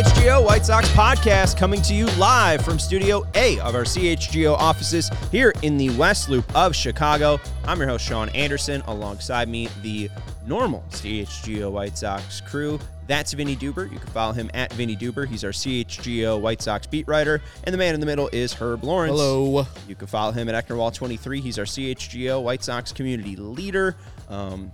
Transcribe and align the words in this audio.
CHGO 0.00 0.42
White 0.42 0.64
Sox 0.64 0.88
podcast 0.92 1.58
coming 1.58 1.82
to 1.82 1.92
you 1.92 2.06
live 2.12 2.64
from 2.64 2.78
Studio 2.78 3.22
A 3.34 3.60
of 3.60 3.74
our 3.74 3.82
CHGO 3.82 4.54
offices 4.54 5.10
here 5.30 5.52
in 5.60 5.76
the 5.76 5.90
West 5.90 6.30
Loop 6.30 6.56
of 6.56 6.74
Chicago. 6.74 7.38
I'm 7.64 7.78
your 7.78 7.86
host, 7.86 8.06
Sean 8.06 8.30
Anderson. 8.30 8.80
Alongside 8.86 9.50
me, 9.50 9.68
the 9.82 10.08
normal 10.46 10.82
CHGO 10.88 11.70
White 11.70 11.98
Sox 11.98 12.40
crew. 12.40 12.80
That's 13.08 13.34
Vinnie 13.34 13.56
Duber. 13.56 13.92
You 13.92 13.98
can 13.98 14.08
follow 14.08 14.32
him 14.32 14.50
at 14.54 14.72
Vinnie 14.72 14.96
Duber. 14.96 15.28
He's 15.28 15.44
our 15.44 15.50
CHGO 15.50 16.40
White 16.40 16.62
Sox 16.62 16.86
beat 16.86 17.06
writer. 17.06 17.42
And 17.64 17.74
the 17.74 17.78
man 17.78 17.92
in 17.92 18.00
the 18.00 18.06
middle 18.06 18.30
is 18.32 18.54
Herb 18.54 18.82
Lawrence. 18.82 19.10
Hello. 19.12 19.66
You 19.86 19.94
can 19.96 20.06
follow 20.06 20.32
him 20.32 20.48
at 20.48 20.66
Ecknerwall23. 20.66 21.42
He's 21.42 21.58
our 21.58 21.66
CHGO 21.66 22.42
White 22.42 22.64
Sox 22.64 22.90
community 22.90 23.36
leader. 23.36 23.96
Um, 24.30 24.72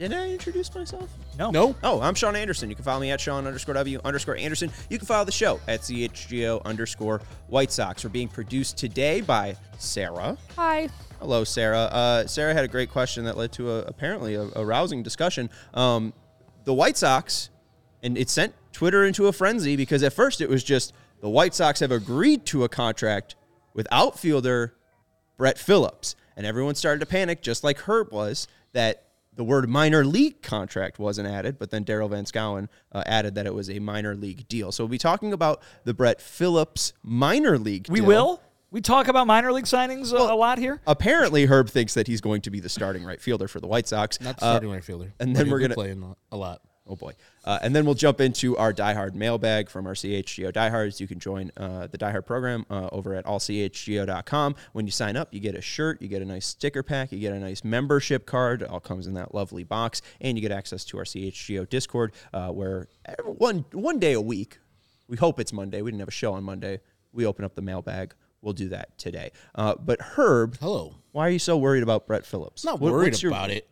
did 0.00 0.14
I 0.14 0.30
introduce 0.30 0.74
myself? 0.74 1.10
No. 1.38 1.50
No. 1.50 1.76
Oh, 1.82 2.00
I'm 2.00 2.14
Sean 2.14 2.34
Anderson. 2.34 2.70
You 2.70 2.74
can 2.74 2.86
follow 2.86 3.00
me 3.00 3.10
at 3.10 3.20
Sean 3.20 3.46
underscore 3.46 3.74
W 3.74 4.00
underscore 4.02 4.34
Anderson. 4.36 4.70
You 4.88 4.96
can 4.96 5.06
follow 5.06 5.26
the 5.26 5.32
show 5.32 5.60
at 5.68 5.82
CHGO 5.82 6.64
underscore 6.64 7.20
White 7.48 7.70
Sox. 7.70 8.02
We're 8.02 8.08
being 8.08 8.28
produced 8.28 8.78
today 8.78 9.20
by 9.20 9.56
Sarah. 9.78 10.38
Hi. 10.56 10.88
Hello, 11.18 11.44
Sarah. 11.44 11.80
Uh, 11.80 12.26
Sarah 12.26 12.54
had 12.54 12.64
a 12.64 12.68
great 12.68 12.90
question 12.90 13.24
that 13.26 13.36
led 13.36 13.52
to 13.52 13.70
a, 13.72 13.78
apparently 13.82 14.36
a, 14.36 14.48
a 14.56 14.64
rousing 14.64 15.02
discussion. 15.02 15.50
Um, 15.74 16.14
the 16.64 16.72
White 16.72 16.96
Sox, 16.96 17.50
and 18.02 18.16
it 18.16 18.30
sent 18.30 18.54
Twitter 18.72 19.04
into 19.04 19.26
a 19.26 19.32
frenzy 19.34 19.76
because 19.76 20.02
at 20.02 20.14
first 20.14 20.40
it 20.40 20.48
was 20.48 20.64
just 20.64 20.94
the 21.20 21.28
White 21.28 21.54
Sox 21.54 21.80
have 21.80 21.92
agreed 21.92 22.46
to 22.46 22.64
a 22.64 22.70
contract 22.70 23.36
with 23.74 23.86
outfielder 23.92 24.74
Brett 25.36 25.58
Phillips. 25.58 26.16
And 26.38 26.46
everyone 26.46 26.74
started 26.74 27.00
to 27.00 27.06
panic, 27.06 27.42
just 27.42 27.62
like 27.62 27.80
Herb 27.80 28.12
was, 28.12 28.48
that 28.72 29.09
the 29.36 29.44
word 29.44 29.68
minor 29.68 30.04
league 30.04 30.42
contract 30.42 30.98
wasn't 30.98 31.28
added, 31.28 31.58
but 31.58 31.70
then 31.70 31.84
Daryl 31.84 32.10
Van 32.10 32.24
Schouwen 32.24 32.68
uh, 32.92 33.02
added 33.06 33.34
that 33.36 33.46
it 33.46 33.54
was 33.54 33.70
a 33.70 33.78
minor 33.78 34.14
league 34.14 34.46
deal. 34.48 34.72
So 34.72 34.84
we'll 34.84 34.90
be 34.90 34.98
talking 34.98 35.32
about 35.32 35.62
the 35.84 35.94
Brett 35.94 36.20
Phillips 36.20 36.92
minor 37.02 37.58
league 37.58 37.86
We 37.88 38.00
deal. 38.00 38.06
will. 38.08 38.42
We 38.72 38.80
talk 38.80 39.08
about 39.08 39.26
minor 39.26 39.52
league 39.52 39.64
signings 39.64 40.12
a- 40.12 40.16
a 40.16 40.36
lot 40.36 40.58
here. 40.58 40.80
Apparently, 40.86 41.46
Herb 41.46 41.68
thinks 41.68 41.94
that 41.94 42.06
he's 42.06 42.20
going 42.20 42.40
to 42.42 42.50
be 42.50 42.60
the 42.60 42.68
starting 42.68 43.02
right 43.04 43.20
fielder 43.20 43.48
for 43.48 43.58
the 43.60 43.66
White 43.66 43.88
Sox. 43.88 44.20
Not 44.20 44.36
the 44.38 44.44
Uh, 44.44 44.50
starting 44.52 44.70
right 44.70 44.84
fielder. 44.84 45.12
and 45.18 45.34
then 45.34 45.50
we're 45.50 45.58
gonna- 45.58 45.74
playing 45.74 46.14
a 46.30 46.36
lot. 46.36 46.60
Oh 46.90 46.96
boy. 46.96 47.12
Uh, 47.44 47.60
and 47.62 47.74
then 47.74 47.84
we'll 47.86 47.94
jump 47.94 48.20
into 48.20 48.56
our 48.56 48.72
diehard 48.72 49.14
mailbag 49.14 49.70
from 49.70 49.86
our 49.86 49.92
CHGO 49.94 50.52
diehards. 50.52 51.00
You 51.00 51.06
can 51.06 51.20
join 51.20 51.52
uh, 51.56 51.86
the 51.86 51.96
diehard 51.96 52.26
program 52.26 52.66
uh, 52.68 52.88
over 52.90 53.14
at 53.14 53.24
allchgo.com. 53.26 54.56
When 54.72 54.86
you 54.86 54.90
sign 54.90 55.16
up, 55.16 55.32
you 55.32 55.38
get 55.38 55.54
a 55.54 55.60
shirt, 55.60 56.02
you 56.02 56.08
get 56.08 56.20
a 56.20 56.24
nice 56.24 56.46
sticker 56.46 56.82
pack, 56.82 57.12
you 57.12 57.18
get 57.20 57.32
a 57.32 57.38
nice 57.38 57.62
membership 57.62 58.26
card. 58.26 58.62
It 58.62 58.68
all 58.68 58.80
comes 58.80 59.06
in 59.06 59.14
that 59.14 59.32
lovely 59.34 59.62
box, 59.62 60.02
and 60.20 60.36
you 60.36 60.42
get 60.42 60.50
access 60.50 60.84
to 60.86 60.98
our 60.98 61.04
CHGO 61.04 61.68
Discord, 61.68 62.12
uh, 62.34 62.48
where 62.48 62.88
one 63.24 63.64
one 63.72 64.00
day 64.00 64.12
a 64.14 64.20
week, 64.20 64.58
we 65.08 65.16
hope 65.16 65.38
it's 65.38 65.52
Monday. 65.52 65.82
We 65.82 65.92
didn't 65.92 66.00
have 66.00 66.08
a 66.08 66.12
show 66.12 66.32
on 66.32 66.42
Monday. 66.42 66.80
We 67.12 67.24
open 67.24 67.44
up 67.44 67.54
the 67.54 67.62
mailbag. 67.62 68.14
We'll 68.42 68.54
do 68.54 68.68
that 68.70 68.98
today. 68.98 69.30
Uh, 69.54 69.74
but 69.78 70.00
Herb, 70.00 70.56
Hello. 70.60 70.94
why 71.12 71.28
are 71.28 71.30
you 71.30 71.38
so 71.38 71.56
worried 71.56 71.82
about 71.84 72.06
Brett 72.08 72.26
Phillips? 72.26 72.64
Not 72.64 72.80
What- 72.80 72.92
worried 72.92 73.20
your- 73.22 73.30
about 73.30 73.50
it. 73.50 73.68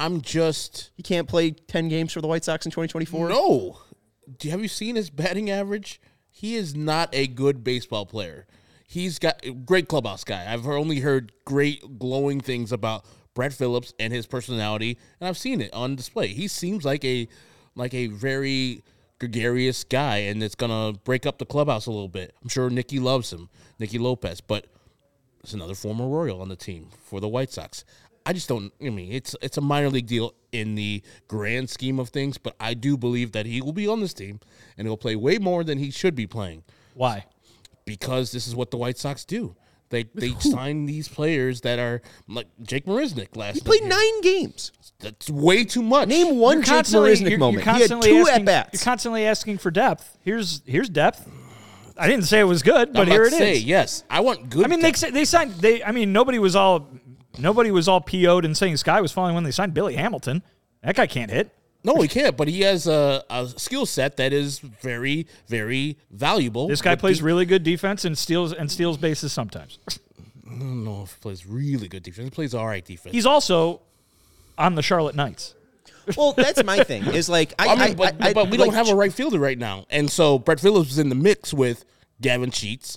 I'm 0.00 0.20
just 0.20 0.90
He 0.96 1.02
can't 1.02 1.28
play 1.28 1.50
ten 1.50 1.88
games 1.88 2.12
for 2.12 2.20
the 2.20 2.28
White 2.28 2.44
Sox 2.44 2.64
in 2.66 2.70
2024. 2.70 3.28
no. 3.28 3.78
Do 4.38 4.50
have 4.50 4.60
you 4.60 4.68
seen 4.68 4.96
his 4.96 5.08
batting 5.10 5.48
average? 5.50 6.00
He 6.30 6.54
is 6.54 6.74
not 6.74 7.08
a 7.14 7.26
good 7.26 7.64
baseball 7.64 8.04
player. 8.04 8.46
He's 8.86 9.18
got 9.18 9.42
great 9.64 9.88
clubhouse 9.88 10.22
guy. 10.22 10.50
I've 10.52 10.66
only 10.66 11.00
heard 11.00 11.32
great 11.44 11.98
glowing 11.98 12.40
things 12.40 12.70
about 12.70 13.04
Brett 13.34 13.52
Phillips 13.52 13.94
and 13.98 14.12
his 14.12 14.26
personality, 14.26 14.98
and 15.20 15.28
I've 15.28 15.38
seen 15.38 15.60
it 15.60 15.72
on 15.72 15.96
display. 15.96 16.28
He 16.28 16.46
seems 16.48 16.84
like 16.84 17.04
a 17.04 17.26
like 17.74 17.94
a 17.94 18.08
very 18.08 18.82
gregarious 19.18 19.82
guy, 19.84 20.18
and 20.18 20.42
it's 20.42 20.54
gonna 20.54 20.92
break 21.04 21.24
up 21.26 21.38
the 21.38 21.46
clubhouse 21.46 21.86
a 21.86 21.90
little 21.90 22.08
bit. 22.08 22.34
I'm 22.42 22.48
sure 22.48 22.68
Nicky 22.70 22.98
loves 22.98 23.32
him, 23.32 23.48
Nicky 23.78 23.98
Lopez, 23.98 24.40
but 24.40 24.66
It's 25.42 25.54
another 25.54 25.74
former 25.74 26.06
Royal 26.06 26.42
on 26.42 26.48
the 26.48 26.56
team 26.56 26.88
for 27.04 27.20
the 27.20 27.28
White 27.28 27.50
Sox. 27.52 27.84
I 28.28 28.34
just 28.34 28.46
don't. 28.48 28.70
I 28.84 28.90
mean, 28.90 29.10
it's 29.10 29.34
it's 29.40 29.56
a 29.56 29.62
minor 29.62 29.88
league 29.88 30.06
deal 30.06 30.34
in 30.52 30.74
the 30.74 31.02
grand 31.28 31.70
scheme 31.70 31.98
of 31.98 32.10
things, 32.10 32.36
but 32.36 32.54
I 32.60 32.74
do 32.74 32.96
believe 32.98 33.32
that 33.32 33.46
he 33.46 33.62
will 33.62 33.72
be 33.72 33.88
on 33.88 34.00
this 34.00 34.12
team 34.12 34.38
and 34.76 34.86
he'll 34.86 34.98
play 34.98 35.16
way 35.16 35.38
more 35.38 35.64
than 35.64 35.78
he 35.78 35.90
should 35.90 36.14
be 36.14 36.26
playing 36.26 36.62
Why? 36.94 37.24
because 37.86 38.30
this 38.32 38.46
is 38.46 38.54
what 38.54 38.70
the 38.70 38.76
White 38.76 38.98
Sox 38.98 39.24
do. 39.24 39.56
They 39.90 40.02
they 40.14 40.32
sign 40.40 40.84
these 40.84 41.08
players 41.08 41.62
that 41.62 41.78
are 41.78 42.02
like 42.28 42.48
Jake 42.62 42.84
Marisnick 42.84 43.34
last. 43.34 43.54
Year. 43.54 43.54
He 43.54 43.60
played 43.62 43.80
year. 43.80 43.88
nine 43.88 44.20
games. 44.20 44.72
That's 45.00 45.30
way 45.30 45.64
too 45.64 45.82
much. 45.82 46.08
Name 46.08 46.36
one 46.36 46.56
You're 46.58 46.64
Jake 46.64 46.74
constantly- 46.74 47.10
Marisnick 47.14 47.20
you're- 47.30 47.36
moment. 47.38 47.64
You're 47.64 47.74
He 47.76 47.80
had 47.80 47.88
two 47.88 47.96
asking, 48.18 48.24
at 48.40 48.44
bats. 48.44 48.70
You're 48.74 48.84
constantly 48.84 49.24
asking 49.24 49.58
for 49.58 49.70
depth. 49.70 50.18
Here's 50.20 50.60
here's 50.66 50.90
depth. 50.90 51.26
I 51.96 52.06
didn't 52.06 52.26
say 52.26 52.38
it 52.40 52.44
was 52.44 52.62
good, 52.62 52.88
I'm 52.88 52.92
but 52.92 53.02
about 53.08 53.12
here 53.12 53.22
to 53.22 53.26
it 53.28 53.32
is. 53.32 53.38
say, 53.38 53.56
Yes, 53.56 54.04
I 54.10 54.20
want 54.20 54.50
good. 54.50 54.66
I 54.66 54.68
mean, 54.68 54.80
they 54.80 54.88
depth. 54.90 54.98
sa- 54.98 55.10
they 55.10 55.24
signed. 55.24 55.52
They 55.54 55.82
I 55.82 55.92
mean, 55.92 56.12
nobody 56.12 56.38
was 56.38 56.54
all 56.54 56.86
nobody 57.38 57.70
was 57.70 57.88
all 57.88 58.00
PO'd 58.00 58.44
and 58.44 58.56
saying 58.56 58.76
Sky 58.78 59.00
was 59.00 59.12
falling 59.12 59.34
when 59.34 59.44
they 59.44 59.50
signed 59.50 59.74
Billy 59.74 59.94
Hamilton. 59.96 60.42
That 60.82 60.94
guy 60.96 61.06
can't 61.06 61.30
hit. 61.30 61.50
no, 61.84 61.94
he 62.00 62.08
can't. 62.08 62.36
But 62.36 62.48
he 62.48 62.60
has 62.62 62.86
a, 62.86 63.24
a 63.30 63.48
skill 63.56 63.86
set 63.86 64.16
that 64.18 64.32
is 64.32 64.58
very 64.58 65.26
very 65.46 65.96
valuable. 66.10 66.68
This 66.68 66.82
guy 66.82 66.92
with 66.92 67.00
plays 67.00 67.18
the- 67.18 67.24
really 67.24 67.44
good 67.46 67.62
defense 67.62 68.04
and 68.04 68.16
steals 68.16 68.52
and 68.52 68.70
steals 68.70 68.96
bases 68.96 69.32
sometimes. 69.32 69.78
I 70.46 70.50
don't 70.58 70.84
know 70.84 71.02
if 71.02 71.14
he 71.14 71.20
plays 71.20 71.46
really 71.46 71.88
good 71.88 72.02
defense. 72.02 72.24
He 72.26 72.30
plays 72.30 72.54
all 72.54 72.66
right 72.66 72.84
defense. 72.84 73.14
He's 73.14 73.26
also 73.26 73.80
on 74.56 74.74
the 74.74 74.82
Charlotte 74.82 75.14
Knights. 75.14 75.54
well, 76.16 76.32
that's 76.32 76.64
my 76.64 76.82
thing. 76.84 77.04
Is 77.06 77.28
like 77.28 77.52
I, 77.58 77.68
I 77.68 77.86
mean, 77.88 77.96
but, 77.96 78.16
I- 78.20 78.28
I- 78.30 78.32
but 78.32 78.50
we 78.50 78.56
like, 78.58 78.68
don't 78.68 78.74
have 78.74 78.88
a 78.88 78.94
right 78.94 79.12
fielder 79.12 79.38
right 79.38 79.58
now, 79.58 79.86
and 79.90 80.10
so 80.10 80.38
Brett 80.38 80.58
Phillips 80.60 80.92
is 80.92 80.98
in 80.98 81.10
the 81.10 81.14
mix 81.14 81.52
with 81.52 81.84
Gavin 82.20 82.50
Sheets, 82.50 82.96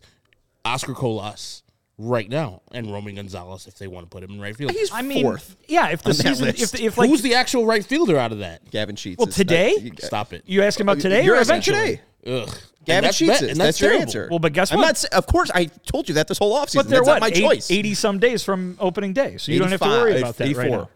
Oscar 0.65 0.93
Colas 0.93 1.61
right 2.01 2.29
now, 2.29 2.61
and 2.71 2.91
Roman 2.91 3.15
Gonzalez 3.15 3.67
if 3.67 3.77
they 3.77 3.87
want 3.87 4.05
to 4.05 4.09
put 4.09 4.23
him 4.23 4.31
in 4.31 4.41
right 4.41 4.55
field. 4.55 4.71
He's 4.71 4.91
I 4.91 5.01
mean, 5.01 5.23
fourth. 5.23 5.55
yeah. 5.67 5.89
If 5.89 6.01
the 6.03 6.13
season, 6.13 6.47
if, 6.49 6.73
if 6.79 6.97
like 6.97 7.09
Who's 7.09 7.21
the 7.21 7.35
actual 7.35 7.65
right 7.65 7.85
fielder 7.85 8.17
out 8.17 8.31
of 8.31 8.39
that? 8.39 8.69
Gavin 8.71 8.95
Sheets. 8.95 9.17
Well, 9.19 9.27
is- 9.29 9.35
today? 9.35 9.75
you- 9.79 9.91
Stop 9.99 10.33
it. 10.33 10.43
you 10.45 10.63
asking 10.63 10.85
about 10.85 10.97
oh, 10.97 11.01
today 11.01 11.23
You're 11.23 11.35
or 11.35 11.39
asking 11.39 11.53
eventually? 11.55 12.01
today. 12.23 12.41
Ugh. 12.43 12.47
Gavin 12.83 12.95
and 12.97 13.05
that's, 13.05 13.17
Sheets 13.17 13.31
that- 13.39 13.45
is. 13.45 13.51
and 13.51 13.59
That's, 13.59 13.79
that's, 13.79 13.81
your 13.81 13.93
answer. 13.93 14.27
Well, 14.29 14.39
but 14.39 14.53
guess 14.53 14.71
I'm 14.71 14.79
what? 14.79 15.03
not. 15.03 15.13
Of 15.13 15.27
course, 15.27 15.51
I 15.53 15.65
told 15.65 16.09
you 16.09 16.15
that 16.15 16.27
this 16.27 16.37
whole 16.39 16.55
offseason. 16.55 16.75
But 16.75 16.87
they're 16.89 16.99
That's 16.99 17.07
what 17.07 17.13
not 17.15 17.21
my 17.21 17.29
choice. 17.29 17.69
80 17.69 17.93
some 17.93 18.19
days 18.19 18.43
from 18.43 18.75
opening 18.79 19.13
day, 19.13 19.37
so 19.37 19.51
you 19.51 19.59
don't 19.59 19.69
have 19.69 19.79
to 19.81 19.87
worry 19.87 20.17
about 20.17 20.37
that 20.37 20.55
right 20.57 20.71
now. 20.71 20.89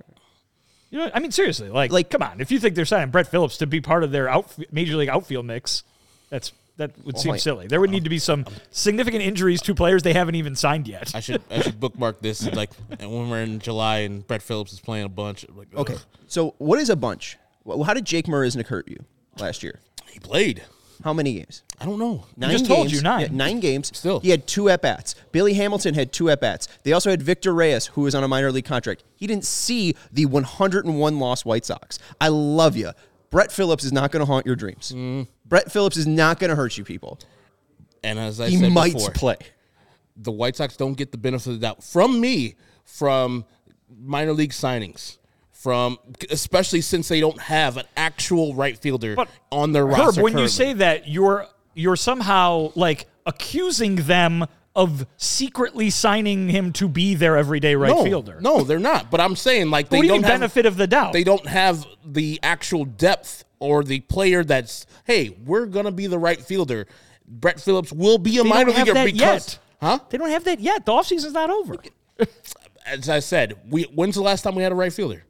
You 0.92 1.00
know, 1.00 1.12
I 1.14 1.20
mean, 1.20 1.32
seriously, 1.32 1.70
like, 1.70 1.92
Like- 1.92 2.10
come 2.10 2.22
on. 2.24 2.40
If 2.42 2.52
you 2.52 2.60
think 2.60 2.76
they're 2.76 2.86
signing 2.86 3.10
Brett 3.12 3.28
Phillips 3.28 3.58
to 3.58 3.68
be 3.68 3.82
part 3.82 4.04
of 4.04 4.12
their 4.12 4.30
out, 4.30 4.54
major 4.72 4.96
league 4.96 5.10
outfield 5.10 5.46
mix, 5.46 5.84
that's 6.30 6.52
that 6.78 6.92
would 7.06 7.18
seem 7.18 7.32
my- 7.32 7.38
silly. 7.38 7.68
There 7.68 7.80
would 7.80 7.90
need 7.90 8.04
to 8.04 8.10
be 8.10 8.20
some 8.20 8.46
um, 8.48 8.54
significant 8.72 9.24
injuries 9.24 9.62
to 9.64 9.74
players 9.76 10.04
they 10.04 10.14
haven't 10.14 10.36
even 10.36 10.56
signed 10.56 10.88
yet. 10.88 11.14
I 11.16 11.20
should 11.20 11.42
I 11.50 11.62
should 11.62 11.80
bookmark 11.80 12.22
this 12.22 12.46
like 12.54 12.72
when 13.00 13.30
we're 13.30 13.42
in 13.42 13.60
July 13.60 14.00
and 14.00 14.26
Brett 14.28 14.42
Phillips 14.42 14.74
is 14.74 14.80
playing 14.80 15.06
a 15.06 15.10
bunch. 15.10 15.46
Like, 15.56 15.68
ugh. 15.74 15.90
Okay, 15.90 15.98
so 16.28 16.56
what 16.58 16.80
is 16.80 16.90
a 16.90 16.96
bunch? 16.96 17.38
Well, 17.64 17.84
how 17.84 17.94
did 17.94 18.06
Jake 18.06 18.28
Marisnick 18.28 18.68
hurt 18.68 18.88
you 18.88 19.04
last 19.40 19.64
year? 19.64 19.80
he 20.12 20.20
played. 20.20 20.64
How 21.04 21.14
many 21.14 21.34
games? 21.34 21.64
I 21.80 21.86
don't 21.86 22.00
know. 22.00 22.26
Nine 22.38 22.52
just 22.52 22.66
games. 22.66 22.76
told 22.76 22.92
you, 22.92 23.02
nine. 23.02 23.22
Yeah, 23.22 23.28
nine 23.32 23.60
games. 23.60 23.92
Still. 23.96 24.22
He 24.22 24.30
had 24.30 24.48
two 24.48 24.70
at 24.70 24.82
bats. 24.82 25.14
Billy 25.34 25.54
Hamilton 25.54 25.94
had 25.94 26.14
two 26.14 26.30
at 26.30 26.40
bats. 26.40 26.68
They 26.84 26.94
also 26.94 27.10
had 27.10 27.22
Victor 27.22 27.54
Reyes, 27.54 27.88
who 27.88 28.02
was 28.02 28.16
on 28.16 28.24
a 28.24 28.28
minor 28.30 28.52
league 28.52 28.66
contract. 28.66 29.04
He 29.16 29.28
didn't 29.28 29.44
see 29.44 29.96
the 30.12 30.26
101 30.26 31.20
loss 31.20 31.44
White 31.44 31.66
Sox. 31.66 32.00
I 32.22 32.30
love 32.30 32.78
you. 32.78 32.92
Brett 33.36 33.52
Phillips 33.52 33.84
is 33.84 33.92
not 33.92 34.12
going 34.14 34.22
to 34.22 34.26
haunt 34.26 34.46
your 34.46 34.56
dreams. 34.56 34.94
Mm. 34.96 35.28
Brett 35.46 35.70
Phillips 35.70 35.98
is 35.98 36.08
not 36.08 36.40
going 36.40 36.50
to 36.52 36.56
hurt 36.56 36.78
you 36.78 36.86
people. 36.86 37.20
And 38.02 38.18
as 38.18 38.40
I 38.40 38.48
He 38.48 38.56
said 38.58 38.72
might 38.72 38.94
before, 38.94 39.12
play. 39.12 39.36
the 40.16 40.32
White 40.32 40.56
Sox 40.56 40.78
don't 40.78 40.94
get 40.94 41.12
the 41.12 41.18
benefit 41.18 41.48
of 41.48 41.54
the 41.56 41.60
doubt 41.68 41.84
from 41.84 42.22
me 42.22 42.56
from 42.86 43.44
minor 43.94 44.32
league 44.32 44.52
signings. 44.52 45.18
From 45.52 45.98
especially 46.30 46.80
since 46.80 47.10
they 47.10 47.20
don't 47.20 47.42
have 47.42 47.76
an 47.76 47.86
actual 47.98 48.54
right 48.56 48.78
fielder 48.78 49.16
But 49.16 49.28
on 49.52 49.74
their 49.74 49.86
Herb, 49.88 49.98
roster. 49.98 50.24
when 50.24 50.38
you 50.38 50.48
say 50.48 50.72
that, 50.72 51.10
you're 51.10 51.46
you're 51.74 51.96
somehow 51.98 52.72
like 52.76 53.08
accusing 53.26 53.96
them 53.98 54.46
of 54.76 55.08
secretly 55.18 55.90
signing 55.90 56.50
him 56.50 56.74
to 56.74 56.88
be 56.90 57.16
their 57.16 57.38
everyday 57.38 57.76
right 57.76 57.96
no, 57.96 58.04
fielder. 58.04 58.40
No, 58.42 58.64
they're 58.64 58.78
not. 58.80 59.10
But 59.10 59.22
I'm 59.22 59.36
saying 59.36 59.70
like 59.70 59.90
they 59.90 59.98
what 59.98 60.02
do 60.02 60.08
you 60.08 60.14
don't 60.14 60.22
mean 60.22 60.32
have, 60.32 60.40
benefit 60.42 60.66
of 60.66 60.76
the 60.78 60.88
doubt? 60.88 61.14
They 61.14 61.24
don't 61.24 61.48
have 61.48 61.86
the 62.06 62.40
actual 62.44 62.84
depth 62.86 63.46
or 63.60 63.84
the 63.84 64.02
player 64.02 64.44
that's 64.44 64.86
hey, 65.06 65.30
we're 65.46 65.66
gonna 65.66 65.92
be 65.92 66.08
the 66.08 66.20
right 66.20 66.40
fielder. 66.42 66.88
Brett 67.28 67.60
Phillips 67.60 67.92
will 67.92 68.18
be 68.18 68.38
a 68.38 68.44
They 68.44 68.50
minor 68.50 68.72
don't 68.72 68.86
leaguer 68.86 69.06
because 69.06 69.20
yet. 69.20 69.60
huh? 69.82 70.00
They 70.10 70.18
don't 70.18 70.30
have 70.30 70.44
that 70.44 70.60
yet. 70.60 70.86
The 70.86 70.92
offseason's 70.92 71.34
not 71.34 71.50
over. 71.50 71.78
As 72.86 73.10
I 73.10 73.20
said, 73.20 73.56
we 73.70 73.84
when's 73.84 74.16
the 74.16 74.22
last 74.22 74.44
time 74.44 74.56
we 74.56 74.62
had 74.64 74.72
a 74.72 74.76
right 74.76 74.94
fielder? 74.94 75.24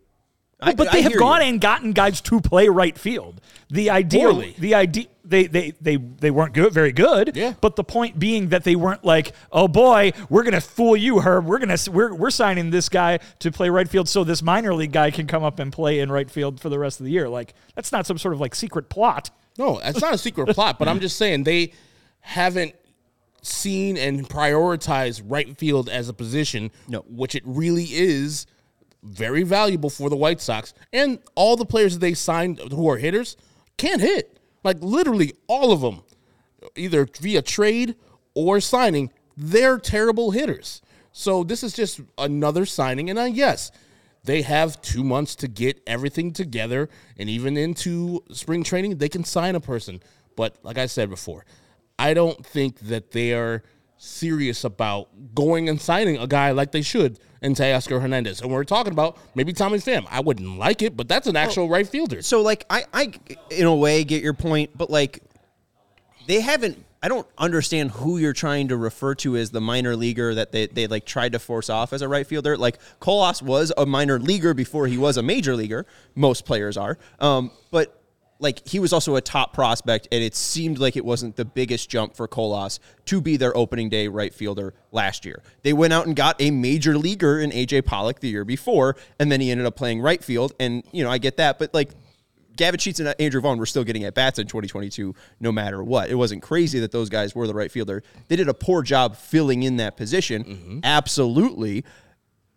I- 0.59 0.74
but 0.74 0.88
I 0.89 0.94
they 0.94 1.01
have 1.03 1.18
gone 1.18 1.42
you. 1.42 1.47
and 1.50 1.62
gotten 1.62 1.92
guys 1.94 2.19
to 2.21 2.42
play 2.42 2.68
right 2.68 2.97
field. 2.97 3.39
The 3.69 3.89
idea, 3.92 4.21
Poorly. 4.21 4.56
the 4.57 4.74
idea, 4.75 5.06
they 5.27 5.48
they 5.48 5.72
they 5.81 5.98
they 5.98 6.31
weren't 6.31 6.54
good, 6.54 6.74
very 6.74 6.92
good. 6.92 7.36
Yeah. 7.36 7.54
But 7.62 7.75
the 7.75 7.83
point 7.83 8.19
being 8.19 8.50
that 8.50 8.63
they 8.63 8.75
weren't 8.75 9.04
like, 9.04 9.33
oh 9.51 9.68
boy, 9.68 10.12
we're 10.30 10.44
gonna 10.44 10.62
fool 10.62 10.95
you, 10.95 11.19
Herb. 11.19 11.45
We're 11.45 11.60
gonna 11.60 11.77
we're 11.92 12.13
we're 12.13 12.30
signing 12.30 12.69
this 12.69 12.89
guy 12.89 13.19
to 13.39 13.51
play 13.51 13.69
right 13.69 13.88
field 13.89 14.07
so 14.07 14.24
this 14.24 14.42
minor 14.42 14.74
league 14.74 14.92
guy 14.92 15.12
can 15.12 15.27
come 15.27 15.44
up 15.44 15.60
and 15.60 15.72
play 15.74 16.00
in 16.00 16.12
right 16.12 16.30
field 16.30 16.60
for 16.60 16.69
the 16.69 16.80
rest 16.80 17.00
of 17.00 17.06
the 17.06 17.12
year. 17.12 17.27
Like 17.27 17.54
that's 17.75 17.92
not 17.92 18.06
some 18.06 18.18
sort 18.18 18.33
of 18.33 18.39
like 18.39 18.56
secret 18.56 18.89
plot. 18.89 19.31
No, 19.57 19.80
it's 19.83 20.01
not 20.01 20.13
a 20.13 20.18
secret 20.18 20.54
plot, 20.54 20.77
but 20.80 20.88
I'm 20.88 21.00
just 21.00 21.18
saying 21.18 21.44
they 21.44 21.71
haven't 22.19 22.75
seen 23.42 23.95
and 23.98 24.28
prioritized 24.28 25.21
right 25.25 25.57
field 25.57 25.88
as 25.88 26.10
a 26.10 26.13
position, 26.13 26.71
No. 26.88 27.06
which 27.07 27.36
it 27.36 27.44
really 27.45 27.86
is 27.86 28.48
very 29.04 29.44
valuable 29.44 29.89
for 29.89 30.10
the 30.10 30.16
White 30.16 30.42
Sox. 30.42 30.74
And 30.92 31.19
all 31.36 31.56
the 31.56 31.66
players 31.66 31.94
that 31.94 32.00
they 32.00 32.16
signed 32.16 32.60
who 32.71 32.89
are 32.89 32.98
hitters 32.98 33.38
can't 33.78 34.01
hit. 34.01 34.34
Like 34.65 34.77
literally 34.81 35.33
all 35.45 35.71
of 35.71 35.81
them, 35.81 36.01
either 36.75 37.07
via 37.21 37.44
trade 37.44 37.95
or 38.33 38.59
signing, 38.59 39.12
they're 39.38 39.77
terrible 39.77 40.31
hitters. 40.31 40.81
So 41.12 41.44
this 41.44 41.63
is 41.63 41.73
just 41.73 42.01
another 42.17 42.65
signing. 42.65 43.12
And 43.12 43.19
uh, 43.19 43.25
yes, 43.25 43.71
they 44.23 44.41
have 44.41 44.81
two 44.81 45.03
months 45.03 45.35
to 45.35 45.47
get 45.47 45.81
everything 45.85 46.33
together. 46.33 46.89
And 47.15 47.29
even 47.29 47.56
into 47.57 48.23
spring 48.31 48.63
training, 48.63 48.97
they 48.97 49.07
can 49.07 49.23
sign 49.23 49.53
a 49.53 49.59
person. 49.59 50.01
But 50.35 50.57
like 50.63 50.79
I 50.79 50.88
said 50.88 51.11
before, 51.11 51.45
I 52.00 52.15
don't 52.15 52.44
think 52.44 52.79
that 52.79 53.11
they 53.11 53.33
are 53.33 53.61
serious 54.06 54.63
about 54.63 55.10
going 55.34 55.68
and 55.68 55.81
signing 55.81 56.18
a 56.18 56.28
guy 56.28 56.52
like 56.52 56.72
they 56.72 56.81
should 56.81 57.19
in 57.42 57.54
Teoscar 57.54 58.02
Hernandez. 58.02 58.42
And 58.42 58.52
we're 58.52 58.63
talking 58.63 58.94
about 58.94 59.18
maybe 59.36 59.54
Tommy 59.54 59.80
Pham. 59.80 60.06
I 60.10 60.22
wouldn't 60.22 60.57
like 60.57 60.81
it, 60.81 60.96
but 60.96 61.07
that's 61.07 61.28
an 61.28 61.36
actual 61.36 61.69
right 61.69 61.88
fielder. 61.88 62.22
So 62.22 62.42
like 62.42 62.66
I 62.69 62.86
I 62.94 63.12
in 63.50 63.66
a 63.66 63.75
way 63.75 64.04
get 64.04 64.24
your 64.24 64.34
point, 64.34 64.72
but 64.75 64.90
like 64.90 65.22
they 66.28 66.42
haven't 66.42 66.84
I 67.04 67.07
don't 67.07 67.28
understand 67.38 67.92
who 67.92 68.18
you're 68.18 68.34
trying 68.34 68.69
to 68.69 68.78
refer 68.78 69.13
to 69.16 69.38
as 69.38 69.52
the 69.52 69.62
minor 69.62 69.96
leaguer 69.96 70.34
that 70.34 70.52
they, 70.52 70.66
they 70.66 70.88
like 70.88 71.06
tried 71.06 71.34
to 71.34 71.40
force 71.40 71.69
off 71.69 71.94
as 71.94 72.02
a 72.02 72.07
right 72.07 72.25
fielder. 72.25 72.57
Like 72.57 72.80
Colas 73.00 73.44
was 73.44 73.72
a 73.78 73.86
minor 73.86 74.19
leaguer 74.19 74.56
before 74.56 74.88
he 74.88 74.98
was 74.98 75.18
a 75.18 75.22
major 75.22 75.56
leaguer. 75.56 75.86
Most 76.16 76.46
players 76.46 76.78
are. 76.78 76.98
Um, 77.19 77.52
but 77.69 78.05
like 78.39 78.67
he 78.67 78.79
was 78.79 78.91
also 78.91 79.15
a 79.15 79.21
top 79.21 79.53
prospect, 79.53 80.07
and 80.11 80.23
it 80.23 80.35
seemed 80.35 80.77
like 80.77 80.97
it 80.97 81.05
wasn't 81.05 81.35
the 81.35 81.45
biggest 81.45 81.89
jump 81.89 82.15
for 82.15 82.27
Colas 82.27 82.79
to 83.05 83.21
be 83.21 83.37
their 83.37 83.55
opening 83.55 83.89
day 83.89 84.07
right 84.07 84.33
fielder 84.33 84.73
last 84.91 85.25
year. 85.25 85.41
They 85.63 85.73
went 85.73 85.93
out 85.93 86.05
and 86.05 86.15
got 86.15 86.41
a 86.41 86.51
major 86.51 86.97
leaguer 86.97 87.39
in 87.39 87.51
AJ 87.51 87.85
Pollock 87.85 88.19
the 88.19 88.29
year 88.29 88.45
before, 88.45 88.97
and 89.19 89.31
then 89.31 89.41
he 89.41 89.51
ended 89.51 89.65
up 89.65 89.75
playing 89.75 90.01
right 90.01 90.23
field. 90.23 90.53
And 90.59 90.83
you 90.91 91.03
know, 91.03 91.09
I 91.09 91.17
get 91.17 91.37
that, 91.37 91.59
but 91.59 91.73
like 91.73 91.91
Gavin 92.55 92.79
Sheets 92.79 92.99
and 92.99 93.13
Andrew 93.19 93.41
Vaughn 93.41 93.57
were 93.57 93.65
still 93.65 93.83
getting 93.83 94.03
at 94.03 94.13
bats 94.13 94.39
in 94.39 94.47
2022, 94.47 95.13
no 95.39 95.51
matter 95.51 95.83
what. 95.83 96.09
It 96.09 96.15
wasn't 96.15 96.41
crazy 96.41 96.79
that 96.79 96.91
those 96.91 97.09
guys 97.09 97.35
were 97.35 97.47
the 97.47 97.53
right 97.53 97.71
fielder. 97.71 98.03
They 98.27 98.35
did 98.35 98.49
a 98.49 98.53
poor 98.53 98.81
job 98.81 99.15
filling 99.15 99.63
in 99.63 99.77
that 99.77 99.97
position. 99.97 100.43
Mm-hmm. 100.43 100.79
Absolutely. 100.83 101.83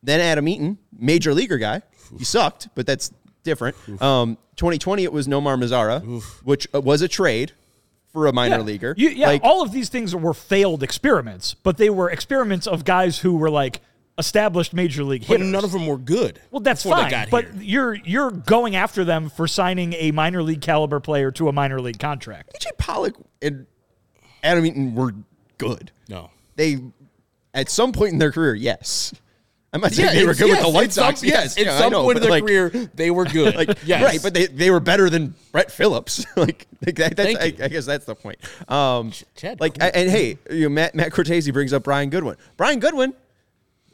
Then 0.03 0.21
Adam 0.21 0.47
Eaton, 0.49 0.79
major 0.97 1.35
leaguer 1.35 1.59
guy. 1.59 1.83
He 2.17 2.25
sucked, 2.25 2.69
but 2.75 2.87
that's 2.87 3.13
different. 3.49 3.77
Um, 4.03 4.37
2020, 4.57 5.05
it 5.05 5.13
was 5.13 5.27
Nomar 5.27 5.57
Mazara, 5.59 6.23
which 6.45 6.67
uh, 6.75 6.81
was 6.81 7.03
a 7.03 7.09
trade 7.09 7.53
for 8.13 8.27
a 8.27 8.33
minor 8.33 8.57
Yeah. 8.57 8.63
leaguer. 8.63 8.95
You- 8.97 9.09
yeah, 9.11 9.27
Like, 9.29 9.43
all 9.45 9.63
of 9.63 9.73
these 9.73 9.89
things 9.89 10.15
were 10.15 10.35
failed 10.35 10.83
experiments, 10.83 11.55
but 11.55 11.77
they 11.79 11.91
were 11.91 12.11
experiments 12.11 12.67
of 12.67 12.85
guys 12.85 13.19
who 13.21 13.37
were 13.37 13.51
like 13.51 13.81
established 14.19 14.75
major 14.75 15.05
league 15.05 15.25
But 15.29 15.41
none 15.41 15.65
of 15.65 15.71
them 15.73 15.87
were 15.87 15.97
good. 15.99 16.41
well, 16.51 16.61
that's 16.61 16.83
before 16.83 16.97
they 16.97 17.03
fine, 17.03 17.11
got 17.11 17.31
but 17.31 17.45
here. 17.45 17.55
you're 17.63 17.95
you're 17.95 18.31
going 18.33 18.75
after 18.75 19.05
them 19.05 19.31
for 19.31 19.47
signing 19.47 19.93
a 19.95 20.11
minor 20.11 20.43
league 20.43 20.61
caliber 20.61 20.99
player 21.01 21.31
to 21.33 21.49
a 21.49 21.53
minor 21.53 21.81
league 21.81 21.99
contract. 22.01 22.51
AJ 22.61 22.77
Pollock 22.79 23.15
and 23.41 23.67
Adam 24.43 24.67
Eaton 24.67 24.95
were 24.95 25.15
good. 25.59 25.93
no. 26.09 26.31
They, 26.57 26.79
at 27.55 27.69
some 27.71 27.93
point 27.93 28.13
in 28.13 28.19
their 28.19 28.33
career, 28.33 28.55
yes. 28.57 29.15
I'm 29.73 29.83
not 29.83 29.93
saying 29.93 30.09
Yeah, 30.09 30.15
they 30.15 30.27
were 30.27 30.35
good 30.35 30.49
with 30.51 30.61
the 30.61 30.91
some- 30.91 30.91
Sox. 30.91 31.23
yes, 31.23 31.59
at 31.59 31.65
yeah, 31.67 31.79
some 31.79 31.93
know, 31.93 32.03
point 32.03 32.17
in 32.17 32.23
their 32.23 32.31
like, 32.31 32.45
career, 32.45 32.71
they 32.95 33.11
were 33.11 33.27
good. 33.27 33.55
like 33.57 33.79
yes. 33.85 34.03
right, 34.03 34.19
but 34.23 34.33
they, 34.33 34.47
they 34.47 34.71
were 34.71 34.81
better 34.81 35.11
than 35.11 35.35
Brett 35.53 35.71
Phillips. 35.71 36.25
like, 36.37 36.67
like 36.87 36.97
that, 36.97 37.21
I. 37.21 37.53
I 37.63 37.69
guess 37.69 37.85
that's 37.85 38.07
the 38.07 38.15
point. 38.15 38.39
Um, 38.71 39.13
Chad, 39.37 39.61
like. 39.61 39.83
I- 39.83 39.89
and 39.91 40.09
hey, 40.11 40.39
you 40.51 40.63
know, 40.63 40.69
Matt 40.71 40.95
Matt 40.95 41.13
Cortese 41.13 41.51
brings 41.51 41.73
up 41.75 41.85
Brian 41.85 42.09
Goodwin. 42.09 42.37
Brian 42.57 42.81
Goodwin 42.81 43.13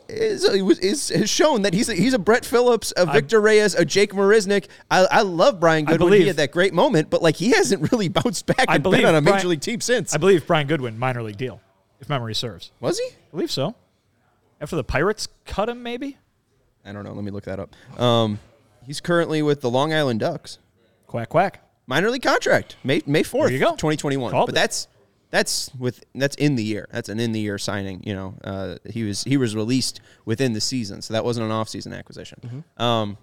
is 0.08 0.44
is 0.44 1.08
has 1.08 1.30
shown 1.30 1.62
that 1.62 1.72
he's 1.74 1.88
a, 1.88 1.94
he's 1.94 2.14
a 2.14 2.18
Brett 2.18 2.44
Phillips, 2.44 2.92
a 2.96 3.06
Victor 3.06 3.40
Reyes, 3.40 3.74
a 3.74 3.84
Jake 3.84 4.12
Marisnick. 4.12 4.66
I, 4.90 5.06
I 5.10 5.22
love 5.22 5.58
Brian 5.58 5.88
I 5.88 5.92
Goodwin. 5.92 6.20
He 6.20 6.26
had 6.28 6.36
that 6.36 6.52
great 6.52 6.74
moment, 6.74 7.10
but 7.10 7.22
like 7.22 7.36
he 7.36 7.50
hasn't 7.50 7.90
really 7.92 8.08
bounced 8.08 8.46
back 8.46 8.66
I 8.68 8.74
and 8.74 8.82
believe 8.82 9.00
been 9.00 9.08
on 9.08 9.14
a 9.16 9.20
major 9.22 9.32
Brian- 9.34 9.48
league 9.48 9.60
team 9.60 9.80
since. 9.80 10.14
I 10.14 10.18
believe 10.18 10.46
Brian 10.46 10.66
Goodwin 10.66 10.98
minor 10.98 11.22
league 11.22 11.38
deal, 11.38 11.60
if 12.00 12.08
memory 12.08 12.34
serves. 12.34 12.70
Was 12.80 12.98
he? 12.98 13.06
I 13.06 13.30
believe 13.32 13.50
so. 13.50 13.74
After 14.64 14.76
the 14.76 14.84
Pirates 14.84 15.28
cut 15.44 15.68
him, 15.68 15.82
maybe. 15.82 16.16
I 16.86 16.92
don't 16.92 17.04
know. 17.04 17.12
Let 17.12 17.22
me 17.22 17.30
look 17.30 17.44
that 17.44 17.60
up. 17.60 17.76
Um, 18.00 18.38
he's 18.82 18.98
currently 18.98 19.42
with 19.42 19.60
the 19.60 19.68
Long 19.68 19.92
Island 19.92 20.20
Ducks. 20.20 20.58
Quack 21.06 21.28
quack. 21.28 21.60
minor 21.86 22.08
league 22.10 22.22
contract 22.22 22.76
May 22.82 23.02
May 23.04 23.22
fourth, 23.22 23.50
There 23.50 23.58
you 23.58 23.62
go. 23.62 23.76
twenty 23.76 23.98
twenty 23.98 24.16
one. 24.16 24.32
But 24.32 24.48
it. 24.48 24.54
that's 24.54 24.88
that's 25.30 25.70
with 25.78 26.02
that's 26.14 26.34
in 26.36 26.56
the 26.56 26.64
year. 26.64 26.88
That's 26.90 27.10
an 27.10 27.20
in 27.20 27.32
the 27.32 27.40
year 27.40 27.58
signing. 27.58 28.02
You 28.06 28.14
know, 28.14 28.34
uh, 28.42 28.76
he 28.88 29.02
was 29.02 29.22
he 29.24 29.36
was 29.36 29.54
released 29.54 30.00
within 30.24 30.54
the 30.54 30.62
season, 30.62 31.02
so 31.02 31.12
that 31.12 31.26
wasn't 31.26 31.44
an 31.44 31.52
off 31.52 31.68
season 31.68 31.92
acquisition. 31.92 32.40
Mm-hmm. 32.42 32.82
Um, 32.82 33.18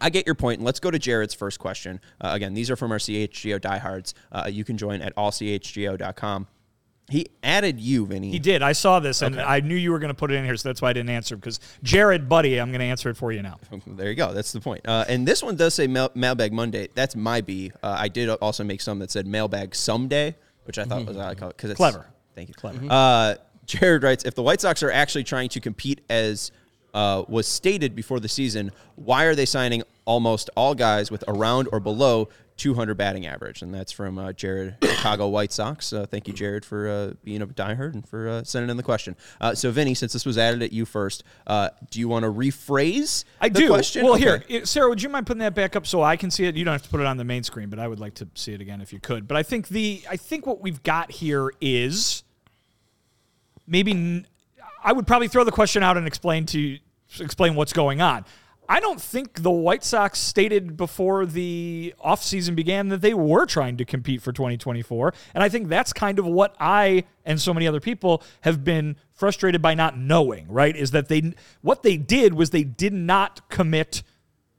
I 0.00 0.10
get 0.10 0.26
your 0.26 0.36
point. 0.36 0.62
Let's 0.62 0.78
go 0.78 0.92
to 0.92 0.98
Jared's 0.98 1.34
first 1.34 1.58
question. 1.58 2.00
Uh, 2.20 2.30
again, 2.34 2.54
these 2.54 2.70
are 2.70 2.76
from 2.76 2.92
our 2.92 2.98
CHGO 2.98 3.60
diehards. 3.60 4.14
Uh, 4.30 4.48
you 4.48 4.64
can 4.64 4.78
join 4.78 5.00
at 5.02 5.12
allchgo.com. 5.16 6.46
He 7.12 7.26
added 7.42 7.78
you, 7.78 8.06
Vinnie. 8.06 8.30
He 8.30 8.38
did. 8.38 8.62
I 8.62 8.72
saw 8.72 8.98
this, 8.98 9.20
and 9.20 9.38
I 9.38 9.60
knew 9.60 9.74
you 9.74 9.92
were 9.92 9.98
going 9.98 10.08
to 10.08 10.14
put 10.14 10.32
it 10.32 10.36
in 10.36 10.46
here, 10.46 10.56
so 10.56 10.70
that's 10.70 10.80
why 10.80 10.88
I 10.88 10.92
didn't 10.94 11.10
answer. 11.10 11.36
Because 11.36 11.60
Jared, 11.82 12.26
buddy, 12.26 12.58
I'm 12.58 12.70
going 12.70 12.80
to 12.80 12.86
answer 12.86 13.10
it 13.10 13.18
for 13.18 13.32
you 13.32 13.42
now. 13.42 13.58
There 13.86 14.08
you 14.08 14.14
go. 14.14 14.32
That's 14.32 14.50
the 14.52 14.62
point. 14.62 14.88
Uh, 14.88 15.04
and 15.08 15.28
this 15.28 15.42
one 15.42 15.54
does 15.56 15.74
say 15.74 15.86
mail- 15.86 16.10
Mailbag 16.14 16.54
Monday. 16.54 16.88
That's 16.94 17.14
my 17.14 17.42
B. 17.42 17.70
Uh, 17.82 17.96
I 17.98 18.08
did 18.08 18.30
also 18.30 18.64
make 18.64 18.80
some 18.80 18.98
that 19.00 19.10
said 19.10 19.26
Mailbag 19.26 19.74
Someday, 19.74 20.34
which 20.64 20.78
I 20.78 20.84
thought 20.84 21.04
was 21.04 21.18
uh, 21.18 21.34
because 21.34 21.70
it's 21.70 21.76
Clever. 21.76 22.06
Thank 22.34 22.48
you. 22.48 22.54
Clever. 22.54 22.80
Uh, 22.88 23.34
Jared 23.66 24.02
writes: 24.02 24.24
If 24.24 24.34
the 24.34 24.42
White 24.42 24.62
Sox 24.62 24.82
are 24.82 24.90
actually 24.90 25.24
trying 25.24 25.50
to 25.50 25.60
compete 25.60 26.00
as 26.08 26.50
uh, 26.94 27.24
was 27.28 27.46
stated 27.46 27.94
before 27.94 28.20
the 28.20 28.28
season, 28.28 28.72
why 28.96 29.24
are 29.24 29.34
they 29.34 29.46
signing 29.46 29.82
almost 30.04 30.50
all 30.56 30.74
guys 30.74 31.10
with 31.10 31.24
around 31.28 31.68
or 31.72 31.80
below 31.80 32.28
200 32.56 32.94
batting 32.96 33.26
average? 33.26 33.62
And 33.62 33.72
that's 33.74 33.90
from 33.92 34.18
uh, 34.18 34.32
Jared, 34.32 34.76
Chicago 34.82 35.28
White 35.28 35.52
Sox. 35.52 35.92
Uh, 35.92 36.06
thank 36.06 36.28
you, 36.28 36.34
Jared, 36.34 36.64
for 36.64 36.88
uh, 36.88 37.12
being 37.24 37.42
a 37.42 37.46
diehard 37.46 37.94
and 37.94 38.06
for 38.08 38.28
uh, 38.28 38.44
sending 38.44 38.70
in 38.70 38.76
the 38.76 38.82
question. 38.82 39.16
Uh, 39.40 39.54
so, 39.54 39.70
Vinnie, 39.70 39.94
since 39.94 40.12
this 40.12 40.24
was 40.26 40.36
added 40.38 40.62
at 40.62 40.72
you 40.72 40.84
first, 40.84 41.24
uh, 41.46 41.70
do 41.90 41.98
you 42.00 42.08
want 42.08 42.24
to 42.24 42.30
rephrase 42.32 43.24
I 43.40 43.48
do. 43.48 43.68
question? 43.68 44.04
Well, 44.04 44.14
Okay. 44.14 44.44
here, 44.48 44.66
Sarah, 44.66 44.88
would 44.88 45.02
you 45.02 45.08
mind 45.08 45.26
putting 45.26 45.40
that 45.40 45.54
back 45.54 45.74
up 45.76 45.86
so 45.86 46.02
I 46.02 46.16
can 46.16 46.30
see 46.30 46.44
it? 46.44 46.56
You 46.56 46.64
don't 46.64 46.72
have 46.72 46.82
to 46.82 46.88
put 46.88 47.00
it 47.00 47.06
on 47.06 47.16
the 47.16 47.24
main 47.24 47.42
screen, 47.42 47.68
but 47.70 47.78
I 47.78 47.88
would 47.88 48.00
like 48.00 48.14
to 48.14 48.28
see 48.34 48.52
it 48.52 48.60
again 48.60 48.80
if 48.80 48.92
you 48.92 49.00
could. 49.00 49.26
But 49.26 49.36
I 49.36 49.42
think 49.42 49.68
the 49.68 50.02
I 50.10 50.16
think 50.16 50.46
what 50.46 50.60
we've 50.60 50.82
got 50.82 51.10
here 51.10 51.50
is 51.60 52.22
maybe 53.66 53.92
n- 53.92 54.26
I 54.84 54.92
would 54.92 55.06
probably 55.06 55.28
throw 55.28 55.44
the 55.44 55.52
question 55.52 55.82
out 55.82 55.96
and 55.96 56.06
explain 56.06 56.46
to 56.46 56.78
explain 57.20 57.54
what's 57.54 57.72
going 57.72 58.00
on. 58.00 58.24
I 58.68 58.80
don't 58.80 59.00
think 59.00 59.42
the 59.42 59.50
White 59.50 59.84
Sox 59.84 60.18
stated 60.18 60.76
before 60.76 61.26
the 61.26 61.94
offseason 62.04 62.54
began 62.54 62.88
that 62.88 63.00
they 63.00 63.12
were 63.12 63.44
trying 63.44 63.76
to 63.78 63.84
compete 63.84 64.22
for 64.22 64.32
2024. 64.32 65.12
And 65.34 65.42
I 65.42 65.48
think 65.48 65.68
that's 65.68 65.92
kind 65.92 66.18
of 66.18 66.26
what 66.26 66.54
I 66.58 67.04
and 67.24 67.40
so 67.40 67.52
many 67.52 67.66
other 67.66 67.80
people 67.80 68.22
have 68.42 68.64
been 68.64 68.96
frustrated 69.12 69.62
by 69.62 69.74
not 69.74 69.98
knowing, 69.98 70.48
right? 70.48 70.74
Is 70.74 70.92
that 70.92 71.08
they 71.08 71.34
what 71.60 71.82
they 71.82 71.96
did 71.96 72.34
was 72.34 72.50
they 72.50 72.64
did 72.64 72.92
not 72.92 73.48
commit 73.48 74.02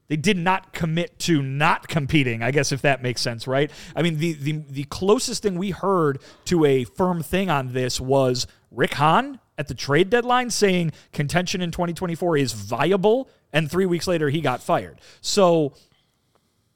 they 0.09 0.17
did 0.17 0.37
not 0.37 0.73
commit 0.73 1.17
to 1.19 1.41
not 1.41 1.87
competing, 1.87 2.43
I 2.43 2.51
guess 2.51 2.71
if 2.71 2.81
that 2.81 3.01
makes 3.01 3.21
sense, 3.21 3.47
right? 3.47 3.71
I 3.95 4.01
mean, 4.01 4.17
the 4.17 4.33
the 4.33 4.63
the 4.69 4.83
closest 4.83 5.43
thing 5.43 5.57
we 5.57 5.71
heard 5.71 6.19
to 6.45 6.65
a 6.65 6.83
firm 6.83 7.23
thing 7.23 7.49
on 7.49 7.73
this 7.73 7.99
was 8.01 8.47
Rick 8.69 8.95
Hahn 8.95 9.39
at 9.57 9.67
the 9.67 9.73
trade 9.73 10.09
deadline 10.09 10.49
saying 10.49 10.91
contention 11.13 11.61
in 11.61 11.71
2024 11.71 12.37
is 12.37 12.53
viable, 12.53 13.29
and 13.53 13.71
three 13.71 13.85
weeks 13.85 14.07
later 14.07 14.29
he 14.29 14.41
got 14.41 14.61
fired. 14.61 14.99
So 15.21 15.73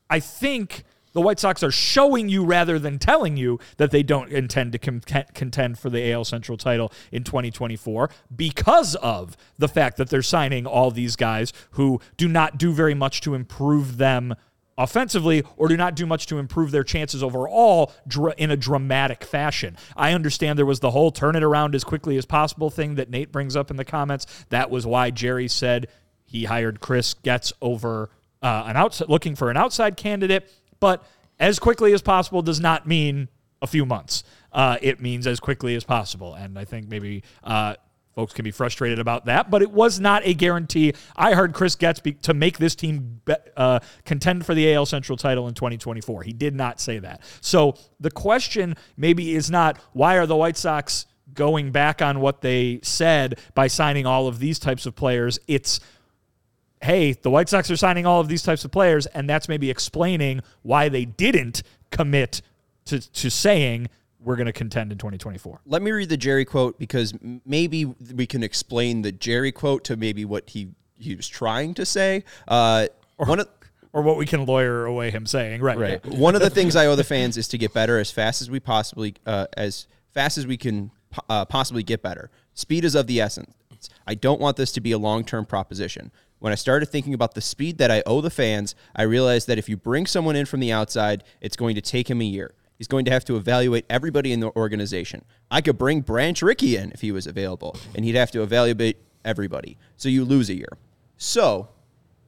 I 0.09 0.21
think 0.21 0.83
the 1.17 1.21
White 1.21 1.39
Sox 1.39 1.63
are 1.63 1.71
showing 1.71 2.29
you 2.29 2.45
rather 2.45 2.77
than 2.77 2.99
telling 2.99 3.37
you 3.37 3.59
that 3.77 3.89
they 3.89 4.03
don't 4.03 4.31
intend 4.31 4.71
to 4.73 4.77
contend 4.77 5.79
for 5.79 5.89
the 5.89 6.11
AL 6.11 6.25
Central 6.25 6.57
title 6.59 6.93
in 7.11 7.23
2024 7.23 8.11
because 8.35 8.93
of 8.97 9.35
the 9.57 9.67
fact 9.67 9.97
that 9.97 10.09
they're 10.09 10.21
signing 10.21 10.67
all 10.67 10.91
these 10.91 11.15
guys 11.15 11.51
who 11.71 11.99
do 12.17 12.27
not 12.27 12.59
do 12.59 12.71
very 12.71 12.93
much 12.93 13.21
to 13.21 13.33
improve 13.33 13.97
them 13.97 14.35
offensively 14.77 15.43
or 15.55 15.67
do 15.67 15.75
not 15.75 15.95
do 15.95 16.05
much 16.05 16.27
to 16.27 16.37
improve 16.37 16.69
their 16.69 16.83
chances 16.83 17.23
overall 17.23 17.91
in 18.37 18.51
a 18.51 18.57
dramatic 18.57 19.23
fashion. 19.23 19.75
I 19.95 20.13
understand 20.13 20.59
there 20.59 20.67
was 20.67 20.81
the 20.81 20.91
whole 20.91 21.09
turn 21.09 21.35
it 21.35 21.43
around 21.43 21.73
as 21.73 21.83
quickly 21.83 22.17
as 22.17 22.27
possible 22.27 22.69
thing 22.69 22.93
that 22.95 23.09
Nate 23.09 23.31
brings 23.31 23.55
up 23.55 23.71
in 23.71 23.77
the 23.77 23.85
comments. 23.85 24.27
That 24.49 24.69
was 24.69 24.85
why 24.85 25.09
Jerry 25.09 25.47
said 25.47 25.87
he 26.27 26.45
hired 26.45 26.79
Chris 26.79 27.15
Getz 27.15 27.51
over 27.61 28.11
uh, 28.43 28.65
an 28.67 28.77
outside 28.77 29.09
looking 29.09 29.35
for 29.35 29.49
an 29.49 29.57
outside 29.57 29.97
candidate, 29.97 30.51
but 30.79 31.03
as 31.39 31.57
quickly 31.57 31.93
as 31.93 32.03
possible 32.03 32.43
does 32.43 32.59
not 32.59 32.87
mean 32.87 33.29
a 33.61 33.67
few 33.67 33.85
months. 33.85 34.23
Uh, 34.53 34.77
it 34.81 35.01
means 35.01 35.25
as 35.25 35.39
quickly 35.39 35.75
as 35.75 35.83
possible, 35.83 36.35
and 36.35 36.59
I 36.59 36.65
think 36.65 36.87
maybe 36.87 37.23
uh, 37.43 37.75
Folks 38.17 38.33
can 38.33 38.43
be 38.43 38.49
frustrated 38.49 38.97
about 38.97 39.25
that, 39.25 39.51
but 39.51 39.61
it 39.61 39.69
was 39.69 39.99
not 39.99 40.25
a 40.25 40.33
guarantee. 40.33 40.93
I 41.15 41.35
heard 41.35 41.53
Chris 41.53 41.75
Getz 41.75 41.99
be, 41.99 42.13
to 42.13 42.33
make 42.33 42.57
this 42.57 42.73
team 42.73 43.21
be, 43.25 43.35
uh, 43.55 43.79
contend 44.05 44.43
for 44.43 44.55
the 44.55 44.73
AL 44.73 44.87
Central 44.87 45.19
title 45.19 45.47
in 45.47 45.53
2024. 45.53 46.23
He 46.23 46.33
did 46.33 46.55
not 46.55 46.79
say 46.79 46.97
that. 46.97 47.21
So 47.41 47.75
the 47.99 48.09
question 48.09 48.75
maybe 48.97 49.35
is 49.35 49.51
not 49.51 49.77
why 49.93 50.15
are 50.15 50.25
the 50.25 50.35
White 50.35 50.57
Sox 50.57 51.05
going 51.35 51.71
back 51.71 52.01
on 52.01 52.19
what 52.19 52.41
they 52.41 52.79
said 52.81 53.37
by 53.53 53.67
signing 53.67 54.07
all 54.07 54.27
of 54.27 54.39
these 54.39 54.57
types 54.57 54.87
of 54.87 54.95
players. 54.95 55.37
It's 55.47 55.79
hey, 56.81 57.13
the 57.13 57.29
White 57.29 57.49
Sox 57.49 57.69
are 57.71 57.77
signing 57.77 58.05
all 58.05 58.21
of 58.21 58.27
these 58.27 58.43
types 58.43 58.65
of 58.65 58.71
players, 58.71 59.05
and 59.07 59.29
that's 59.29 59.49
maybe 59.49 59.69
explaining 59.69 60.41
why 60.61 60.89
they 60.89 61.05
didn't 61.05 61.63
commit 61.91 62.41
to, 62.85 62.99
to 63.13 63.29
saying 63.29 63.89
we're 64.19 64.35
going 64.35 64.47
to 64.47 64.53
contend 64.53 64.91
in 64.91 64.97
2024. 64.97 65.61
Let 65.65 65.81
me 65.81 65.91
read 65.91 66.09
the 66.09 66.17
Jerry 66.17 66.45
quote 66.45 66.77
because 66.79 67.13
maybe 67.45 67.85
we 67.85 68.25
can 68.25 68.43
explain 68.43 69.01
the 69.01 69.11
Jerry 69.11 69.51
quote 69.51 69.83
to 69.85 69.95
maybe 69.95 70.25
what 70.25 70.49
he, 70.49 70.69
he 70.95 71.15
was 71.15 71.27
trying 71.27 71.73
to 71.75 71.85
say. 71.85 72.23
Uh, 72.47 72.87
or, 73.17 73.27
one 73.27 73.39
of, 73.39 73.49
or 73.93 74.01
what 74.01 74.17
we 74.17 74.25
can 74.25 74.45
lawyer 74.45 74.85
away 74.85 75.11
him 75.11 75.25
saying. 75.25 75.61
Right. 75.61 75.77
Right. 75.77 76.01
Yeah. 76.03 76.17
one 76.17 76.35
of 76.35 76.41
the 76.41 76.49
things 76.49 76.75
I 76.75 76.87
owe 76.87 76.95
the 76.95 77.03
fans 77.03 77.37
is 77.37 77.47
to 77.49 77.57
get 77.57 77.73
better 77.73 77.99
as 77.99 78.11
fast 78.11 78.41
as 78.41 78.49
we 78.49 78.59
possibly, 78.59 79.15
uh, 79.25 79.47
as 79.55 79.87
fast 80.13 80.37
as 80.37 80.47
we 80.47 80.57
can 80.57 80.91
uh, 81.29 81.45
possibly 81.45 81.83
get 81.83 82.01
better. 82.01 82.29
Speed 82.53 82.85
is 82.85 82.95
of 82.95 83.07
the 83.07 83.21
essence. 83.21 83.53
I 84.05 84.15
don't 84.15 84.41
want 84.41 84.57
this 84.57 84.71
to 84.73 84.81
be 84.81 84.91
a 84.91 84.97
long 84.97 85.23
term 85.23 85.45
proposition. 85.45 86.11
When 86.39 86.51
I 86.51 86.55
started 86.55 86.87
thinking 86.87 87.13
about 87.13 87.33
the 87.33 87.41
speed 87.41 87.79
that 87.79 87.89
I 87.89 88.03
owe 88.05 88.21
the 88.21 88.29
fans, 88.29 88.75
I 88.95 89.03
realized 89.03 89.47
that 89.47 89.57
if 89.57 89.67
you 89.67 89.75
bring 89.75 90.05
someone 90.05 90.35
in 90.35 90.45
from 90.45 90.59
the 90.59 90.71
outside, 90.71 91.23
it's 91.41 91.55
going 91.55 91.75
to 91.75 91.81
take 91.81 92.09
him 92.09 92.21
a 92.21 92.25
year. 92.25 92.53
He's 92.77 92.87
going 92.87 93.05
to 93.05 93.11
have 93.11 93.25
to 93.25 93.37
evaluate 93.37 93.85
everybody 93.89 94.31
in 94.31 94.39
the 94.39 94.55
organization. 94.55 95.25
I 95.49 95.61
could 95.61 95.79
bring 95.79 96.01
Branch 96.01 96.39
Rickey 96.43 96.77
in 96.77 96.91
if 96.91 97.01
he 97.01 97.11
was 97.11 97.25
available, 97.25 97.75
and 97.95 98.05
he'd 98.05 98.15
have 98.15 98.29
to 98.31 98.43
evaluate 98.43 98.97
everybody. 99.25 99.77
So 99.97 100.09
you 100.09 100.25
lose 100.25 100.49
a 100.49 100.55
year. 100.55 100.77
So, 101.17 101.69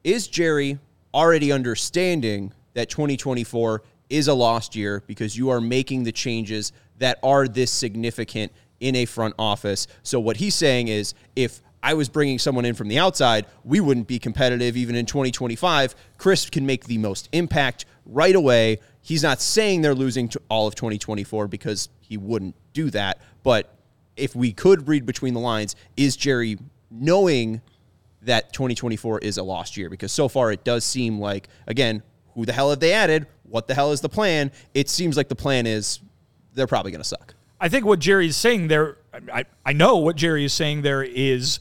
is 0.02 0.26
Jerry 0.26 0.78
already 1.14 1.52
understanding 1.52 2.52
that 2.74 2.88
2024 2.88 3.82
is 4.08 4.26
a 4.26 4.34
lost 4.34 4.74
year 4.74 5.04
because 5.06 5.36
you 5.36 5.50
are 5.50 5.60
making 5.60 6.02
the 6.02 6.10
changes 6.10 6.72
that 6.98 7.20
are 7.22 7.46
this 7.46 7.70
significant 7.70 8.50
in 8.80 8.96
a 8.96 9.04
front 9.04 9.36
office? 9.38 9.86
So, 10.02 10.18
what 10.18 10.38
he's 10.38 10.56
saying 10.56 10.88
is 10.88 11.14
if 11.36 11.62
I 11.82 11.94
was 11.94 12.08
bringing 12.08 12.38
someone 12.38 12.64
in 12.64 12.74
from 12.74 12.88
the 12.88 12.98
outside, 12.98 13.46
we 13.64 13.80
wouldn't 13.80 14.06
be 14.06 14.18
competitive 14.18 14.76
even 14.76 14.94
in 14.94 15.06
2025. 15.06 15.94
Chris 16.18 16.50
can 16.50 16.66
make 16.66 16.84
the 16.84 16.98
most 16.98 17.28
impact 17.32 17.86
right 18.04 18.34
away 18.34 18.78
He's 19.02 19.22
not 19.22 19.40
saying 19.40 19.82
they're 19.82 19.94
losing 19.94 20.30
all 20.48 20.66
of 20.66 20.74
2024 20.74 21.48
because 21.48 21.88
he 22.00 22.16
wouldn't 22.16 22.54
do 22.72 22.90
that. 22.90 23.20
But 23.42 23.74
if 24.16 24.36
we 24.36 24.52
could 24.52 24.88
read 24.88 25.06
between 25.06 25.34
the 25.34 25.40
lines, 25.40 25.74
is 25.96 26.16
Jerry 26.16 26.58
knowing 26.90 27.62
that 28.22 28.52
2024 28.52 29.20
is 29.20 29.38
a 29.38 29.42
lost 29.42 29.76
year? 29.76 29.88
Because 29.88 30.12
so 30.12 30.28
far 30.28 30.52
it 30.52 30.64
does 30.64 30.84
seem 30.84 31.18
like, 31.18 31.48
again, 31.66 32.02
who 32.34 32.44
the 32.44 32.52
hell 32.52 32.70
have 32.70 32.80
they 32.80 32.92
added? 32.92 33.26
What 33.44 33.66
the 33.66 33.74
hell 33.74 33.92
is 33.92 34.00
the 34.00 34.08
plan? 34.08 34.52
It 34.74 34.88
seems 34.88 35.16
like 35.16 35.28
the 35.28 35.34
plan 35.34 35.66
is 35.66 36.00
they're 36.52 36.66
probably 36.66 36.92
going 36.92 37.02
to 37.02 37.08
suck. 37.08 37.34
I 37.58 37.68
think 37.68 37.84
what 37.84 37.98
Jerry 37.98 38.26
is 38.26 38.36
saying 38.36 38.68
there, 38.68 38.98
I, 39.32 39.44
I 39.64 39.72
know 39.72 39.96
what 39.96 40.16
Jerry 40.16 40.44
is 40.44 40.52
saying 40.52 40.82
there 40.82 41.02
is 41.02 41.58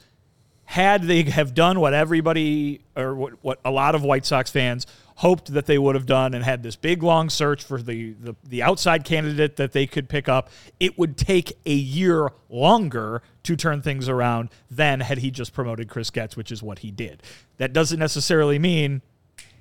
had 0.69 1.01
they 1.01 1.23
have 1.23 1.55
done 1.55 1.79
what 1.79 1.95
everybody 1.95 2.79
or 2.95 3.15
what, 3.15 3.33
what 3.41 3.59
a 3.65 3.71
lot 3.71 3.95
of 3.95 4.03
White 4.03 4.23
Sox 4.23 4.51
fans 4.51 4.85
hoped 5.15 5.51
that 5.51 5.65
they 5.65 5.79
would 5.79 5.95
have 5.95 6.05
done 6.05 6.35
and 6.35 6.43
had 6.45 6.61
this 6.61 6.75
big 6.75 7.01
long 7.01 7.27
search 7.27 7.63
for 7.63 7.81
the, 7.81 8.11
the, 8.21 8.35
the 8.47 8.61
outside 8.61 9.03
candidate 9.03 9.55
that 9.55 9.71
they 9.71 9.87
could 9.87 10.07
pick 10.07 10.29
up, 10.29 10.51
it 10.79 10.95
would 10.95 11.17
take 11.17 11.53
a 11.65 11.73
year 11.73 12.29
longer 12.49 13.23
to 13.41 13.55
turn 13.55 13.81
things 13.81 14.07
around 14.07 14.49
than 14.69 14.99
had 14.99 15.17
he 15.17 15.31
just 15.31 15.53
promoted 15.53 15.89
Chris 15.89 16.11
Getz, 16.11 16.37
which 16.37 16.51
is 16.51 16.61
what 16.61 16.79
he 16.79 16.91
did. 16.91 17.23
That 17.57 17.73
doesn't 17.73 17.97
necessarily 17.97 18.59
mean 18.59 19.01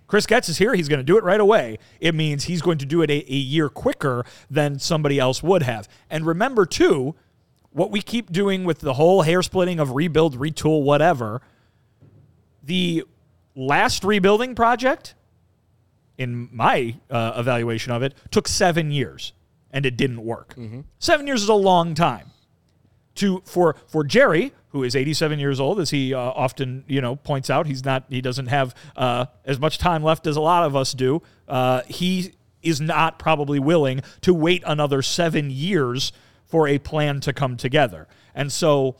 Chris 0.09 0.27
Getz 0.27 0.51
is 0.51 0.59
here. 0.59 0.75
He's 0.75 0.91
going 0.91 1.01
to 1.01 1.05
do 1.05 1.17
it 1.17 1.25
right 1.25 1.41
away. 1.41 1.79
It 2.01 2.15
means 2.15 2.45
he's 2.45 2.61
going 2.61 2.79
to 2.79 2.87
do 2.87 3.01
it 3.01 3.11
a, 3.11 3.33
a 3.33 3.37
year 3.37 3.71
quicker 3.71 4.27
than 4.51 4.79
somebody 4.79 5.19
else 5.19 5.43
would 5.43 5.63
have. 5.63 5.89
And 6.11 6.27
remember, 6.27 6.67
too, 6.67 7.15
what 7.73 7.91
we 7.91 8.01
keep 8.01 8.31
doing 8.33 8.65
with 8.65 8.81
the 8.81 8.95
whole 8.95 9.23
hair 9.23 9.43
splitting 9.43 9.79
of 9.79 9.95
rebuild, 9.95 10.39
retool, 10.39 10.83
whatever, 10.83 11.41
the 12.63 13.05
last 13.55 14.05
rebuilding 14.05 14.55
project 14.55 15.15
in 16.17 16.49
my 16.53 16.97
uh, 17.11 17.33
evaluation 17.37 17.93
of 17.93 18.03
it, 18.03 18.15
took 18.31 18.49
seven 18.49 18.91
years 18.91 19.33
and 19.71 19.87
it 19.87 19.97
didn't 19.97 20.25
work. 20.25 20.55
Mm-hmm. 20.57 20.81
Seven 20.99 21.27
years 21.27 21.43
is 21.43 21.49
a 21.49 21.55
long 21.55 21.95
time. 21.95 22.31
To 23.17 23.43
for 23.45 23.75
for 23.89 24.05
Jerry, 24.05 24.53
who 24.69 24.85
is 24.85 24.95
87 24.95 25.41
years 25.41 25.59
old, 25.59 25.81
as 25.81 25.91
he 25.91 26.15
uh, 26.15 26.19
often 26.21 26.85
you 26.87 27.01
know 27.01 27.17
points 27.17 27.51
out, 27.51 27.67
he's 27.67 27.85
not 27.85 28.05
he 28.09 28.21
doesn't 28.21 28.47
have 28.47 28.77
uh, 28.97 29.27
as 29.45 29.59
much 29.59 29.79
time 29.79 30.05
left 30.05 30.27
as 30.29 30.37
a 30.37 30.41
lot 30.41 30.65
of 30.65 30.77
us 30.77 30.93
do. 30.93 31.23
Uh, 31.49 31.83
he 31.89 32.35
is 32.63 32.81
not 32.81 33.19
probably 33.19 33.59
willing 33.59 34.03
to 34.21 34.33
wait 34.33 34.63
another 34.67 35.03
seven 35.03 35.51
years 35.51 36.13
for 36.49 36.67
a 36.67 36.79
plan 36.79 37.21
to 37.21 37.33
come 37.33 37.57
together, 37.57 38.09
and 38.35 38.53
so. 38.53 38.97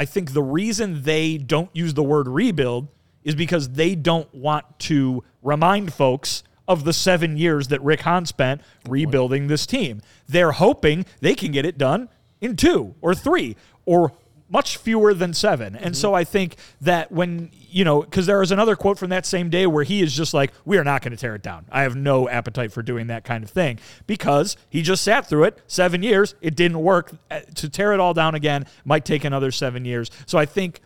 I 0.00 0.04
think 0.04 0.32
the 0.32 0.44
reason 0.44 1.02
they 1.02 1.38
don't 1.38 1.70
use 1.74 1.94
the 1.94 2.04
word 2.04 2.28
rebuild 2.28 2.86
is 3.24 3.34
because 3.34 3.70
they 3.70 3.96
don't 3.96 4.32
want 4.32 4.78
to 4.78 5.24
remind 5.42 5.92
folks 5.92 6.44
of 6.68 6.84
the 6.84 6.92
seven 6.92 7.36
years 7.36 7.68
that 7.68 7.82
Rick 7.82 8.02
Hahn 8.02 8.26
spent 8.26 8.60
rebuilding 8.88 9.46
this 9.46 9.66
team. 9.66 10.02
They're 10.28 10.52
hoping 10.52 11.06
they 11.20 11.34
can 11.34 11.50
get 11.50 11.64
it 11.64 11.78
done 11.78 12.10
in 12.40 12.54
two 12.54 12.94
or 13.00 13.14
three 13.14 13.56
or 13.86 14.12
much 14.48 14.78
fewer 14.78 15.12
than 15.12 15.34
7 15.34 15.76
And 15.76 15.76
mm-hmm. 15.76 15.92
so 15.94 16.14
I 16.14 16.24
think 16.24 16.56
that 16.80 17.12
when, 17.12 17.50
you 17.68 17.84
know, 17.84 18.00
because 18.00 18.26
there 18.26 18.42
is 18.42 18.50
another 18.50 18.76
quote 18.76 18.98
from 18.98 19.10
that 19.10 19.26
same 19.26 19.50
day 19.50 19.66
where 19.66 19.84
he 19.84 20.00
is 20.00 20.14
just 20.14 20.32
like, 20.32 20.52
we 20.64 20.78
are 20.78 20.84
not 20.84 21.02
going 21.02 21.12
to 21.12 21.16
tear 21.16 21.34
it 21.34 21.42
down. 21.42 21.66
I 21.70 21.82
have 21.82 21.96
no 21.96 22.28
appetite 22.28 22.72
for 22.72 22.82
doing 22.82 23.08
that 23.08 23.24
kind 23.24 23.44
of 23.44 23.50
thing 23.50 23.78
because 24.06 24.56
he 24.70 24.82
just 24.82 25.02
sat 25.04 25.26
through 25.26 25.44
it 25.44 25.58
seven 25.66 26.02
years. 26.02 26.34
It 26.40 26.56
didn't 26.56 26.80
work. 26.80 27.12
Uh, 27.30 27.40
to 27.56 27.68
tear 27.68 27.92
it 27.92 28.00
all 28.00 28.14
down 28.14 28.34
again 28.34 28.66
might 28.84 29.04
take 29.04 29.24
another 29.24 29.50
seven 29.50 29.84
years. 29.84 30.10
So 30.26 30.38
I 30.38 30.46
think, 30.46 30.80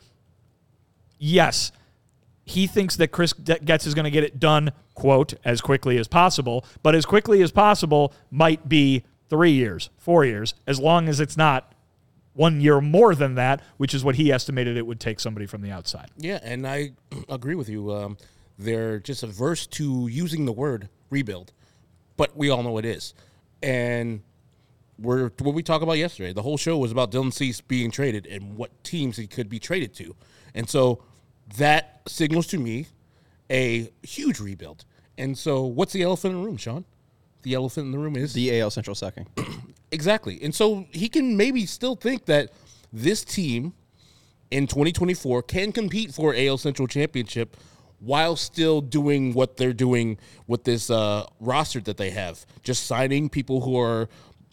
yes, 1.19 1.73
he 2.45 2.66
thinks 2.66 2.97
that 2.97 3.09
Chris 3.09 3.33
Getz 3.33 3.87
is 3.87 3.95
going 3.95 4.04
to 4.04 4.11
get 4.11 4.25
it 4.25 4.40
done, 4.40 4.73
quote, 4.95 5.35
as 5.45 5.61
quickly 5.61 5.99
as 5.99 6.09
possible. 6.09 6.64
But 6.83 6.95
as 6.95 7.07
quickly 7.07 7.42
as 7.42 7.52
possible 7.52 8.12
might 8.31 8.69
be 8.69 9.04
three 9.28 9.52
years, 9.52 9.90
four 9.97 10.25
years, 10.25 10.54
as 10.66 10.81
long 10.81 11.09
as 11.09 11.21
it's 11.21 11.37
not 11.37 11.72
one 12.35 12.61
year 12.61 12.81
more 12.81 13.15
than 13.15 13.35
that, 13.35 13.62
which 13.77 13.95
is 13.95 14.05
what 14.05 14.17
he 14.17 14.33
estimated 14.33 14.77
it 14.77 14.87
would 14.87 15.01
take 15.01 15.21
somebody 15.21 15.47
from 15.47 15.62
the 15.62 15.71
outside. 15.71 16.11
Yeah, 16.17 16.39
and 16.43 16.67
I 16.67 16.93
agree 17.29 17.55
with 17.55 17.69
you. 17.69 17.93
Um, 17.93 18.17
they're 18.59 18.99
just 18.99 19.23
averse 19.23 19.67
to 19.69 20.09
using 20.09 20.45
the 20.45 20.53
word 20.53 20.89
rebuild, 21.11 21.53
but 22.17 22.37
we 22.37 22.51
all 22.51 22.62
know 22.62 22.79
it 22.79 22.85
is. 22.85 23.15
And 23.62 24.23
we're 24.99 25.31
what 25.41 25.55
we 25.55 25.62
talked 25.62 25.83
about 25.83 25.99
yesterday. 25.99 26.33
The 26.33 26.43
whole 26.43 26.57
show 26.57 26.79
was 26.79 26.93
about 26.93 27.11
Dylan 27.11 27.33
Cease 27.33 27.61
being 27.61 27.91
traded 27.91 28.27
and 28.27 28.57
what 28.57 28.85
teams 28.85 29.17
he 29.17 29.27
could 29.27 29.49
be 29.49 29.59
traded 29.59 29.95
to. 29.95 30.15
And 30.55 30.69
so 30.69 31.03
that 31.57 32.03
signals 32.07 32.47
to 32.49 32.59
me 32.59 32.87
a 33.51 33.91
huge 34.03 34.41
rebuild. 34.41 34.85
And 35.19 35.37
so, 35.37 35.62
what's 35.62 35.93
the 35.93 36.03
elephant 36.03 36.35
in 36.35 36.41
the 36.41 36.47
room, 36.47 36.57
Sean? 36.57 36.85
The 37.43 37.55
elephant 37.55 37.87
in 37.87 37.93
the 37.93 37.99
room 37.99 38.17
is 38.17 38.33
the 38.33 38.61
AL 38.61 38.71
Central 38.71 38.95
second. 38.95 39.29
exactly. 39.93 40.41
And 40.43 40.55
so 40.55 40.87
he 40.91 41.09
can 41.09 41.37
maybe 41.37 41.67
still 41.67 41.95
think 41.95 42.25
that 42.27 42.51
this 42.93 43.25
team 43.25 43.75
in 44.51 44.67
2024 44.67 45.43
can 45.43 45.73
compete 45.73 46.13
for 46.13 46.35
AL 46.35 46.59
Central 46.59 46.89
championship 46.89 47.57
while 48.01 48.35
still 48.35 48.81
doing 48.81 49.33
what 49.33 49.57
they're 49.57 49.73
doing 49.73 50.19
with 50.49 50.65
this 50.65 50.91
uh, 50.91 51.25
roster 51.39 51.81
that 51.81 51.97
they 51.97 52.11
have. 52.11 52.45
Just 52.65 52.87
signing 52.87 53.29
people 53.29 53.61
who 53.61 53.79
are, 53.79 54.09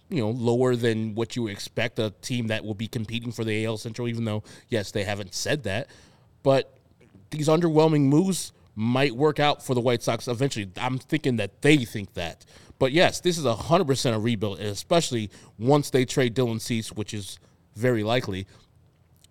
you 0.09 0.21
know, 0.21 0.29
lower 0.29 0.75
than 0.75 1.15
what 1.15 1.35
you 1.35 1.47
expect 1.47 1.97
a 1.97 2.11
team 2.21 2.47
that 2.47 2.63
will 2.63 2.75
be 2.75 2.87
competing 2.87 3.31
for 3.31 3.43
the 3.43 3.65
AL 3.65 3.77
Central, 3.77 4.07
even 4.07 4.23
though, 4.23 4.43
yes, 4.69 4.91
they 4.91 5.03
haven't 5.03 5.33
said 5.33 5.63
that. 5.63 5.87
But 6.43 6.77
these 7.31 7.47
underwhelming 7.47 8.01
moves 8.01 8.51
might 8.79 9.13
work 9.13 9.41
out 9.41 9.61
for 9.61 9.73
the 9.73 9.81
White 9.81 10.01
Sox 10.01 10.25
eventually. 10.29 10.71
I'm 10.77 10.97
thinking 10.99 11.35
that 11.35 11.61
they 11.61 11.79
think 11.79 12.13
that. 12.13 12.45
But 12.79 12.93
yes, 12.93 13.19
this 13.19 13.37
is 13.37 13.43
100% 13.43 14.15
a 14.15 14.17
rebuild, 14.17 14.61
especially 14.61 15.29
once 15.57 15.89
they 15.89 16.05
trade 16.05 16.33
Dylan 16.33 16.61
Cease, 16.61 16.89
which 16.89 17.13
is 17.13 17.39
very 17.75 18.03
likely. 18.03 18.47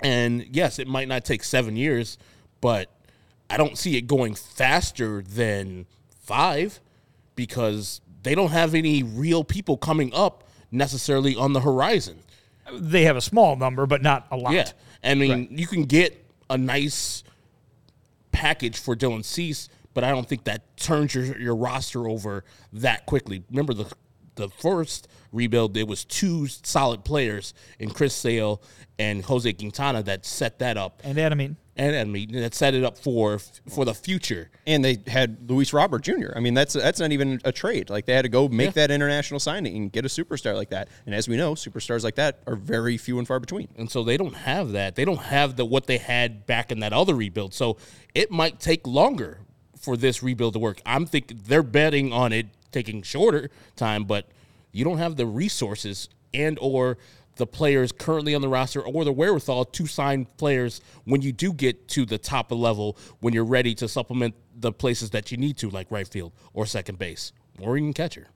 And 0.02 0.44
yes, 0.54 0.78
it 0.78 0.86
might 0.86 1.08
not 1.08 1.24
take 1.24 1.42
seven 1.42 1.76
years, 1.76 2.18
but 2.60 2.94
I 3.48 3.56
don't 3.56 3.78
see 3.78 3.96
it 3.96 4.02
going 4.02 4.34
faster 4.34 5.22
than 5.22 5.86
five 6.20 6.78
because 7.34 8.02
they 8.24 8.34
don't 8.34 8.50
have 8.50 8.74
any 8.74 9.02
real 9.02 9.44
people 9.44 9.78
coming 9.78 10.12
up 10.12 10.44
necessarily 10.70 11.34
on 11.34 11.54
the 11.54 11.60
horizon. 11.60 12.18
They 12.70 13.04
have 13.04 13.16
a 13.16 13.22
small 13.22 13.56
number, 13.56 13.86
but 13.86 14.02
not 14.02 14.26
a 14.30 14.36
lot. 14.36 14.52
Yeah. 14.52 14.70
I 15.02 15.14
mean, 15.14 15.48
you 15.52 15.66
can 15.66 15.84
get 15.84 16.22
a 16.50 16.58
nice 16.58 17.24
package 18.38 18.78
for 18.78 18.94
Dylan 18.94 19.24
Cease, 19.24 19.68
but 19.94 20.04
I 20.04 20.10
don't 20.10 20.28
think 20.28 20.44
that 20.44 20.76
turns 20.76 21.12
your, 21.12 21.36
your 21.40 21.56
roster 21.56 22.08
over 22.08 22.44
that 22.72 23.04
quickly. 23.04 23.42
Remember 23.50 23.74
the 23.74 23.92
the 24.38 24.48
first 24.48 25.06
rebuild, 25.32 25.74
there 25.74 25.84
was 25.86 26.04
two 26.04 26.46
solid 26.46 27.04
players 27.04 27.52
in 27.78 27.90
Chris 27.90 28.14
Sale 28.14 28.62
and 28.98 29.22
Jose 29.24 29.52
Quintana 29.52 30.02
that 30.04 30.24
set 30.24 30.58
that 30.60 30.76
up. 30.78 31.00
And 31.04 31.18
Adam 31.18 31.40
Eaton. 31.40 31.56
And 31.76 31.94
I 31.94 32.02
mean 32.02 32.32
that 32.32 32.54
set 32.54 32.74
it 32.74 32.82
up 32.82 32.98
for 32.98 33.38
for 33.70 33.84
the 33.84 33.94
future. 33.94 34.50
And 34.66 34.84
they 34.84 34.98
had 35.06 35.48
Luis 35.48 35.72
Robert 35.72 36.02
Jr. 36.02 36.32
I 36.34 36.40
mean, 36.40 36.52
that's 36.54 36.72
that's 36.72 36.98
not 36.98 37.12
even 37.12 37.40
a 37.44 37.52
trade. 37.52 37.88
Like 37.88 38.04
they 38.06 38.14
had 38.14 38.22
to 38.22 38.28
go 38.28 38.48
make 38.48 38.66
Yeah. 38.74 38.86
that 38.86 38.90
international 38.90 39.38
signing 39.38 39.76
and 39.76 39.92
get 39.92 40.04
a 40.04 40.08
superstar 40.08 40.56
like 40.56 40.70
that. 40.70 40.88
And 41.06 41.14
as 41.14 41.28
we 41.28 41.36
know, 41.36 41.54
superstars 41.54 42.02
like 42.02 42.16
that 42.16 42.40
are 42.48 42.56
very 42.56 42.96
few 42.96 43.18
and 43.20 43.28
far 43.28 43.38
between. 43.38 43.68
And 43.76 43.88
so 43.88 44.02
they 44.02 44.16
don't 44.16 44.34
have 44.34 44.72
that. 44.72 44.96
They 44.96 45.04
don't 45.04 45.20
have 45.20 45.54
the 45.54 45.64
what 45.64 45.86
they 45.86 45.98
had 45.98 46.46
back 46.46 46.72
in 46.72 46.80
that 46.80 46.92
other 46.92 47.14
rebuild. 47.14 47.54
So 47.54 47.76
it 48.12 48.32
might 48.32 48.58
take 48.58 48.84
longer 48.84 49.38
for 49.78 49.96
this 49.96 50.20
rebuild 50.20 50.54
to 50.54 50.58
work. 50.58 50.80
I'm 50.84 51.06
thinking 51.06 51.40
they're 51.46 51.62
betting 51.62 52.12
on 52.12 52.32
it 52.32 52.46
taking 52.72 53.02
shorter 53.02 53.50
time, 53.76 54.04
but 54.04 54.26
you 54.72 54.84
don't 54.84 54.98
have 54.98 55.16
the 55.16 55.26
resources 55.26 56.08
and 56.34 56.58
or 56.60 56.98
the 57.36 57.46
players 57.46 57.92
currently 57.92 58.34
on 58.34 58.42
the 58.42 58.48
roster 58.48 58.80
or 58.82 59.04
the 59.04 59.12
wherewithal 59.12 59.64
to 59.64 59.86
sign 59.86 60.24
players 60.36 60.80
when 61.04 61.22
you 61.22 61.32
do 61.32 61.52
get 61.52 61.88
to 61.88 62.04
the 62.04 62.18
top 62.18 62.50
of 62.50 62.58
level 62.58 62.96
when 63.20 63.32
you're 63.32 63.44
ready 63.44 63.74
to 63.76 63.88
supplement 63.88 64.34
the 64.56 64.72
places 64.72 65.10
that 65.10 65.30
you 65.30 65.38
need 65.38 65.56
to 65.56 65.70
like 65.70 65.90
right 65.90 66.08
field 66.08 66.32
or 66.52 66.66
second 66.66 66.98
base 66.98 67.32
or 67.60 67.76
even 67.76 67.92
catcher. 67.92 68.26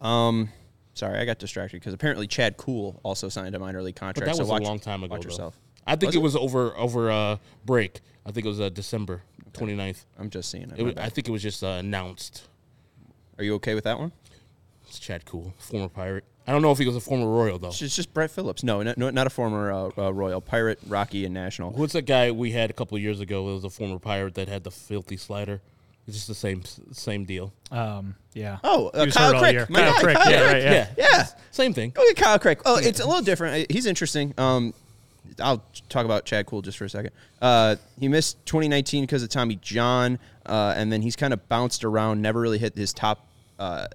Um, 0.00 0.50
Sorry, 0.92 1.18
I 1.18 1.24
got 1.24 1.38
distracted 1.38 1.80
because 1.80 1.92
apparently 1.92 2.26
Chad 2.26 2.56
Kuhl 2.56 3.00
also 3.02 3.28
signed 3.28 3.54
a 3.54 3.58
minor 3.58 3.82
league 3.82 3.96
But 3.96 4.00
contract. 4.00 4.26
that 4.26 4.36
so 4.36 4.42
was 4.42 4.50
watch, 4.50 4.62
a 4.62 4.64
long 4.64 4.78
time 4.78 5.02
ago. 5.02 5.12
Watch 5.14 5.22
though. 5.22 5.30
yourself. 5.30 5.58
I 5.86 5.96
think 5.96 6.08
Was 6.08 6.14
it, 6.14 6.18
it? 6.18 6.22
was 6.22 6.36
over 6.36 6.76
over 6.76 7.10
uh, 7.10 7.36
break. 7.64 8.00
I 8.24 8.30
think 8.30 8.46
it 8.46 8.48
was 8.48 8.60
uh, 8.60 8.68
December 8.68 9.22
29th. 9.52 10.04
I'm 10.18 10.30
just 10.30 10.50
seeing 10.50 10.70
it. 10.70 10.78
It 10.78 10.82
was. 10.82 10.96
I 10.96 11.08
think 11.08 11.28
it 11.28 11.32
was 11.32 11.42
just 11.42 11.64
uh, 11.64 11.68
announced. 11.78 12.44
Are 13.38 13.44
you 13.44 13.54
okay 13.54 13.74
with 13.74 13.84
that 13.84 13.98
one? 13.98 14.12
It's 14.86 14.98
Chad 14.98 15.24
Kuhl, 15.24 15.54
former 15.58 15.88
Pirate. 15.88 16.24
I 16.46 16.52
don't 16.52 16.60
know 16.60 16.72
if 16.72 16.78
he 16.78 16.86
was 16.86 16.94
a 16.94 17.00
former 17.00 17.26
Royal 17.26 17.58
though. 17.58 17.68
It's 17.68 17.78
just, 17.78 17.96
just 17.96 18.12
Brett 18.12 18.30
Phillips. 18.30 18.62
No, 18.62 18.82
not, 18.82 18.98
no, 18.98 19.10
not 19.10 19.26
a 19.26 19.30
former 19.30 19.72
uh, 19.72 19.90
uh, 19.96 20.12
Royal 20.12 20.40
Pirate, 20.40 20.78
Rocky, 20.86 21.24
and 21.24 21.32
National. 21.32 21.70
What's 21.70 21.94
that 21.94 22.02
guy 22.02 22.30
we 22.30 22.50
had 22.52 22.68
a 22.70 22.72
couple 22.74 22.96
of 22.96 23.02
years 23.02 23.20
ago? 23.20 23.48
It 23.48 23.54
was 23.54 23.64
a 23.64 23.70
former 23.70 23.98
Pirate 23.98 24.34
that 24.34 24.48
had 24.48 24.62
the 24.62 24.70
filthy 24.70 25.16
slider. 25.16 25.62
It's 26.06 26.16
just 26.16 26.28
the 26.28 26.34
same 26.34 26.62
same 26.92 27.24
deal. 27.24 27.54
Um, 27.70 28.16
yeah. 28.34 28.58
Oh, 28.62 28.88
uh, 28.88 29.06
He 29.06 29.10
Kyle 29.10 29.32
hurt 29.32 29.54
Crick. 29.54 29.70
My 29.70 29.80
Kyle 29.80 29.92
guy, 29.92 30.00
Crick. 30.00 30.16
Kyle 30.16 30.30
yeah, 30.30 30.38
Crick. 30.42 30.52
right, 30.52 30.62
yeah. 30.62 30.88
Yeah. 30.98 31.26
Same 31.50 31.72
thing. 31.72 31.90
Go 31.90 32.02
get 32.08 32.16
Kyle 32.16 32.38
Crick. 32.38 32.60
Oh, 32.66 32.76
it's 32.76 33.00
a 33.00 33.06
little 33.06 33.22
different. 33.22 33.70
He's 33.72 33.86
interesting. 33.86 34.34
Um, 34.36 34.74
I'll 35.40 35.64
talk 35.88 36.04
about 36.04 36.24
Chad 36.24 36.46
Kuhl 36.46 36.62
just 36.62 36.78
for 36.78 36.84
a 36.84 36.88
second. 36.88 37.10
Uh, 37.40 37.76
he 37.98 38.08
missed 38.08 38.44
2019 38.46 39.04
because 39.04 39.22
of 39.22 39.28
Tommy 39.28 39.56
John, 39.56 40.18
uh, 40.46 40.74
and 40.76 40.92
then 40.92 41.02
he's 41.02 41.16
kind 41.16 41.32
of 41.32 41.48
bounced 41.48 41.84
around, 41.84 42.22
never 42.22 42.40
really 42.40 42.58
hit 42.58 42.74
his 42.76 42.92
top 42.92 43.26
uh, 43.58 43.88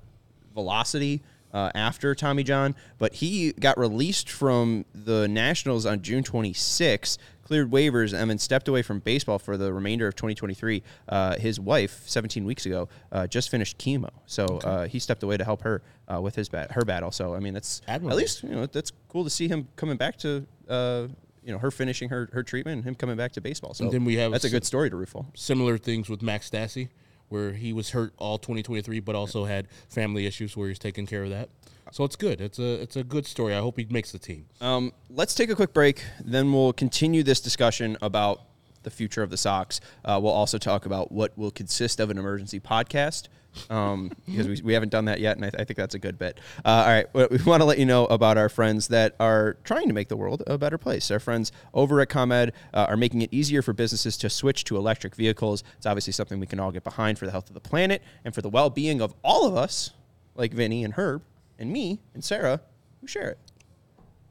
velocity 0.54 1.22
uh, 1.54 1.72
after 1.76 2.14
Tommy 2.16 2.44
John. 2.44 2.76
But 2.98 3.14
he 3.16 3.54
got 3.54 3.78
released 3.78 4.30
from 4.30 4.86
the 4.94 5.28
Nationals 5.28 5.86
on 5.86 6.02
June 6.02 6.24
26, 6.24 7.18
cleared 7.44 7.72
waivers, 7.72 8.14
and 8.14 8.30
then 8.30 8.38
stepped 8.38 8.68
away 8.68 8.82
from 8.82 9.00
baseball 9.00 9.40
for 9.40 9.58
the 9.58 9.74
remainder 9.74 10.08
of 10.08 10.16
2023. 10.16 10.84
Uh, 11.08 11.36
his 11.38 11.60
wife, 11.60 12.04
17 12.06 12.46
weeks 12.46 12.66
ago, 12.66 12.88
uh, 13.12 13.26
just 13.28 13.50
finished 13.50 13.78
chemo, 13.78 14.10
so 14.26 14.46
uh, 14.64 14.88
he 14.88 15.00
stepped 15.00 15.24
away 15.24 15.38
to 15.38 15.44
help 15.44 15.62
her 15.64 15.82
uh, 16.14 16.22
with 16.22 16.36
his 16.36 16.50
bat- 16.50 16.72
her 16.74 16.84
battle. 16.84 17.12
So 17.12 17.34
I 17.34 17.40
mean, 17.40 17.54
that's 17.54 17.82
Admirable. 17.88 18.18
at 18.18 18.22
least 18.22 18.44
you 18.44 18.50
know 18.50 18.66
that's 18.66 18.92
cool 19.08 19.24
to 19.24 19.30
see 19.30 19.48
him 19.48 19.68
coming 19.76 19.98
back 19.98 20.18
to 20.20 20.46
uh, 20.70 21.08
you 21.44 21.52
know 21.52 21.58
her 21.58 21.72
finishing 21.72 22.10
her, 22.10 22.30
her 22.34 22.44
treatment 22.44 22.76
and 22.76 22.84
him 22.86 22.96
coming 22.96 23.18
back 23.18 23.32
to 23.34 23.42
baseball. 23.42 23.74
So 23.74 23.86
And 23.86 23.94
then 23.94 24.06
we 24.06 24.16
have 24.16 24.32
that's 24.32 24.46
a 24.46 24.50
good 24.50 24.66
story 24.66 24.90
to 24.90 25.06
for. 25.06 25.26
Similar 25.36 25.78
things 25.78 26.10
with 26.10 26.22
Max 26.22 26.50
Stassi, 26.50 26.90
where 27.30 27.54
he 27.54 27.74
was 27.74 27.92
hurt 27.92 28.14
all 28.18 28.38
2023, 28.38 29.00
but 29.00 29.16
also 29.16 29.46
had 29.46 29.68
family 29.90 30.26
issues 30.26 30.56
where 30.56 30.68
he's 30.68 30.80
taking 30.80 31.06
care 31.06 31.24
of 31.24 31.30
that. 31.30 31.50
So 31.92 32.04
it's 32.04 32.16
good. 32.16 32.40
It's 32.40 32.60
a 32.60 32.82
it's 32.82 32.96
a 32.96 33.04
good 33.04 33.26
story. 33.26 33.56
I 33.56 33.60
hope 33.60 33.78
he 33.78 33.88
makes 33.90 34.12
the 34.12 34.20
team. 34.20 34.46
Um, 34.62 34.94
let's 35.10 35.34
take 35.34 35.50
a 35.50 35.56
quick 35.56 35.74
break. 35.74 36.04
Then 36.24 36.54
we'll 36.54 36.74
continue 36.74 37.24
this 37.24 37.42
discussion 37.42 37.98
about 38.02 38.42
the 38.84 38.90
future 38.90 39.24
of 39.24 39.30
the 39.30 39.38
Sox. 39.38 39.82
Uh, 40.06 40.20
we'll 40.22 40.32
also 40.32 40.58
talk 40.58 40.86
about 40.86 41.12
what 41.12 41.38
will 41.38 41.52
consist 41.52 42.00
of 42.00 42.10
an 42.10 42.18
emergency 42.18 42.60
podcast 42.60 43.28
um, 43.70 44.12
because 44.26 44.48
we, 44.48 44.62
we 44.64 44.74
haven't 44.74 44.90
done 44.90 45.06
that 45.06 45.20
yet, 45.20 45.38
and 45.38 45.46
I, 45.46 45.50
I 45.50 45.64
think 45.64 45.78
that's 45.78 45.96
a 45.96 46.00
good 46.00 46.18
bit. 46.18 46.40
Uh, 46.64 46.70
all 46.70 46.88
right, 46.88 47.08
well, 47.14 47.28
we 47.32 47.38
want 47.44 47.62
to 47.62 47.66
let 47.66 47.80
you 47.80 47.86
know 47.86 48.06
about 48.06 48.38
our 48.38 48.50
friends 48.50 48.88
that 48.90 49.16
are 49.20 49.58
trying 49.64 49.88
to 49.88 49.94
make 49.94 50.08
the 50.08 50.18
world 50.18 50.44
a 50.48 50.58
better 50.58 50.78
place. 50.78 51.10
Our 51.12 51.20
friends 51.20 51.52
over 51.74 52.00
at 52.02 52.10
ComEd 52.10 52.54
uh, 52.74 52.86
are 52.90 52.98
making 52.98 53.22
it 53.22 53.34
easier 53.34 53.62
for 53.62 53.74
businesses 53.74 54.18
to 54.18 54.30
switch 54.30 54.64
to 54.66 54.78
electric 54.78 55.16
vehicles. 55.16 55.64
It's 55.78 55.86
obviously 55.86 56.14
something 56.14 56.40
we 56.40 56.48
can 56.48 56.60
all 56.60 56.72
get 56.72 56.84
behind 56.84 57.18
for 57.18 57.26
the 57.26 57.32
health 57.32 57.48
of 57.48 57.54
the 57.54 57.60
planet 57.60 58.02
and 58.24 58.34
for 58.34 58.42
the 58.42 58.50
well-being 58.50 59.02
of 59.02 59.14
all 59.24 59.46
of 59.46 59.56
us, 59.56 59.92
like 60.36 60.54
Vinnie 60.54 60.84
and 60.84 60.94
Herb 60.94 61.24
and 61.58 61.72
me 61.72 62.00
and 62.14 62.24
Sarah, 62.24 62.62
who 63.02 63.08
share 63.08 63.30
it. 63.30 63.40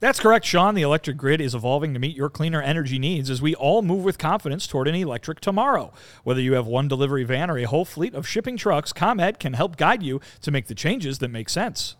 That's 0.00 0.20
correct, 0.20 0.46
Sean. 0.46 0.76
The 0.76 0.82
electric 0.82 1.16
grid 1.16 1.40
is 1.40 1.56
evolving 1.56 1.92
to 1.92 1.98
meet 1.98 2.16
your 2.16 2.30
cleaner 2.30 2.62
energy 2.62 3.00
needs 3.00 3.30
as 3.30 3.42
we 3.42 3.56
all 3.56 3.82
move 3.82 4.04
with 4.04 4.16
confidence 4.16 4.68
toward 4.68 4.86
an 4.86 4.94
electric 4.94 5.40
tomorrow. 5.40 5.92
Whether 6.22 6.40
you 6.40 6.52
have 6.52 6.68
one 6.68 6.86
delivery 6.86 7.24
van 7.24 7.50
or 7.50 7.58
a 7.58 7.64
whole 7.64 7.84
fleet 7.84 8.14
of 8.14 8.26
shipping 8.26 8.56
trucks, 8.56 8.92
ComEd 8.92 9.40
can 9.40 9.54
help 9.54 9.76
guide 9.76 10.04
you 10.04 10.20
to 10.42 10.52
make 10.52 10.68
the 10.68 10.74
changes 10.74 11.18
that 11.18 11.30
make 11.30 11.48
sense. 11.48 11.96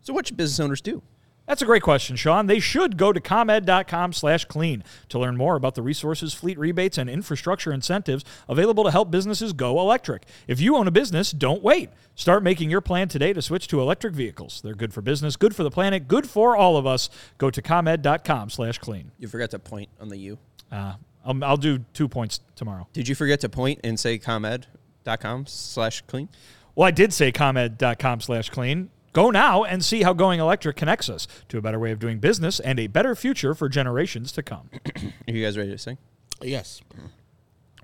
So, 0.00 0.14
what 0.14 0.28
should 0.28 0.38
business 0.38 0.60
owners 0.60 0.80
do? 0.80 1.02
That's 1.50 1.62
a 1.62 1.66
great 1.66 1.82
question, 1.82 2.14
Sean. 2.14 2.46
They 2.46 2.60
should 2.60 2.96
go 2.96 3.12
to 3.12 3.20
comed.com 3.20 4.12
slash 4.12 4.44
clean 4.44 4.84
to 5.08 5.18
learn 5.18 5.36
more 5.36 5.56
about 5.56 5.74
the 5.74 5.82
resources, 5.82 6.32
fleet 6.32 6.56
rebates, 6.56 6.96
and 6.96 7.10
infrastructure 7.10 7.72
incentives 7.72 8.24
available 8.48 8.84
to 8.84 8.92
help 8.92 9.10
businesses 9.10 9.52
go 9.52 9.80
electric. 9.80 10.26
If 10.46 10.60
you 10.60 10.76
own 10.76 10.86
a 10.86 10.92
business, 10.92 11.32
don't 11.32 11.60
wait. 11.60 11.90
Start 12.14 12.44
making 12.44 12.70
your 12.70 12.80
plan 12.80 13.08
today 13.08 13.32
to 13.32 13.42
switch 13.42 13.66
to 13.66 13.80
electric 13.80 14.14
vehicles. 14.14 14.60
They're 14.62 14.76
good 14.76 14.94
for 14.94 15.02
business, 15.02 15.34
good 15.34 15.56
for 15.56 15.64
the 15.64 15.72
planet, 15.72 16.06
good 16.06 16.30
for 16.30 16.56
all 16.56 16.76
of 16.76 16.86
us. 16.86 17.10
Go 17.36 17.50
to 17.50 17.60
comed.com 17.60 18.50
slash 18.50 18.78
clean. 18.78 19.10
You 19.18 19.26
forgot 19.26 19.50
to 19.50 19.58
point 19.58 19.88
on 20.00 20.08
the 20.08 20.18
U. 20.18 20.38
Uh, 20.70 20.94
I'll, 21.24 21.44
I'll 21.44 21.56
do 21.56 21.80
two 21.94 22.06
points 22.06 22.42
tomorrow. 22.54 22.86
Did 22.92 23.08
you 23.08 23.16
forget 23.16 23.40
to 23.40 23.48
point 23.48 23.80
and 23.82 23.98
say 23.98 24.18
comed.com 24.18 25.46
slash 25.46 26.02
clean? 26.02 26.28
Well, 26.76 26.86
I 26.86 26.92
did 26.92 27.12
say 27.12 27.32
comed.com 27.32 28.20
slash 28.20 28.50
clean. 28.50 28.90
Go 29.12 29.30
now 29.30 29.64
and 29.64 29.84
see 29.84 30.02
how 30.02 30.12
going 30.12 30.38
electric 30.38 30.76
connects 30.76 31.08
us 31.08 31.26
to 31.48 31.58
a 31.58 31.60
better 31.60 31.78
way 31.78 31.90
of 31.90 31.98
doing 31.98 32.18
business 32.20 32.60
and 32.60 32.78
a 32.78 32.86
better 32.86 33.14
future 33.16 33.54
for 33.54 33.68
generations 33.68 34.30
to 34.32 34.42
come. 34.42 34.70
Are 34.96 35.32
you 35.32 35.44
guys 35.44 35.58
ready 35.58 35.70
to 35.70 35.78
sing? 35.78 35.98
Yes. 36.42 36.80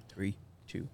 Three, 0.08 0.36
two, 0.68 0.88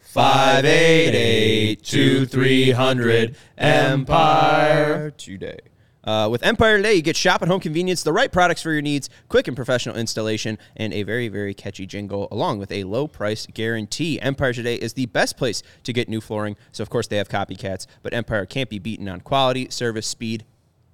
Five 0.00 0.64
eight 0.64 1.14
eight 1.14 1.82
two 1.82 2.24
three 2.24 2.70
hundred 2.70 3.36
Empire 3.58 5.10
today. 5.10 5.58
Uh, 6.04 6.28
with 6.30 6.42
Empire 6.42 6.76
Today, 6.76 6.94
you 6.94 7.02
get 7.02 7.16
shop 7.16 7.42
at 7.42 7.48
home 7.48 7.60
convenience, 7.60 8.02
the 8.02 8.12
right 8.12 8.30
products 8.30 8.62
for 8.62 8.72
your 8.72 8.82
needs, 8.82 9.10
quick 9.28 9.48
and 9.48 9.56
professional 9.56 9.96
installation, 9.96 10.58
and 10.76 10.92
a 10.92 11.02
very, 11.02 11.28
very 11.28 11.54
catchy 11.54 11.86
jingle, 11.86 12.28
along 12.30 12.58
with 12.58 12.70
a 12.70 12.84
low 12.84 13.06
price 13.06 13.46
guarantee. 13.52 14.20
Empire 14.20 14.52
Today 14.52 14.76
is 14.76 14.92
the 14.94 15.06
best 15.06 15.36
place 15.36 15.62
to 15.84 15.92
get 15.92 16.08
new 16.08 16.20
flooring. 16.20 16.56
So, 16.72 16.82
of 16.82 16.90
course, 16.90 17.08
they 17.08 17.16
have 17.16 17.28
copycats, 17.28 17.86
but 18.02 18.14
Empire 18.14 18.46
can't 18.46 18.70
be 18.70 18.78
beaten 18.78 19.08
on 19.08 19.20
quality, 19.20 19.68
service, 19.70 20.06
speed, 20.06 20.44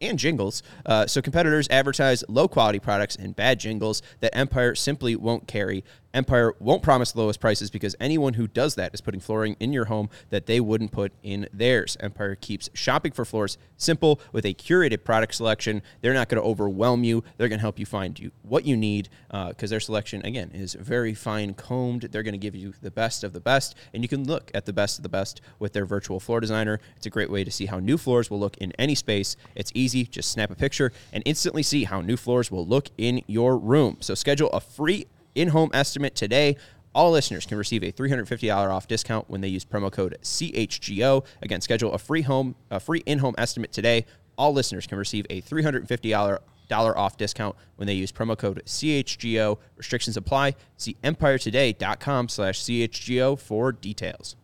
and 0.00 0.18
jingles. 0.18 0.62
Uh, 0.84 1.06
so 1.06 1.22
competitors 1.22 1.68
advertise 1.70 2.24
low 2.28 2.48
quality 2.48 2.78
products 2.78 3.16
and 3.16 3.34
bad 3.34 3.60
jingles 3.60 4.02
that 4.20 4.36
Empire 4.36 4.74
simply 4.74 5.16
won't 5.16 5.46
carry. 5.46 5.84
Empire 6.14 6.54
won't 6.60 6.82
promise 6.82 7.14
lowest 7.14 7.40
prices 7.40 7.70
because 7.70 7.96
anyone 7.98 8.34
who 8.34 8.46
does 8.46 8.76
that 8.76 8.94
is 8.94 9.00
putting 9.00 9.20
flooring 9.20 9.56
in 9.58 9.72
your 9.72 9.86
home 9.86 10.08
that 10.30 10.46
they 10.46 10.60
wouldn't 10.60 10.92
put 10.92 11.12
in 11.22 11.48
theirs. 11.52 11.96
Empire 12.00 12.36
keeps 12.36 12.70
shopping 12.72 13.12
for 13.12 13.24
floors 13.24 13.58
simple 13.76 14.20
with 14.32 14.46
a 14.46 14.54
curated 14.54 15.04
product 15.04 15.34
selection. 15.34 15.82
They're 16.00 16.14
not 16.14 16.28
going 16.28 16.40
to 16.40 16.48
overwhelm 16.48 17.02
you. 17.02 17.24
They're 17.36 17.48
going 17.48 17.58
to 17.58 17.62
help 17.62 17.78
you 17.78 17.86
find 17.86 18.18
you 18.18 18.30
what 18.42 18.64
you 18.64 18.76
need 18.76 19.08
uh, 19.30 19.48
because 19.48 19.70
their 19.70 19.80
selection 19.80 20.24
again 20.24 20.52
is 20.54 20.74
very 20.74 21.14
fine 21.14 21.52
combed. 21.54 22.02
They're 22.02 22.22
going 22.22 22.32
to 22.32 22.38
give 22.38 22.54
you 22.54 22.74
the 22.80 22.92
best 22.92 23.24
of 23.24 23.32
the 23.32 23.40
best, 23.40 23.74
and 23.92 24.02
you 24.02 24.08
can 24.08 24.24
look 24.24 24.50
at 24.54 24.66
the 24.66 24.72
best 24.72 24.98
of 24.98 25.02
the 25.02 25.08
best 25.08 25.40
with 25.58 25.72
their 25.72 25.84
virtual 25.84 26.20
floor 26.20 26.40
designer. 26.40 26.78
It's 26.96 27.06
a 27.06 27.10
great 27.10 27.30
way 27.30 27.42
to 27.42 27.50
see 27.50 27.66
how 27.66 27.80
new 27.80 27.98
floors 27.98 28.30
will 28.30 28.38
look 28.38 28.56
in 28.58 28.72
any 28.78 28.94
space. 28.94 29.36
It's 29.56 29.72
easy, 29.74 30.04
just 30.04 30.30
snap 30.30 30.50
a 30.50 30.54
picture 30.54 30.92
and 31.12 31.22
instantly 31.26 31.64
see 31.64 31.84
how 31.84 32.00
new 32.00 32.16
floors 32.16 32.50
will 32.52 32.66
look 32.66 32.90
in 32.96 33.22
your 33.26 33.58
room. 33.58 33.96
So 34.00 34.14
schedule 34.14 34.50
a 34.50 34.60
free 34.60 35.06
in-home 35.34 35.70
estimate 35.72 36.14
today 36.14 36.56
All 36.94 37.10
listeners 37.10 37.44
can 37.44 37.58
receive 37.58 37.82
a 37.82 37.90
$350 37.90 38.70
off 38.70 38.86
discount 38.86 39.28
when 39.28 39.40
they 39.40 39.48
use 39.48 39.64
promo 39.64 39.90
code 39.90 40.16
CHGO. 40.22 41.24
Again, 41.42 41.60
schedule 41.60 41.92
a 41.92 41.98
free 41.98 42.22
home, 42.22 42.54
a 42.70 42.78
free 42.78 43.02
in-home 43.04 43.34
estimate 43.36 43.72
today. 43.72 44.06
All 44.38 44.52
listeners 44.52 44.86
can 44.86 44.98
receive 44.98 45.26
a 45.28 45.42
$350 45.42 46.38
off 46.70 47.16
discount 47.16 47.56
when 47.76 47.86
they 47.86 47.94
use 47.94 48.12
promo 48.12 48.38
code 48.38 48.62
CHGO. 48.64 49.58
Restrictions 49.76 50.16
apply. 50.16 50.54
See 50.76 50.96
empiretoday.com 51.02 52.28
slash 52.28 52.60
CHGO 52.62 53.38
for 53.38 53.72
details. 53.72 54.36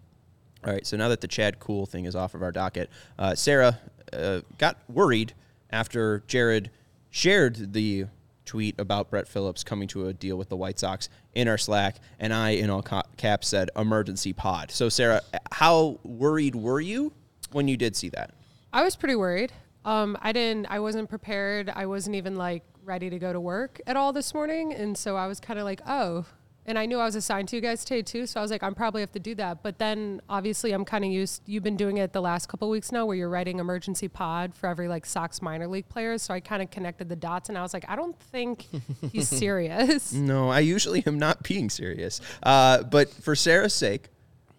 All 0.65 0.73
right, 0.73 0.87
so 0.87 0.97
now 0.97 1.09
that 1.09 1.21
the 1.21 1.29
Chad 1.29 1.59
Cool 1.59 1.87
thing 1.87 2.05
is 2.05 2.15
off 2.15 2.35
of 2.35 2.43
our 2.43 2.53
docket, 2.53 2.91
uh, 3.19 3.35
Sarah 3.35 3.79
uh, 4.13 4.41
got 4.59 4.77
worried 4.89 5.33
after 5.71 6.23
Jared 6.27 6.71
shared 7.11 7.73
the 7.73 8.07
tweet 8.51 8.75
about 8.81 9.11
Brett 9.11 9.29
Phillips 9.29 9.63
coming 9.63 9.87
to 9.89 10.09
a 10.09 10.13
deal 10.13 10.37
with 10.37 10.49
the 10.49 10.57
White 10.57 10.77
Sox 10.77 11.09
in 11.37 11.47
our 11.47 11.57
Slack, 11.57 12.01
and 12.19 12.35
I, 12.35 12.51
in 12.51 12.69
all 12.69 12.83
caps, 13.17 13.47
said 13.47 13.71
emergency 13.77 14.33
pod. 14.33 14.73
So, 14.73 14.89
Sarah, 14.89 15.21
how 15.53 16.01
worried 16.03 16.57
were 16.57 16.81
you 16.81 17.13
when 17.53 17.69
you 17.69 17.77
did 17.77 17.95
see 17.95 18.09
that? 18.09 18.35
I 18.73 18.83
was 18.83 18.97
pretty 18.97 19.15
worried. 19.15 19.53
Um, 19.85 20.19
I 20.21 20.33
didn't. 20.33 20.67
I 20.69 20.81
wasn't 20.81 21.09
prepared. 21.09 21.71
I 21.71 21.87
wasn't 21.87 22.17
even 22.17 22.35
like 22.35 22.65
ready 22.85 23.09
to 23.09 23.21
go 23.21 23.33
to 23.33 23.39
work 23.39 23.81
at 23.87 23.97
all 23.97 24.13
this 24.13 24.35
morning, 24.35 24.75
and 24.75 24.99
so 24.99 25.17
I 25.17 25.29
was 25.29 25.39
kind 25.39 25.61
of 25.61 25.65
like, 25.65 25.81
oh. 25.87 26.27
And 26.67 26.79
I 26.79 26.87
knew 26.87 26.99
I 26.99 27.05
was 27.05 27.15
assigned 27.15 27.49
to 27.49 27.57
you 27.57 27.63
guys 27.63 27.85
today 27.85 28.03
too, 28.03 28.27
so 28.27 28.39
I 28.39 28.43
was 28.43 28.51
like, 28.51 28.63
I'm 28.63 28.75
probably 28.75 29.01
have 29.01 29.13
to 29.13 29.19
do 29.19 29.35
that. 29.37 29.63
But 29.63 29.79
then 29.79 30.21
obviously, 30.29 30.73
I'm 30.73 30.85
kind 30.85 31.05
of 31.05 31.11
used. 31.11 31.43
You've 31.47 31.63
been 31.63 31.77
doing 31.77 31.97
it 31.97 32.13
the 32.13 32.21
last 32.21 32.49
couple 32.49 32.69
weeks 32.69 32.93
now, 32.93 33.07
where 33.07 33.17
you're 33.17 33.29
writing 33.29 33.59
emergency 33.59 34.09
pod 34.09 34.55
for 34.55 34.69
every 34.69 34.87
like 34.87 35.07
Sox 35.07 35.41
minor 35.41 35.67
league 35.67 35.89
players. 35.89 36.23
So 36.23 36.35
I 36.35 36.41
kind 36.41 36.63
of 36.63 36.71
connected 36.71 37.09
the 37.09 37.17
dots, 37.17 37.49
and 37.49 37.57
I 37.57 37.63
was 37.63 37.73
like, 37.73 37.85
I 37.89 37.97
don't 37.97 38.19
think 38.19 38.67
he's 39.11 39.29
serious. 39.45 40.13
No, 40.13 40.51
I 40.51 40.61
usually 40.61 41.03
am 41.07 41.19
not 41.19 41.43
being 41.43 41.71
serious. 41.71 42.21
Uh, 42.43 42.83
but 42.83 43.11
for 43.11 43.35
Sarah's 43.35 43.75
sake, 43.75 44.09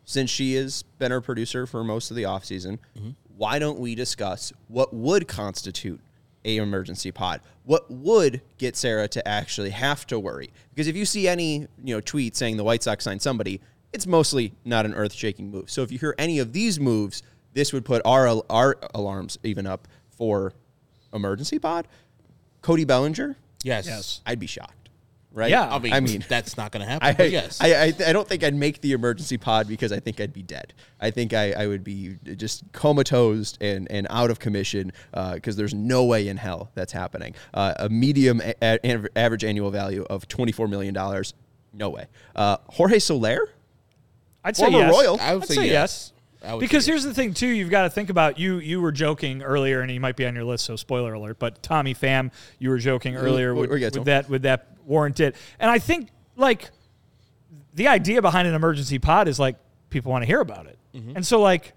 since 0.03 0.29
she 0.29 0.55
has 0.55 0.83
been 0.97 1.11
our 1.11 1.21
producer 1.21 1.65
for 1.65 1.83
most 1.83 2.09
of 2.09 2.17
the 2.17 2.23
offseason, 2.23 2.79
mm-hmm 2.97 3.11
why 3.41 3.57
don't 3.57 3.79
we 3.79 3.95
discuss 3.95 4.53
what 4.67 4.93
would 4.93 5.27
constitute 5.27 5.99
a 6.45 6.57
emergency 6.57 7.11
pod? 7.11 7.41
What 7.63 7.89
would 7.89 8.41
get 8.57 8.75
Sarah 8.75 9.07
to 9.09 9.27
actually 9.27 9.69
have 9.71 10.05
to 10.07 10.19
worry? 10.19 10.51
Because 10.73 10.87
if 10.87 10.95
you 10.95 11.05
see 11.05 11.27
any 11.27 11.67
you 11.83 11.95
know 11.95 12.01
tweet 12.01 12.35
saying 12.35 12.57
the 12.57 12.63
White 12.63 12.83
Sox 12.83 13.03
signed 13.03 13.21
somebody, 13.21 13.61
it's 13.93 14.07
mostly 14.07 14.53
not 14.65 14.85
an 14.85 14.93
earth-shaking 14.93 15.51
move. 15.51 15.69
So 15.69 15.81
if 15.81 15.91
you 15.91 15.99
hear 15.99 16.15
any 16.17 16.39
of 16.39 16.53
these 16.53 16.79
moves, 16.79 17.23
this 17.53 17.73
would 17.73 17.85
put 17.85 18.01
our 18.05 18.41
our 18.49 18.77
alarms 18.93 19.37
even 19.43 19.67
up 19.67 19.87
for 20.09 20.53
emergency 21.13 21.59
pod. 21.59 21.87
Cody 22.61 22.85
Bellinger, 22.85 23.37
yes, 23.63 23.85
yes, 23.87 24.21
I'd 24.25 24.39
be 24.39 24.47
shocked 24.47 24.80
right? 25.33 25.49
Yeah, 25.49 25.73
I 25.73 25.79
mean, 25.79 25.93
I 25.93 25.99
mean 26.01 26.23
that's 26.27 26.57
not 26.57 26.71
going 26.71 26.85
to 26.85 26.91
happen. 26.91 27.15
I, 27.19 27.23
yes, 27.25 27.59
I, 27.61 27.73
I, 27.73 27.93
I, 28.07 28.13
don't 28.13 28.27
think 28.27 28.43
I'd 28.43 28.55
make 28.55 28.81
the 28.81 28.91
emergency 28.93 29.37
pod 29.37 29.67
because 29.67 29.91
I 29.91 29.99
think 29.99 30.19
I'd 30.19 30.33
be 30.33 30.43
dead. 30.43 30.73
I 30.99 31.11
think 31.11 31.33
I, 31.33 31.51
I 31.53 31.67
would 31.67 31.83
be 31.83 32.17
just 32.35 32.63
comatose 32.71 33.57
and, 33.61 33.89
and 33.91 34.07
out 34.09 34.29
of 34.31 34.39
commission 34.39 34.91
because 35.11 35.55
uh, 35.55 35.57
there's 35.57 35.73
no 35.73 36.05
way 36.05 36.27
in 36.27 36.37
hell 36.37 36.71
that's 36.75 36.93
happening. 36.93 37.35
Uh, 37.53 37.73
a 37.77 37.89
medium 37.89 38.41
a- 38.41 38.55
a- 38.61 39.07
average 39.17 39.43
annual 39.43 39.71
value 39.71 40.05
of 40.09 40.27
twenty 40.27 40.51
four 40.51 40.67
million 40.67 40.93
dollars, 40.93 41.33
no 41.73 41.89
way. 41.89 42.07
Uh, 42.35 42.57
Jorge 42.67 42.99
Soler, 42.99 43.49
I'd 44.43 44.55
say 44.55 44.69
yes. 44.69 44.91
Royal, 44.91 45.19
I 45.19 45.33
would 45.33 45.43
I'd 45.43 45.47
say, 45.47 45.55
say 45.55 45.65
yes. 45.67 45.71
yes. 45.71 46.13
Because 46.59 46.85
here's 46.85 47.03
the 47.03 47.13
thing 47.13 47.33
too, 47.33 47.47
you've 47.47 47.69
got 47.69 47.83
to 47.83 47.89
think 47.89 48.09
about 48.09 48.39
you. 48.39 48.57
You 48.57 48.81
were 48.81 48.91
joking 48.91 49.43
earlier, 49.43 49.81
and 49.81 49.91
he 49.91 49.99
might 49.99 50.15
be 50.15 50.25
on 50.25 50.33
your 50.33 50.43
list, 50.43 50.65
so 50.65 50.75
spoiler 50.75 51.13
alert. 51.13 51.37
But 51.37 51.61
Tommy 51.61 51.93
Pham, 51.93 52.31
you 52.57 52.69
were 52.69 52.79
joking 52.79 53.15
earlier 53.15 53.53
with, 53.53 53.69
with 53.69 54.05
that 54.05 54.29
would 54.29 54.43
that 54.43 54.67
warrant 54.85 55.19
it. 55.19 55.35
And 55.59 55.69
I 55.69 55.79
think 55.79 56.09
like 56.35 56.71
the 57.73 57.87
idea 57.87 58.21
behind 58.21 58.47
an 58.47 58.55
emergency 58.55 58.99
pod 58.99 59.27
is 59.27 59.39
like 59.39 59.55
people 59.89 60.11
want 60.11 60.23
to 60.23 60.25
hear 60.25 60.41
about 60.41 60.65
it. 60.65 60.77
Mm-hmm. 60.95 61.17
And 61.17 61.25
so 61.25 61.39
like 61.39 61.73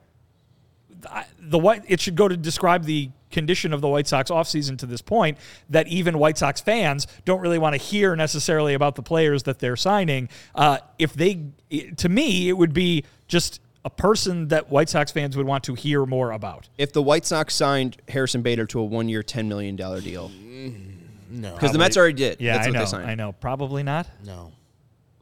the 1.38 1.58
white 1.58 1.82
it 1.86 2.00
should 2.00 2.16
go 2.16 2.28
to 2.28 2.36
describe 2.36 2.84
the 2.84 3.10
condition 3.30 3.72
of 3.72 3.80
the 3.80 3.88
White 3.88 4.06
Sox 4.06 4.30
offseason 4.30 4.78
to 4.78 4.86
this 4.86 5.02
point 5.02 5.38
that 5.68 5.88
even 5.88 6.18
White 6.18 6.38
Sox 6.38 6.60
fans 6.60 7.06
don't 7.24 7.40
really 7.40 7.58
want 7.58 7.74
to 7.74 7.78
hear 7.78 8.14
necessarily 8.16 8.74
about 8.74 8.94
the 8.94 9.02
players 9.02 9.42
that 9.42 9.58
they're 9.58 9.76
signing. 9.76 10.28
Uh, 10.54 10.78
if 10.98 11.12
they, 11.12 11.42
to 11.96 12.08
me, 12.08 12.48
it 12.48 12.52
would 12.52 12.72
be 12.72 13.04
just 13.26 13.60
a 13.84 13.90
person 13.90 14.48
that 14.48 14.70
White 14.70 14.88
Sox 14.88 15.12
fans 15.12 15.36
would 15.36 15.46
want 15.46 15.64
to 15.64 15.74
hear 15.74 16.06
more 16.06 16.30
about. 16.32 16.68
If 16.78 16.92
the 16.92 17.02
White 17.02 17.26
Sox 17.26 17.54
signed 17.54 17.96
Harrison 18.08 18.42
Bader 18.42 18.66
to 18.66 18.80
a 18.80 18.84
one-year, 18.84 19.22
ten 19.22 19.48
million 19.48 19.76
dollar 19.76 20.00
deal, 20.00 20.30
mm-hmm. 20.30 20.90
No, 21.40 21.52
because 21.54 21.72
the 21.72 21.78
Mets 21.78 21.96
already 21.96 22.14
did. 22.14 22.40
Yeah, 22.40 22.54
That's 22.58 22.68
I 22.68 22.80
what 22.98 23.02
know. 23.02 23.08
I 23.10 23.14
know. 23.14 23.32
Probably 23.32 23.82
not. 23.82 24.06
No, 24.24 24.52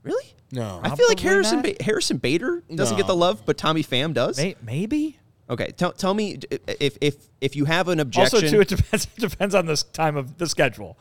Really? 0.03 0.25
no. 0.51 0.81
I 0.83 0.95
feel 0.95 1.09
like 1.09 1.21
Harrison 1.21 1.63
ba- 1.63 1.77
Harrison 1.81 2.19
Bader 2.19 2.63
doesn't 2.75 2.97
get 2.97 3.07
the 3.07 3.17
love, 3.17 3.45
but 3.47 3.57
Tommy 3.57 3.83
Pham 3.83 4.13
does. 4.13 4.37
May- 4.37 4.57
maybe. 4.63 5.19
Okay, 5.49 5.69
tell, 5.77 5.93
tell 5.93 6.15
me 6.15 6.39
if 6.81 6.97
if 7.01 7.17
if 7.41 7.57
you 7.57 7.65
have 7.65 7.89
an 7.89 7.99
objection. 8.01 8.37
Also, 8.37 8.49
too, 8.49 8.61
it 8.61 8.69
depends. 8.69 9.07
It 9.17 9.21
depends 9.21 9.55
on 9.55 9.67
this 9.67 9.83
time 9.83 10.17
of 10.17 10.39
the 10.39 10.47
schedule. 10.47 10.99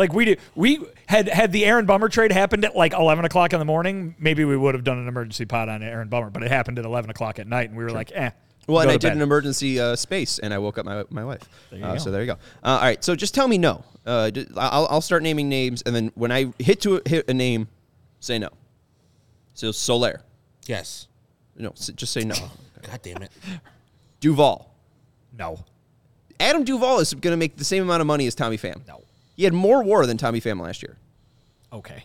Like 0.00 0.14
we 0.14 0.24
did, 0.24 0.40
we 0.54 0.82
had 1.08 1.28
had 1.28 1.52
the 1.52 1.66
Aaron 1.66 1.84
Bummer 1.84 2.08
trade 2.08 2.32
happened 2.32 2.64
at 2.64 2.74
like 2.74 2.94
eleven 2.94 3.26
o'clock 3.26 3.52
in 3.52 3.58
the 3.58 3.66
morning. 3.66 4.14
Maybe 4.18 4.46
we 4.46 4.56
would 4.56 4.74
have 4.74 4.82
done 4.82 4.96
an 4.96 5.06
emergency 5.06 5.44
pod 5.44 5.68
on 5.68 5.82
Aaron 5.82 6.08
Bummer, 6.08 6.30
but 6.30 6.42
it 6.42 6.50
happened 6.50 6.78
at 6.78 6.86
eleven 6.86 7.10
o'clock 7.10 7.38
at 7.38 7.46
night, 7.46 7.68
and 7.68 7.76
we 7.76 7.84
were 7.84 7.90
like, 7.90 8.10
eh. 8.14 8.30
Well, 8.66 8.80
and 8.80 8.90
I 8.90 8.96
did 8.96 9.12
an 9.12 9.20
emergency 9.20 9.78
uh, 9.78 9.96
space, 9.96 10.38
and 10.38 10.54
I 10.54 10.58
woke 10.58 10.78
up 10.78 10.86
my 10.86 11.04
my 11.10 11.22
wife. 11.22 11.42
There 11.70 11.84
uh, 11.84 11.98
so 11.98 12.10
there 12.10 12.22
you 12.22 12.28
go. 12.28 12.38
Uh, 12.64 12.68
all 12.68 12.80
right, 12.80 13.04
so 13.04 13.14
just 13.14 13.34
tell 13.34 13.46
me 13.46 13.58
no. 13.58 13.84
Uh, 14.06 14.30
I'll, 14.56 14.86
I'll 14.86 15.00
start 15.02 15.22
naming 15.22 15.50
names, 15.50 15.82
and 15.82 15.94
then 15.94 16.12
when 16.14 16.32
I 16.32 16.50
hit 16.58 16.80
to 16.80 16.96
a, 16.96 17.06
hit 17.06 17.28
a 17.28 17.34
name, 17.34 17.68
say 18.20 18.38
no. 18.38 18.48
So 19.52 19.70
Soler. 19.70 20.22
Yes. 20.64 21.08
No, 21.56 21.72
just 21.72 22.14
say 22.14 22.24
no. 22.24 22.36
God 22.90 23.00
damn 23.02 23.22
it. 23.22 23.30
Duvall. 24.20 24.74
No. 25.38 25.62
Adam 26.38 26.64
Duvall 26.64 27.00
is 27.00 27.12
going 27.12 27.34
to 27.34 27.36
make 27.36 27.58
the 27.58 27.64
same 27.64 27.82
amount 27.82 28.00
of 28.00 28.06
money 28.06 28.26
as 28.26 28.34
Tommy 28.34 28.56
Pham. 28.56 28.80
No. 28.88 29.02
He 29.40 29.44
had 29.44 29.54
more 29.54 29.82
WAR 29.82 30.04
than 30.04 30.18
Tommy 30.18 30.38
Pham 30.38 30.60
last 30.60 30.82
year. 30.82 30.98
Okay. 31.72 32.04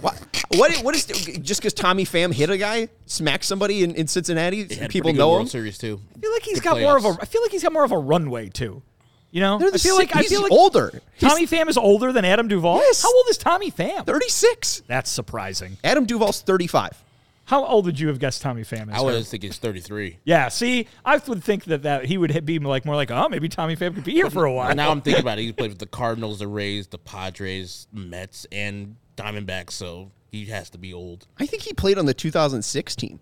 What? 0.00 0.20
What? 0.56 0.76
What 0.78 0.96
is 0.96 1.04
just 1.06 1.60
because 1.60 1.74
Tommy 1.74 2.04
Pham 2.04 2.34
hit 2.34 2.50
a 2.50 2.58
guy, 2.58 2.88
smacked 3.06 3.44
somebody 3.44 3.84
in, 3.84 3.94
in 3.94 4.08
Cincinnati? 4.08 4.64
People 4.88 5.12
know 5.12 5.30
World 5.30 5.42
him. 5.42 5.46
Series 5.46 5.78
too. 5.78 6.00
I 6.16 6.18
feel 6.18 6.32
like 6.32 6.42
he's 6.42 6.58
good 6.58 6.64
got 6.64 6.76
playoffs. 6.78 6.82
more 6.82 6.96
of 6.96 7.04
a. 7.04 7.22
I 7.22 7.24
feel 7.26 7.40
like 7.40 7.52
he's 7.52 7.62
got 7.62 7.72
more 7.72 7.84
of 7.84 7.92
a 7.92 7.98
runway 7.98 8.48
too. 8.48 8.82
You 9.30 9.42
know, 9.42 9.60
I 9.62 9.78
feel 9.78 9.94
like 9.94 10.16
I 10.16 10.24
feel 10.24 10.42
like 10.42 10.50
older. 10.50 11.00
Tommy 11.20 11.46
Pham 11.46 11.68
is 11.68 11.76
older 11.76 12.12
than 12.12 12.24
Adam 12.24 12.48
Duvall. 12.48 12.78
Yes. 12.78 13.04
How 13.04 13.14
old 13.16 13.26
is 13.28 13.38
Tommy 13.38 13.70
Pham? 13.70 14.04
Thirty 14.04 14.28
six. 14.28 14.82
That's 14.88 15.08
surprising. 15.08 15.76
Adam 15.84 16.04
Duvall's 16.04 16.42
thirty 16.42 16.66
five. 16.66 17.00
How 17.44 17.64
old 17.64 17.86
would 17.86 17.98
you 17.98 18.08
have 18.08 18.18
guessed 18.18 18.40
Tommy 18.42 18.62
Pham 18.62 18.88
is? 18.88 18.94
I 18.94 19.00
would 19.00 19.26
think 19.26 19.42
he's 19.42 19.58
33. 19.58 20.18
Yeah, 20.24 20.48
see, 20.48 20.86
I 21.04 21.16
would 21.16 21.42
think 21.42 21.64
that, 21.64 21.82
that 21.82 22.04
he 22.04 22.16
would 22.16 22.44
be 22.44 22.58
like 22.58 22.84
more 22.84 22.94
like, 22.94 23.10
oh, 23.10 23.28
maybe 23.28 23.48
Tommy 23.48 23.76
Pham 23.76 23.94
could 23.94 24.04
be 24.04 24.12
here 24.12 24.30
for 24.30 24.44
a 24.44 24.52
while. 24.52 24.74
Now 24.74 24.90
I'm 24.90 25.00
thinking 25.00 25.20
about 25.22 25.38
it. 25.38 25.42
He's 25.42 25.52
played 25.52 25.70
with 25.70 25.78
the 25.78 25.86
Cardinals, 25.86 26.38
the 26.38 26.48
Rays, 26.48 26.86
the 26.86 26.98
Padres, 26.98 27.88
Mets, 27.92 28.46
and 28.52 28.96
Diamondbacks, 29.16 29.72
so 29.72 30.10
he 30.30 30.46
has 30.46 30.70
to 30.70 30.78
be 30.78 30.94
old. 30.94 31.26
I 31.38 31.46
think 31.46 31.62
he 31.62 31.72
played 31.72 31.98
on 31.98 32.06
the 32.06 32.14
2006 32.14 32.96
team. 32.96 33.20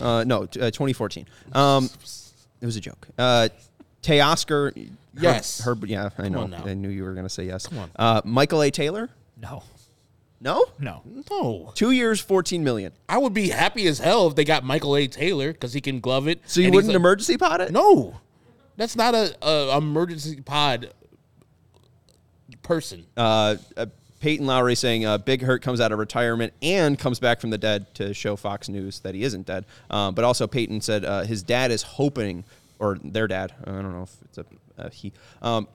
Uh, 0.00 0.24
no, 0.24 0.42
uh, 0.42 0.46
2014. 0.70 1.26
Um, 1.52 1.90
it 2.60 2.66
was 2.66 2.76
a 2.76 2.80
joke. 2.80 3.08
Uh, 3.18 3.48
Teoscar. 4.02 4.90
Yes. 5.14 5.60
Herb, 5.64 5.84
yeah, 5.86 6.10
I 6.18 6.28
know. 6.28 6.48
I 6.64 6.74
knew 6.74 6.88
you 6.88 7.04
were 7.04 7.14
going 7.14 7.26
to 7.26 7.30
say 7.30 7.44
yes. 7.44 7.66
Come 7.66 7.78
on. 7.78 7.90
Uh, 7.96 8.20
Michael 8.24 8.62
A. 8.62 8.70
Taylor. 8.70 9.10
No. 9.40 9.62
No? 10.40 10.64
No. 10.78 11.02
No. 11.30 11.72
Two 11.74 11.90
years, 11.90 12.18
14 12.20 12.64
million. 12.64 12.92
I 13.08 13.18
would 13.18 13.34
be 13.34 13.50
happy 13.50 13.86
as 13.86 13.98
hell 13.98 14.26
if 14.26 14.34
they 14.34 14.44
got 14.44 14.64
Michael 14.64 14.96
A. 14.96 15.06
Taylor 15.06 15.52
because 15.52 15.74
he 15.74 15.80
can 15.80 16.00
glove 16.00 16.28
it. 16.28 16.40
So 16.46 16.60
you 16.60 16.70
wouldn't 16.70 16.94
emergency 16.94 17.36
pod 17.36 17.60
it? 17.60 17.72
No. 17.72 18.20
That's 18.76 18.96
not 18.96 19.14
a, 19.14 19.36
a 19.46 19.76
emergency 19.76 20.40
pod 20.40 20.92
person. 22.62 23.04
Uh, 23.16 23.56
uh, 23.76 23.86
Peyton 24.20 24.46
Lowry 24.46 24.74
saying 24.74 25.04
uh, 25.04 25.18
Big 25.18 25.42
Hurt 25.42 25.62
comes 25.62 25.80
out 25.80 25.92
of 25.92 25.98
retirement 25.98 26.52
and 26.62 26.98
comes 26.98 27.18
back 27.18 27.40
from 27.40 27.50
the 27.50 27.58
dead 27.58 27.92
to 27.94 28.14
show 28.14 28.36
Fox 28.36 28.68
News 28.68 29.00
that 29.00 29.14
he 29.14 29.22
isn't 29.24 29.46
dead. 29.46 29.66
Um, 29.90 30.14
but 30.14 30.24
also 30.24 30.46
Peyton 30.46 30.80
said 30.80 31.04
uh, 31.04 31.22
his 31.22 31.42
dad 31.42 31.70
is 31.70 31.82
hoping, 31.82 32.44
or 32.78 32.98
their 33.02 33.26
dad, 33.26 33.54
I 33.64 33.70
don't 33.70 33.92
know 33.92 34.02
if 34.02 34.16
it's 34.24 34.38
a 34.38 34.44
uh, 34.78 34.90
he, 34.90 35.12
um, 35.42 35.68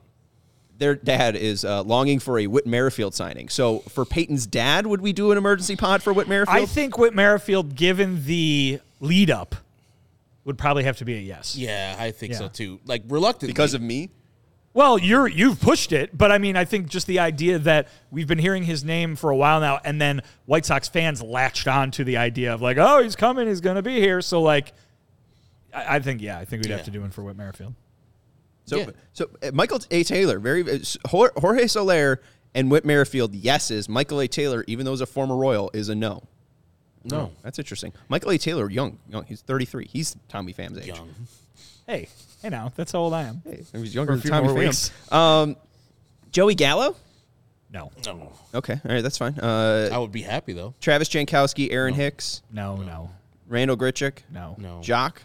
their 0.78 0.94
dad 0.94 1.36
is 1.36 1.64
uh, 1.64 1.82
longing 1.82 2.18
for 2.18 2.38
a 2.38 2.46
Whit 2.46 2.66
Merrifield 2.66 3.14
signing. 3.14 3.48
So 3.48 3.80
for 3.80 4.04
Peyton's 4.04 4.46
dad, 4.46 4.86
would 4.86 5.00
we 5.00 5.12
do 5.12 5.32
an 5.32 5.38
emergency 5.38 5.76
pod 5.76 6.02
for 6.02 6.12
Whit 6.12 6.28
Merrifield? 6.28 6.56
I 6.56 6.66
think 6.66 6.98
Whit 6.98 7.14
Merrifield, 7.14 7.74
given 7.74 8.24
the 8.24 8.80
lead 9.00 9.30
up, 9.30 9.54
would 10.44 10.58
probably 10.58 10.84
have 10.84 10.98
to 10.98 11.04
be 11.04 11.14
a 11.14 11.20
yes. 11.20 11.56
Yeah, 11.56 11.96
I 11.98 12.10
think 12.10 12.32
yeah. 12.32 12.38
so 12.38 12.48
too. 12.48 12.80
Like 12.84 13.02
reluctantly 13.08 13.52
because 13.52 13.74
of 13.74 13.82
me. 13.82 14.10
Well, 14.74 14.98
you're 14.98 15.26
you've 15.26 15.58
pushed 15.58 15.90
it, 15.92 16.16
but 16.16 16.30
I 16.30 16.36
mean, 16.36 16.54
I 16.54 16.66
think 16.66 16.88
just 16.88 17.06
the 17.06 17.18
idea 17.18 17.58
that 17.60 17.88
we've 18.10 18.28
been 18.28 18.38
hearing 18.38 18.62
his 18.62 18.84
name 18.84 19.16
for 19.16 19.30
a 19.30 19.36
while 19.36 19.58
now, 19.58 19.80
and 19.84 19.98
then 19.98 20.20
White 20.44 20.66
Sox 20.66 20.86
fans 20.86 21.22
latched 21.22 21.66
on 21.66 21.90
to 21.92 22.04
the 22.04 22.18
idea 22.18 22.52
of 22.52 22.60
like, 22.60 22.76
oh, 22.76 23.02
he's 23.02 23.16
coming, 23.16 23.48
he's 23.48 23.62
going 23.62 23.76
to 23.76 23.82
be 23.82 24.00
here. 24.00 24.20
So 24.20 24.42
like, 24.42 24.74
I, 25.74 25.96
I, 25.96 26.00
think 26.00 26.20
yeah, 26.20 26.38
I 26.38 26.44
think 26.44 26.62
we'd 26.62 26.68
yeah. 26.68 26.76
have 26.76 26.84
to 26.84 26.90
do 26.90 27.00
one 27.00 27.10
for 27.10 27.22
Whit 27.22 27.38
Merrifield. 27.38 27.72
So, 28.66 28.76
yeah. 28.78 28.90
so 29.12 29.30
uh, 29.42 29.50
Michael 29.52 29.80
A. 29.90 30.02
Taylor, 30.02 30.38
very 30.38 30.62
uh, 30.62 30.78
Jorge 31.08 31.66
Soler 31.66 32.20
and 32.54 32.70
Whit 32.70 32.84
Merrifield, 32.84 33.34
yeses. 33.34 33.88
Michael 33.88 34.20
A. 34.20 34.28
Taylor, 34.28 34.64
even 34.66 34.84
though 34.84 34.92
he's 34.92 35.00
a 35.00 35.06
former 35.06 35.36
Royal, 35.36 35.70
is 35.72 35.88
a 35.88 35.94
no. 35.94 36.24
No. 37.04 37.32
That's 37.42 37.58
interesting. 37.58 37.92
Michael 38.08 38.32
A. 38.32 38.38
Taylor, 38.38 38.68
young, 38.68 38.98
young. 39.08 39.24
He's 39.24 39.40
33. 39.40 39.86
He's 39.86 40.16
Tommy 40.28 40.52
Pham's 40.52 40.78
age. 40.78 40.86
Young. 40.88 41.08
Hey, 41.88 42.08
hey 42.42 42.48
now, 42.48 42.72
that's 42.74 42.90
how 42.90 42.98
old 42.98 43.14
I 43.14 43.22
am. 43.22 43.42
Hey, 43.44 43.62
he's 43.72 43.94
younger 43.94 44.16
than 44.16 44.28
Tommy 44.28 44.48
more 44.48 44.56
Pham. 44.56 45.12
Um, 45.12 45.56
Joey 46.32 46.56
Gallo. 46.56 46.96
No, 47.70 47.92
No. 48.04 48.32
Okay, 48.54 48.80
all 48.84 48.92
right, 48.92 49.02
that's 49.02 49.18
fine. 49.18 49.38
Uh, 49.38 49.90
I 49.92 49.98
would 49.98 50.10
be 50.10 50.22
happy 50.22 50.52
though. 50.52 50.74
Travis 50.80 51.08
Jankowski, 51.08 51.70
Aaron 51.70 51.94
Hicks, 51.94 52.42
no, 52.50 52.76
no, 52.76 53.10
Randal 53.48 53.76
Grichuk, 53.76 54.18
no, 54.32 54.56
No. 54.58 54.80
Joc. 54.82 55.18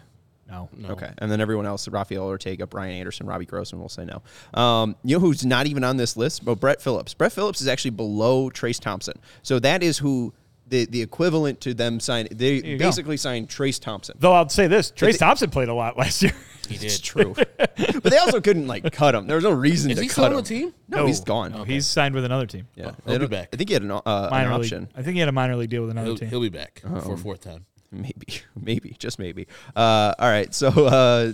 No. 0.52 0.70
No. 0.78 0.90
Okay, 0.90 1.10
and 1.18 1.32
then 1.32 1.42
everyone 1.42 1.66
else: 1.66 1.88
Rafael 1.88 2.24
Ortega, 2.24 2.68
Brian 2.68 2.94
Anderson, 2.96 3.26
Robbie 3.26 3.46
Grossman. 3.46 3.82
will 3.82 3.90
say 3.90 4.06
no. 4.06 4.22
Um, 4.62 4.96
you 5.04 5.16
know 5.16 5.20
who's 5.22 5.46
not 5.46 5.66
even 5.66 5.84
on 5.84 5.98
this 5.98 6.16
list? 6.18 6.46
But 6.46 6.60
Brett 6.60 6.82
Phillips. 6.82 7.14
Brett 7.14 7.32
Phillips 7.32 7.62
is 7.62 7.68
actually 7.68 7.92
below 7.92 8.50
Trayce 8.50 8.80
Thompson. 8.80 9.18
So 9.42 9.58
that 9.60 9.82
is 9.82 9.98
who 9.98 10.34
the 10.68 10.86
the 10.86 11.02
equivalent 11.02 11.62
to 11.62 11.74
them 11.74 12.00
signing. 12.00 12.32
They 12.36 12.56
you 12.56 12.78
go. 12.78 12.86
basically 12.86 13.18
signed 13.18 13.48
Trayce 13.50 13.80
Thompson. 13.82 14.18
Though 14.20 14.34
I'll 14.34 14.50
say 14.50 14.68
this: 14.68 14.92
Trayce 14.92 15.14
they- 15.14 15.18
Thompson 15.18 15.50
played 15.50 15.70
a 15.70 15.74
lot 15.74 15.98
last 15.98 16.22
year. 16.22 16.34
He 16.70 16.76
It's 16.76 17.00
did. 17.00 17.04
true, 17.04 17.34
but 17.58 18.04
they 18.04 18.18
also 18.18 18.40
couldn't 18.40 18.66
like 18.68 18.94
cut 18.94 19.14
him. 19.14 19.28
There 19.28 19.36
was 19.36 19.44
no 19.44 19.52
reason 19.52 19.92
Is 19.92 19.98
to 19.98 20.04
he 20.04 20.08
cut 20.08 20.14
still 20.14 20.26
on 20.26 20.32
him. 20.32 20.38
the 20.38 20.44
team? 20.44 20.74
No, 20.88 21.06
he's 21.06 21.20
gone. 21.20 21.52
No, 21.52 21.64
he's 21.66 21.86
signed 21.86 22.16
with 22.16 22.24
another 22.24 22.46
team. 22.46 22.66
yeah, 22.76 22.92
Oh, 23.06 23.12
he'll 23.12 23.20
be 23.20 23.28
back. 23.28 23.50
I 23.52 23.58
think 23.58 23.70
he 23.70 23.74
had 23.74 23.84
an, 23.84 23.92
uh, 23.92 24.02
an 24.06 24.30
Minor 24.30 24.52
league. 24.52 24.60
option. 24.62 24.88
I 24.96 25.02
think 25.02 25.16
he 25.16 25.20
had 25.20 25.28
a 25.28 25.34
minor 25.34 25.58
league 25.58 25.70
deal 25.70 25.82
with 25.82 25.92
another 25.92 26.08
He'll, 26.08 26.18
team. 26.18 26.30
he'll 26.30 26.40
be 26.40 26.48
back 26.50 26.82
Oh. 26.86 27.02
for 27.02 27.14
a 27.16 27.18
fourth 27.18 27.42
time. 27.42 27.66
Maybe, 27.94 28.42
maybe, 28.56 28.96
just 29.00 29.20
maybe. 29.20 29.48
Uh, 29.76 30.14
all 30.18 30.30
right, 30.30 30.54
so 30.54 30.70
uh, 30.70 31.34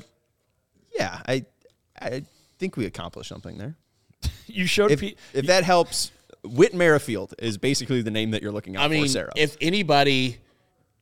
yeah, 0.98 1.22
I 1.28 1.46
I 2.02 2.24
think 2.58 2.78
we 2.78 2.86
accomplished 2.86 3.30
something 3.30 3.60
there. 3.60 3.76
you 4.48 4.66
showed 4.66 4.90
If 4.90 5.04
if 5.04 5.46
that 5.46 5.64
helps, 5.64 6.12
Whit 6.44 6.74
Merrifield 6.74 7.36
is 7.38 7.60
basically 7.60 8.02
the 8.02 8.10
name 8.10 8.32
that 8.32 8.42
you're 8.42 8.52
looking 8.52 8.76
out 8.76 8.86
I 8.86 8.88
mean, 8.88 9.04
for, 9.04 9.10
Sarah. 9.10 9.32
if 9.36 9.56
anybody 9.62 10.40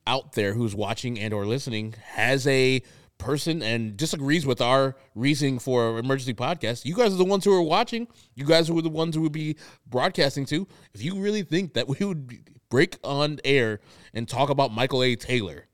out 0.05 0.33
there 0.33 0.53
who's 0.53 0.75
watching 0.75 1.17
and 1.19 1.33
or 1.33 1.45
listening 1.45 1.95
has 2.03 2.45
a 2.47 2.81
person 3.17 3.61
and 3.63 3.95
disagrees 3.95 4.45
with 4.45 4.59
our 4.59 4.95
reasoning 5.15 5.57
for 5.59 5.97
emergency 5.97 6.33
podcast, 6.33 6.83
you 6.83 6.95
guys 6.95 7.13
are 7.13 7.17
the 7.17 7.23
ones 7.23 7.45
who 7.45 7.53
are 7.53 7.61
watching. 7.61 8.07
You 8.35 8.45
guys 8.45 8.69
are 8.69 8.81
the 8.81 8.89
ones 8.89 9.15
who 9.15 9.21
would 9.21 9.31
be 9.31 9.55
broadcasting 9.87 10.45
to. 10.47 10.67
If 10.93 11.01
you 11.01 11.15
really 11.15 11.43
think 11.43 11.75
that 11.75 11.87
we 11.87 12.05
would 12.05 12.51
break 12.69 12.97
on 13.03 13.39
air 13.45 13.79
and 14.15 14.27
talk 14.27 14.49
about 14.49 14.71
Michael 14.73 15.03
A. 15.03 15.15
Taylor, 15.15 15.67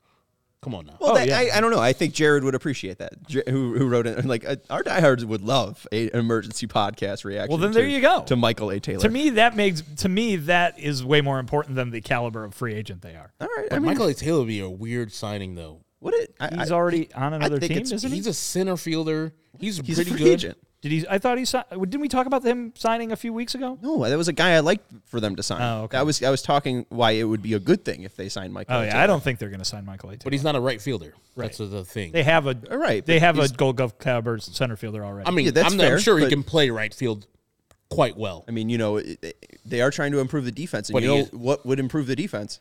come 0.62 0.76
on 0.76 0.86
now. 0.88 0.98
well, 1.00 1.12
Oh, 1.12 1.16
that, 1.16 1.28
yeah. 1.28 1.38
I, 1.38 1.58
I 1.58 1.62
don't 1.62 1.72
know. 1.72 1.80
I 1.80 1.94
think 1.94 2.14
Jared 2.14 2.44
would 2.44 2.56
appreciate 2.56 2.98
that. 3.00 3.14
J- 3.28 3.44
who 3.48 3.78
who 3.78 3.88
wrote 3.88 4.06
it? 4.08 4.26
Like 4.26 4.44
uh, 4.46 4.58
our 4.70 4.84
diehards 4.84 5.26
would 5.26 5.42
love 5.42 5.88
a, 5.92 6.10
an 6.10 6.20
emergency 6.20 6.68
podcast 6.68 7.24
reaction. 7.24 7.50
Well, 7.50 7.58
then 7.58 7.72
to- 7.72 7.80
there 7.80 7.88
you 7.88 8.02
go. 8.02 8.24
to 8.24 8.36
Michael 8.36 8.70
A. 8.72 8.80
Taylor. 8.80 9.02
To 9.02 9.10
me, 9.10 9.30
that 9.32 9.56
makes 9.56 9.82
to 9.98 10.10
me 10.10 10.36
that 10.36 10.80
is 10.80 11.04
way 11.06 11.22
more 11.22 11.40
important 11.40 11.76
than 11.76 11.92
the 11.92 12.02
caliber 12.02 12.44
of 12.44 12.54
free 12.54 12.74
agent 12.74 13.02
they 13.02 13.16
are. 13.16 13.32
all 13.40 13.48
right. 13.56 13.66
I 13.66 13.70
But 13.70 13.76
mean, 13.82 13.86
Michael 13.86 14.08
A. 14.08 14.14
Taylor 14.14 14.40
would 14.40 14.48
be 14.48 14.60
a 14.60 14.70
weird 14.70 15.12
signing 15.14 15.56
though. 15.56 15.82
would 16.00 16.14
it? 16.16 16.36
I, 16.40 16.56
He's 16.56 16.72
I, 16.72 16.76
already 16.76 17.12
on 17.14 17.34
another 17.34 17.60
think 17.60 17.74
team, 17.74 17.82
isn't 17.82 18.10
he? 18.10 18.16
He's 18.18 18.28
a 18.28 18.34
center 18.34 18.78
fielder. 18.78 19.34
He's, 19.60 19.78
he's 19.78 20.00
a 20.00 20.04
pretty 20.04 20.12
free 20.12 20.20
good. 20.20 20.34
agent. 20.34 20.58
Did 20.82 20.92
he? 20.92 21.06
I 21.08 21.20
thought 21.20 21.38
he 21.38 21.46
signed. 21.46 21.66
Didn't 21.72 22.02
we 22.02 22.08
talk 22.08 22.26
about 22.26 22.44
him 22.44 22.74
signing 22.76 23.12
a 23.12 23.16
few 23.16 23.32
weeks 23.34 23.54
ago? 23.54 23.78
No, 23.84 24.04
that 24.04 24.18
was 24.18 24.28
a 24.28 24.34
guy 24.34 24.54
I 24.56 24.62
liked 24.62 24.92
for 25.06 25.20
them 25.20 25.36
to 25.36 25.44
sign. 25.44 25.62
Oh, 25.62 25.84
okay. 25.84 25.98
I 25.98 26.02
was 26.02 26.24
I 26.24 26.32
was 26.32 26.42
talking 26.42 26.88
why 26.90 27.12
it 27.12 27.24
would 27.24 27.44
be 27.44 27.54
a 27.54 27.60
good 27.60 27.86
thing 27.86 28.02
if 28.02 28.16
they 28.16 28.30
signed 28.30 28.52
Michael. 28.52 28.76
Oh 28.76 28.80
A. 28.80 28.86
yeah, 28.86 28.92
Taylor. 28.94 29.04
I 29.04 29.08
don't 29.08 29.22
think 29.22 29.38
they're 29.38 29.50
going 29.50 29.60
to 29.60 29.66
sign 29.66 29.86
Michael 29.86 30.10
A. 30.10 30.18
But 30.18 30.34
he's 30.34 30.44
not 30.44 30.56
a 30.56 30.60
right 30.60 30.82
fielder. 30.82 31.14
That's 31.38 31.60
the 31.60 31.86
thing. 31.86 32.12
They 32.14 32.24
have 32.24 32.48
a 32.48 32.58
All 32.72 32.78
right, 32.78 33.06
They 33.06 33.20
have 33.20 33.38
a 33.38 33.42
he's- 33.42 33.52
Gold 33.52 33.78
Glove 33.78 34.00
caliber 34.00 34.40
center 34.40 34.76
fielder 34.76 35.06
already. 35.06 35.28
I 35.28 35.32
mean, 35.32 35.46
Yeah, 35.46 35.52
that's 35.52 35.72
I'm, 35.74 35.80
fair, 35.80 35.94
I'm 35.96 36.00
sure 36.02 36.18
he 36.18 36.28
can 36.30 36.42
play 36.44 36.72
right 36.72 36.94
field 36.94 37.28
quite 37.90 38.18
well. 38.18 38.44
I 38.48 38.52
mean, 38.52 38.70
you 38.70 38.78
know, 38.80 38.98
it- 38.98 39.20
it- 39.22 39.60
they 39.64 39.82
are 39.82 39.92
trying 39.92 40.12
to 40.14 40.20
improve 40.20 40.46
the 40.46 40.52
defense, 40.52 40.90
and 40.90 40.94
But 40.94 41.04
you 41.04 41.10
know 41.10 41.18
is- 41.18 41.32
what 41.32 41.64
would 41.64 41.80
improve 41.80 42.08
the 42.08 42.16
defense? 42.16 42.60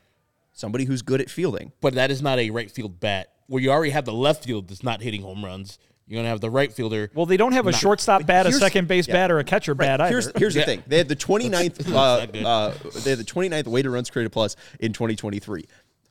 Somebody 0.52 0.84
who's 0.84 1.00
good 1.00 1.20
at 1.22 1.30
fielding. 1.30 1.72
But 1.80 1.94
that 1.94 2.10
is 2.10 2.20
not 2.20 2.38
a 2.38 2.50
right 2.50 2.70
field 2.70 3.00
bat. 3.00 3.30
Where 3.46 3.62
you 3.62 3.70
already 3.70 3.92
have 3.92 4.04
the 4.04 4.12
left 4.12 4.44
field 4.44 4.68
that's 4.68 4.82
not 4.84 5.00
hitting 5.00 5.22
home 5.22 5.42
runs. 5.44 5.78
You're 6.10 6.18
gonna 6.18 6.28
have 6.30 6.40
the 6.40 6.50
right 6.50 6.72
fielder. 6.72 7.08
well, 7.14 7.24
they 7.24 7.36
don't 7.36 7.52
have 7.52 7.68
a 7.68 7.72
shortstop 7.72 8.26
bat, 8.26 8.44
a 8.44 8.50
second 8.50 8.88
base 8.88 9.06
yeah. 9.06 9.14
bat, 9.14 9.30
or 9.30 9.38
a 9.38 9.44
catcher 9.44 9.76
bat 9.76 10.00
either. 10.00 10.10
Here's 10.10 10.32
here's 10.36 10.54
the 10.54 10.64
thing: 10.64 10.82
they 10.88 10.98
had 10.98 11.06
the 11.06 11.14
29th 11.16 11.92
uh, 11.92 12.48
uh, 12.48 12.74
they 13.04 13.10
had 13.10 13.20
the 13.20 13.24
29th 13.24 13.68
weighted 13.68 13.92
runs 13.92 14.10
created 14.10 14.30
plus 14.30 14.56
in 14.80 14.92
2023. 14.92 15.66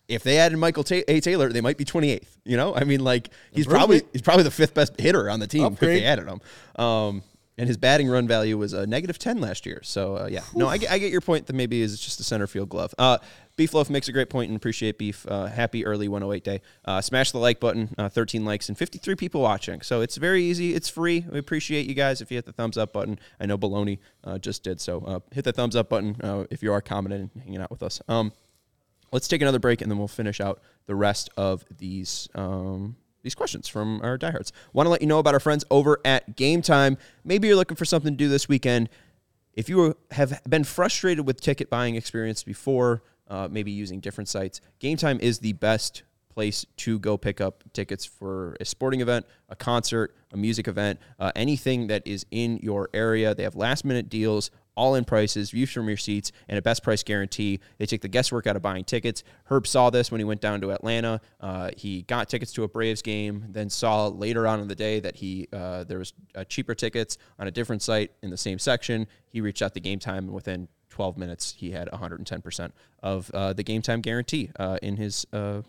If 0.08 0.24
they 0.24 0.38
added 0.38 0.58
Michael 0.58 0.86
Ta- 0.86 1.02
A. 1.10 1.20
Taylor, 1.20 1.50
they 1.50 1.60
might 1.60 1.78
be 1.78 1.84
28th. 1.84 2.24
You 2.46 2.56
know, 2.56 2.74
I 2.74 2.86
mean, 2.86 3.04
like 3.04 3.30
he's 3.52 3.68
probably 3.68 4.04
he's 4.14 4.22
probably 4.22 4.44
the 4.44 4.52
fifth 4.52 4.74
best 4.74 4.98
hitter 4.98 5.30
on 5.30 5.42
the 5.42 5.48
team 5.48 5.66
if 5.66 5.80
they 5.80 6.06
added 6.06 6.30
him. 6.30 6.40
Um, 6.82 7.22
and 7.58 7.68
his 7.68 7.76
batting 7.76 8.08
run 8.08 8.26
value 8.26 8.58
was 8.58 8.72
a 8.72 8.88
negative 8.88 9.20
10 9.20 9.42
last 9.42 9.66
year. 9.66 9.82
So 9.84 10.16
uh, 10.16 10.30
yeah, 10.32 10.44
no, 10.56 10.70
I 10.70 10.78
get, 10.78 10.92
I 10.92 10.98
get 10.98 11.12
your 11.12 11.20
point 11.20 11.46
that 11.48 11.54
maybe 11.54 11.82
is 11.82 12.00
just 12.00 12.22
a 12.22 12.24
center 12.24 12.48
field 12.48 12.70
glove. 12.70 12.96
Uh, 12.98 13.18
Beef 13.60 13.74
Loaf 13.74 13.89
makes 13.89 14.08
a 14.08 14.13
great 14.13 14.30
point 14.30 14.48
and 14.48 14.56
appreciate 14.56 14.98
Beef. 14.98 15.26
Uh, 15.28 15.48
happy 15.48 15.86
early 15.86 16.08
108 16.08 16.45
day. 16.45 16.62
Uh, 16.86 17.02
smash 17.02 17.34
the 17.34 17.39
like 17.39 17.60
button. 17.60 17.93
Uh, 17.98 18.08
13 18.08 18.45
likes 18.45 18.69
and 18.69 18.78
53 18.78 19.15
people 19.15 19.41
watching. 19.41 19.82
So 19.82 20.00
it's 20.00 20.15
very 20.15 20.45
easy. 20.45 20.74
It's 20.74 20.88
free. 20.88 21.26
We 21.30 21.39
appreciate 21.39 21.86
you 21.86 21.93
guys 21.93 22.22
if 22.22 22.32
you 22.32 22.38
hit 22.38 22.45
the 22.45 22.54
thumbs 22.54 22.78
up 22.78 22.93
button. 22.93 23.19
I 23.38 23.48
know 23.48 23.58
Baloney 23.58 24.00
uh, 24.24 24.38
just 24.38 24.63
did 24.63 24.80
so. 24.80 25.02
Uh, 25.02 25.19
hit 25.34 25.43
the 25.43 25.52
thumbs 25.52 25.76
up 25.76 25.89
button 25.89 26.48
if 26.50 26.63
you 26.63 26.72
are 26.72 26.80
commenting 26.80 27.30
and 27.34 27.43
hanging 27.43 27.60
out 27.60 27.69
with 27.69 27.84
us. 27.84 28.02
Um, 28.08 28.32
let's 29.12 29.28
take 29.28 29.41
another 29.41 29.60
break 29.60 29.82
and 29.82 29.91
then 29.91 29.98
we'll 29.98 30.08
finish 30.08 30.39
out 30.39 30.62
the 30.86 30.95
rest 30.95 31.30
of 31.36 31.65
these 31.80 32.30
um, 32.36 32.95
these 33.24 33.36
questions 33.36 33.67
from 33.67 34.00
our 34.04 34.17
diehards. 34.17 34.54
Want 34.72 34.86
to 34.86 34.89
let 34.89 35.02
you 35.02 35.08
know 35.08 35.19
about 35.19 35.34
our 35.34 35.41
friends 35.41 35.65
over 35.69 36.00
at 36.06 36.38
Game 36.38 36.62
Time. 36.62 36.98
Maybe 37.26 37.50
you're 37.50 37.58
looking 37.58 37.76
for 37.76 37.84
something 37.84 38.13
to 38.13 38.17
do 38.17 38.30
this 38.30 38.48
weekend. 38.48 38.88
If 39.54 39.67
you 39.67 39.98
have 40.12 40.41
been 40.48 40.63
frustrated 40.63 41.28
with 41.28 41.41
ticket 41.41 41.69
buying 41.69 41.95
experience 41.95 42.41
before, 42.43 43.04
uh, 43.30 43.48
maybe 43.50 43.72
using 43.72 44.00
different 44.00 44.28
sites, 44.28 44.62
Game 44.80 44.98
Time 44.98 45.20
is 45.22 45.39
the 45.39 45.54
best 45.54 46.04
place 46.30 46.65
to 46.78 47.00
go 47.00 47.18
pick 47.18 47.42
up 47.42 47.63
tickets 47.74 48.06
for 48.06 48.56
a 48.62 48.65
sporting 48.65 49.02
event, 49.02 49.26
a 49.50 49.56
concert, 49.56 50.15
a 50.32 50.38
music 50.38 50.68
event, 50.68 51.00
uh, 51.20 51.32
anything 51.36 51.88
that 51.88 52.06
is 52.06 52.26
in 52.32 52.58
your 52.58 52.89
area. 52.94 53.36
They 53.36 53.44
have 53.44 53.56
last 53.56 53.84
minute 53.84 54.10
deals, 54.10 54.52
all 54.80 54.96
in 54.96 55.04
prices, 55.04 55.52
views 55.52 55.70
from 55.70 55.89
your 55.89 55.98
seats, 55.98 56.32
and 56.48 56.58
a 56.58 56.62
best 56.62 56.84
price 56.84 57.04
guarantee. 57.04 57.60
They 57.78 57.86
take 57.86 58.02
the 58.02 58.08
guesswork 58.08 58.48
out 58.48 58.56
of 58.56 58.62
buying 58.62 58.86
tickets. 58.86 59.26
Herb 59.46 59.68
saw 59.68 59.89
this 59.89 60.12
when 60.12 60.22
he 60.22 60.26
went 60.26 60.39
down 60.39 60.62
to 60.62 60.72
Atlanta. 60.72 61.20
Uh, 61.42 61.72
he 61.76 62.04
got 62.04 62.30
tickets 62.30 62.54
to 62.54 62.63
a 62.63 62.70
Braves 62.70 63.02
game, 63.02 63.46
then 63.50 63.70
saw 63.70 64.08
later 64.08 64.48
on 64.48 64.62
in 64.62 64.70
the 64.70 64.76
day 64.76 65.02
that 65.02 65.18
he 65.18 65.50
uh, 65.52 65.84
there 65.84 66.00
was 66.00 66.13
uh, 66.36 66.46
cheaper 66.46 66.74
tickets 66.74 67.18
on 67.38 67.48
a 67.48 67.52
different 67.52 67.82
site 67.82 68.12
in 68.24 68.30
the 68.30 68.38
same 68.38 68.60
section. 68.60 69.08
He 69.28 69.42
reached 69.42 69.62
out 69.62 69.74
to 69.74 69.82
Game 69.82 70.00
Time, 70.00 70.26
and 70.26 70.34
within 70.34 70.70
12 71.00 71.18
minutes, 71.18 71.56
he 71.58 71.72
had 71.72 71.88
110% 71.88 72.72
of 73.02 73.32
uh, 73.32 73.54
the 73.54 73.64
Game 73.64 73.82
Time 73.82 74.02
guarantee 74.02 74.50
uh, 74.60 74.78
in 74.82 74.98
his 74.98 75.26
uh, 75.32 75.62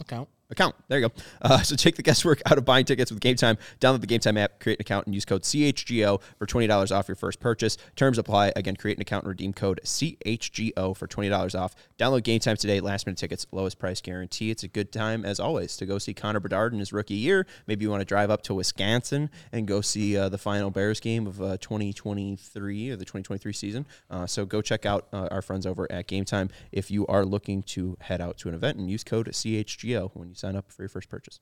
account. 0.00 0.28
Account. 0.52 0.76
There 0.88 1.00
you 1.00 1.08
go. 1.08 1.14
Uh, 1.40 1.62
so 1.62 1.74
take 1.76 1.96
the 1.96 2.02
guesswork 2.02 2.40
out 2.46 2.58
of 2.58 2.64
buying 2.64 2.84
tickets 2.84 3.10
with 3.10 3.20
Game 3.20 3.36
Time. 3.36 3.58
Download 3.80 4.00
the 4.00 4.06
Game 4.06 4.20
Time 4.20 4.36
app, 4.36 4.60
create 4.60 4.78
an 4.78 4.82
account, 4.82 5.06
and 5.06 5.14
use 5.14 5.24
code 5.24 5.42
CHGO 5.42 6.20
for 6.38 6.46
$20 6.46 6.96
off 6.96 7.08
your 7.08 7.16
first 7.16 7.40
purchase. 7.40 7.76
Terms 7.96 8.18
apply. 8.18 8.52
Again, 8.54 8.76
create 8.76 8.98
an 8.98 9.02
account 9.02 9.24
and 9.24 9.30
redeem 9.30 9.52
code 9.52 9.80
CHGO 9.84 10.96
for 10.96 11.06
$20 11.06 11.58
off. 11.58 11.74
Download 11.98 12.22
Game 12.22 12.40
Time 12.40 12.56
today. 12.56 12.80
Last 12.80 13.06
minute 13.06 13.18
tickets, 13.18 13.46
lowest 13.52 13.78
price 13.78 14.00
guarantee. 14.00 14.50
It's 14.50 14.62
a 14.62 14.68
good 14.68 14.92
time, 14.92 15.24
as 15.24 15.40
always, 15.40 15.76
to 15.78 15.86
go 15.86 15.98
see 15.98 16.14
Connor 16.14 16.40
Bedard 16.40 16.72
in 16.72 16.78
his 16.78 16.92
rookie 16.92 17.14
year. 17.14 17.46
Maybe 17.66 17.84
you 17.84 17.90
want 17.90 18.00
to 18.00 18.06
drive 18.06 18.30
up 18.30 18.42
to 18.42 18.54
Wisconsin 18.54 19.30
and 19.52 19.66
go 19.66 19.80
see 19.80 20.16
uh, 20.16 20.28
the 20.28 20.38
final 20.38 20.70
Bears 20.70 21.00
game 21.00 21.26
of 21.26 21.40
uh, 21.40 21.56
2023 21.58 22.90
or 22.90 22.96
the 22.96 23.04
2023 23.04 23.52
season. 23.52 23.86
Uh, 24.10 24.26
so 24.26 24.44
go 24.44 24.60
check 24.62 24.86
out 24.86 25.08
uh, 25.12 25.28
our 25.30 25.42
friends 25.42 25.66
over 25.66 25.90
at 25.90 26.06
Game 26.06 26.24
Time 26.24 26.50
if 26.70 26.90
you 26.90 27.06
are 27.06 27.24
looking 27.24 27.62
to 27.62 27.96
head 28.00 28.20
out 28.20 28.38
to 28.38 28.48
an 28.48 28.54
event 28.54 28.78
and 28.78 28.90
use 28.90 29.04
code 29.04 29.28
CHGO 29.28 30.10
when 30.14 30.28
you 30.28 30.34
sign 30.42 30.56
up 30.56 30.70
for 30.70 30.82
your 30.82 30.88
first 30.90 31.08
purchase. 31.08 31.40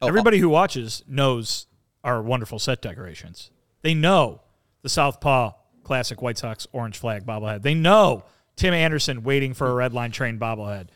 Oh, 0.00 0.06
Everybody 0.06 0.38
who 0.38 0.48
watches 0.48 1.02
knows 1.08 1.66
our 2.04 2.22
wonderful 2.22 2.58
set 2.58 2.80
decorations. 2.80 3.50
They 3.82 3.94
know 3.94 4.42
the 4.82 4.88
Southpaw 4.88 5.52
Classic 5.82 6.22
White 6.22 6.38
Sox 6.38 6.66
orange 6.72 6.96
flag 6.96 7.26
bobblehead. 7.26 7.62
They 7.62 7.74
know 7.74 8.24
Tim 8.56 8.72
Anderson 8.72 9.22
waiting 9.22 9.54
for 9.54 9.68
a 9.68 9.74
red 9.74 9.92
line 9.92 10.12
train 10.12 10.38
bobblehead. 10.38 10.88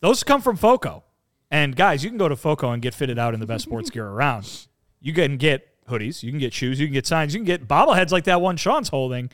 Those 0.00 0.24
come 0.24 0.42
from 0.42 0.56
Foco. 0.56 1.04
And 1.50 1.76
guys, 1.76 2.02
you 2.02 2.10
can 2.10 2.18
go 2.18 2.28
to 2.28 2.36
Foco 2.36 2.72
and 2.72 2.82
get 2.82 2.92
fitted 2.92 3.18
out 3.18 3.32
in 3.32 3.40
the 3.40 3.46
best 3.46 3.64
sports 3.64 3.88
gear 3.90 4.06
around. 4.06 4.66
You 5.00 5.12
can 5.12 5.36
get 5.36 5.68
hoodies, 5.86 6.22
you 6.22 6.30
can 6.30 6.40
get 6.40 6.52
shoes, 6.52 6.80
you 6.80 6.86
can 6.86 6.94
get 6.94 7.06
signs, 7.06 7.32
you 7.32 7.38
can 7.38 7.46
get 7.46 7.68
bobbleheads 7.68 8.10
like 8.10 8.24
that 8.24 8.40
one 8.40 8.56
Sean's 8.56 8.88
holding, 8.88 9.30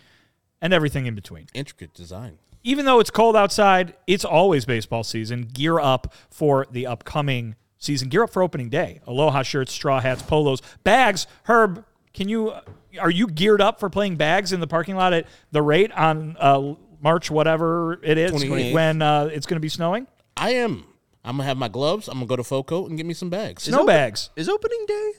and 0.60 0.72
everything 0.74 1.06
in 1.06 1.14
between 1.14 1.46
Intricate 1.54 1.94
design. 1.94 2.38
Even 2.64 2.84
though 2.84 3.00
it's 3.00 3.10
cold 3.10 3.36
outside, 3.36 3.94
it's 4.06 4.24
always 4.24 4.64
baseball 4.64 5.04
season. 5.04 5.42
Gear 5.52 5.78
up 5.78 6.14
for 6.30 6.66
the 6.70 6.86
upcoming 6.86 7.56
season. 7.78 8.08
Gear 8.08 8.24
up 8.24 8.30
for 8.30 8.42
opening 8.42 8.68
day. 8.68 9.00
Aloha 9.06 9.42
shirts, 9.42 9.72
straw 9.72 10.00
hats, 10.00 10.22
polos, 10.22 10.62
bags. 10.84 11.26
Herb, 11.44 11.84
can 12.14 12.28
you 12.28 12.52
are 13.00 13.10
you 13.10 13.26
geared 13.26 13.60
up 13.60 13.80
for 13.80 13.88
playing 13.88 14.16
bags 14.16 14.52
in 14.52 14.60
the 14.60 14.66
parking 14.66 14.96
lot 14.96 15.12
at 15.12 15.26
the 15.50 15.62
rate 15.62 15.92
on 15.92 16.36
uh, 16.38 16.74
March 17.00 17.30
whatever 17.30 17.98
it 18.02 18.18
is 18.18 18.32
28th. 18.32 18.72
when 18.72 19.02
uh, 19.02 19.30
it's 19.32 19.46
going 19.46 19.56
to 19.56 19.60
be 19.60 19.68
snowing? 19.68 20.06
I 20.36 20.50
am. 20.50 20.84
I'm 21.24 21.36
gonna 21.36 21.44
have 21.44 21.56
my 21.56 21.68
gloves. 21.68 22.08
I'm 22.08 22.14
gonna 22.14 22.26
go 22.26 22.36
to 22.36 22.42
Foco 22.42 22.86
and 22.86 22.96
get 22.96 23.06
me 23.06 23.14
some 23.14 23.30
bags. 23.30 23.62
Snow 23.62 23.86
bags. 23.86 24.30
Is 24.34 24.48
opening 24.48 24.84
day 24.86 25.12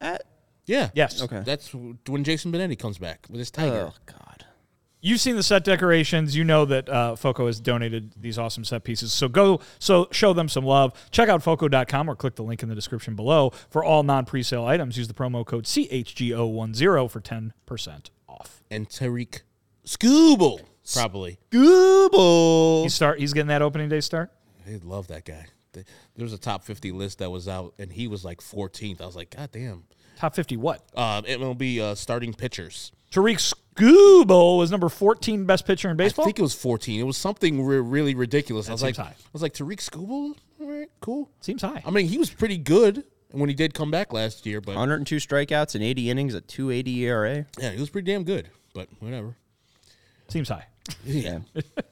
at 0.00 0.22
Yeah. 0.66 0.90
Yes. 0.94 1.20
Okay. 1.20 1.42
That's 1.44 1.74
when 1.74 2.22
Jason 2.22 2.52
Benetti 2.52 2.78
comes 2.78 2.98
back 2.98 3.26
with 3.28 3.40
his 3.40 3.50
tiger. 3.50 3.90
Oh 3.90 3.94
God. 4.06 4.43
You've 5.06 5.20
seen 5.20 5.36
the 5.36 5.42
set 5.42 5.64
decorations. 5.64 6.34
You 6.34 6.44
know 6.44 6.64
that 6.64 6.88
uh, 6.88 7.14
Foco 7.14 7.44
has 7.46 7.60
donated 7.60 8.12
these 8.18 8.38
awesome 8.38 8.64
set 8.64 8.84
pieces. 8.84 9.12
So 9.12 9.28
go, 9.28 9.60
so 9.78 10.08
show 10.10 10.32
them 10.32 10.48
some 10.48 10.64
love. 10.64 10.94
Check 11.10 11.28
out 11.28 11.42
Foco.com 11.42 12.08
or 12.08 12.16
click 12.16 12.36
the 12.36 12.42
link 12.42 12.62
in 12.62 12.70
the 12.70 12.74
description 12.74 13.14
below 13.14 13.50
for 13.68 13.84
all 13.84 14.02
non-presale 14.02 14.64
items. 14.64 14.96
Use 14.96 15.06
the 15.06 15.12
promo 15.12 15.44
code 15.44 15.64
CHGO10 15.64 17.10
for 17.10 17.20
10% 17.20 18.10
off. 18.26 18.62
And 18.70 18.88
Tarik 18.88 19.42
Skubal, 19.84 20.60
probably. 20.94 21.38
Google. 21.50 22.84
He 22.84 22.88
start. 22.88 23.20
He's 23.20 23.34
getting 23.34 23.48
that 23.48 23.60
opening 23.60 23.90
day 23.90 24.00
start. 24.00 24.32
I 24.66 24.80
love 24.82 25.08
that 25.08 25.26
guy. 25.26 25.44
Th- 25.74 25.84
There 26.16 26.24
was 26.24 26.32
a 26.32 26.38
top 26.38 26.64
50 26.64 26.92
list 26.92 27.18
that 27.18 27.28
was 27.30 27.46
out, 27.46 27.74
and 27.78 27.92
he 27.92 28.08
was 28.08 28.24
like 28.24 28.40
14th. 28.40 29.02
I 29.02 29.04
was 29.06 29.16
like, 29.16 29.36
God 29.36 29.50
damn. 29.52 29.84
Top 30.16 30.34
50 30.34 30.56
what? 30.56 30.80
Um, 30.96 31.24
it 31.26 31.38
will 31.40 31.54
be 31.54 31.78
uh, 31.80 31.94
starting 31.94 32.32
pitchers. 32.32 32.90
Tarik 33.14 33.38
Skubal 33.38 34.58
was 34.58 34.72
number 34.72 34.88
14 34.88 35.44
best 35.44 35.66
pitcher 35.66 35.88
in 35.88 35.96
baseball. 35.96 36.24
I 36.24 36.26
think 36.26 36.40
it 36.40 36.42
was 36.42 36.54
14. 36.54 36.98
It 36.98 37.04
was 37.04 37.16
something 37.16 37.64
re- 37.64 37.78
really 37.78 38.16
ridiculous. 38.16 38.68
I 38.68 38.72
was 38.72 38.82
like, 38.82 38.96
seems 38.96 39.06
high. 39.06 39.12
I 39.14 39.28
was 39.32 39.40
like 39.40 39.54
Tarik 39.54 39.78
Scooble. 39.78 40.34
All 40.60 40.66
right, 40.66 40.88
cool. 41.00 41.30
Seems 41.40 41.62
high. 41.62 41.80
I 41.86 41.90
mean, 41.92 42.08
he 42.08 42.18
was 42.18 42.30
pretty 42.30 42.58
good 42.58 43.04
when 43.30 43.48
he 43.48 43.54
did 43.54 43.72
come 43.72 43.92
back 43.92 44.12
last 44.12 44.46
year, 44.46 44.60
but 44.60 44.74
102 44.74 45.16
strikeouts 45.16 45.76
and 45.76 45.84
80 45.84 46.10
innings 46.10 46.34
at 46.34 46.48
280 46.48 47.04
ERA. 47.04 47.46
yeah, 47.60 47.70
he 47.70 47.78
was 47.80 47.88
pretty 47.90 48.10
damn 48.10 48.24
good. 48.24 48.48
But 48.74 48.88
whatever. 48.98 49.36
Seems 50.28 50.48
high. 50.48 50.66
Yeah. 51.04 51.38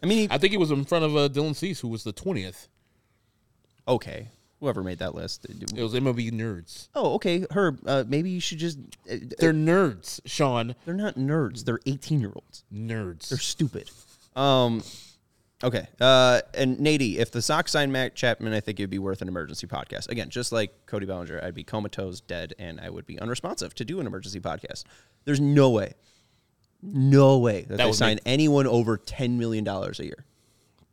I 0.03 0.07
mean, 0.07 0.19
he, 0.19 0.29
I 0.31 0.37
think 0.39 0.51
he 0.51 0.59
was 0.59 0.71
in 0.71 0.85
front 0.85 1.05
of 1.05 1.17
uh, 1.17 1.29
Dylan 1.29 1.55
Cease, 1.57 1.81
who 1.81 1.89
was 1.89 2.05
the 2.05 2.13
20th. 2.13 2.67
okay. 3.89 4.29
Whoever 4.63 4.85
made 4.85 5.01
that 5.01 5.15
list. 5.17 5.45
It 5.45 5.83
was 5.83 5.93
MLB 5.93 6.31
nerds. 6.31 6.87
Oh, 6.95 7.15
okay. 7.15 7.45
Herb, 7.51 7.81
uh, 7.85 8.05
maybe 8.07 8.31
you 8.31 8.39
should 8.41 8.59
just. 8.59 8.79
Uh, 9.11 9.17
They're 9.39 9.53
nerds, 9.53 10.21
Sean. 10.25 10.77
they're 10.85 10.95
not 10.95 11.17
nerds. 11.17 11.65
They're 11.65 11.81
18 11.85 12.21
year 12.21 12.31
olds. 12.33 12.63
Nerds. 12.73 13.29
They're 13.29 13.39
stupid. 13.39 13.91
Um, 14.37 14.85
okay. 15.65 15.89
Uh, 16.01 16.43
and 16.55 16.79
Nady, 16.79 17.17
if 17.17 17.33
the 17.33 17.43
Sox 17.43 17.73
signed 17.73 17.93
Matt 17.93 18.15
Chapman, 18.15 18.53
I 18.53 18.61
think 18.61 18.79
it'd 18.79 18.89
be 18.89 19.01
worth 19.01 19.21
an 19.21 19.27
emergency 19.27 19.67
podcast. 19.67 20.09
Again, 20.09 20.29
just 20.31 20.53
like 20.53 20.87
Cody 20.87 21.07
Bellinger, 21.07 21.43
I'd 21.43 21.55
be 21.57 21.65
comatose, 21.65 22.21
dead, 22.21 22.55
and 22.57 22.81
I 22.81 22.89
would 22.89 23.05
be 23.05 23.19
unresponsive 23.19 23.75
to 23.75 23.85
do 23.85 23.99
an 23.99 24.07
emergency 24.07 24.39
podcast. 24.39 24.85
There's 25.25 25.41
no 25.41 25.71
way, 25.71 25.95
no 26.83 27.39
way 27.39 27.63
that, 27.63 27.79
That 27.79 27.87
they 27.87 27.93
sign 27.93 28.15
make- 28.15 28.23
anyone 28.27 28.69
over 28.69 28.97
$10 28.97 29.39
million 29.39 29.67
a 29.67 29.91
year. 30.05 30.25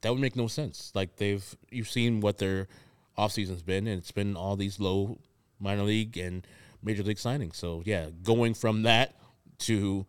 that 0.01 0.11
would 0.11 0.19
make 0.21 0.35
no 0.35 0.47
sense. 0.47 0.91
Like 0.95 1.17
they've 1.17 1.45
you've 1.69 1.89
seen 1.89 2.19
what 2.21 2.39
their 2.39 2.67
offseason's 3.19 3.61
been, 3.61 3.87
and 3.87 3.97
it's 3.99 4.11
been 4.11 4.35
all 4.35 4.55
these 4.55 4.79
low 4.79 5.19
minor 5.59 5.83
league 5.83 6.17
and 6.17 6.45
major 6.83 7.03
league 7.03 7.17
signings. 7.17 7.55
So 7.55 7.83
yeah, 7.85 8.07
going 8.23 8.53
from 8.53 8.83
that 8.83 9.15
to 9.59 10.05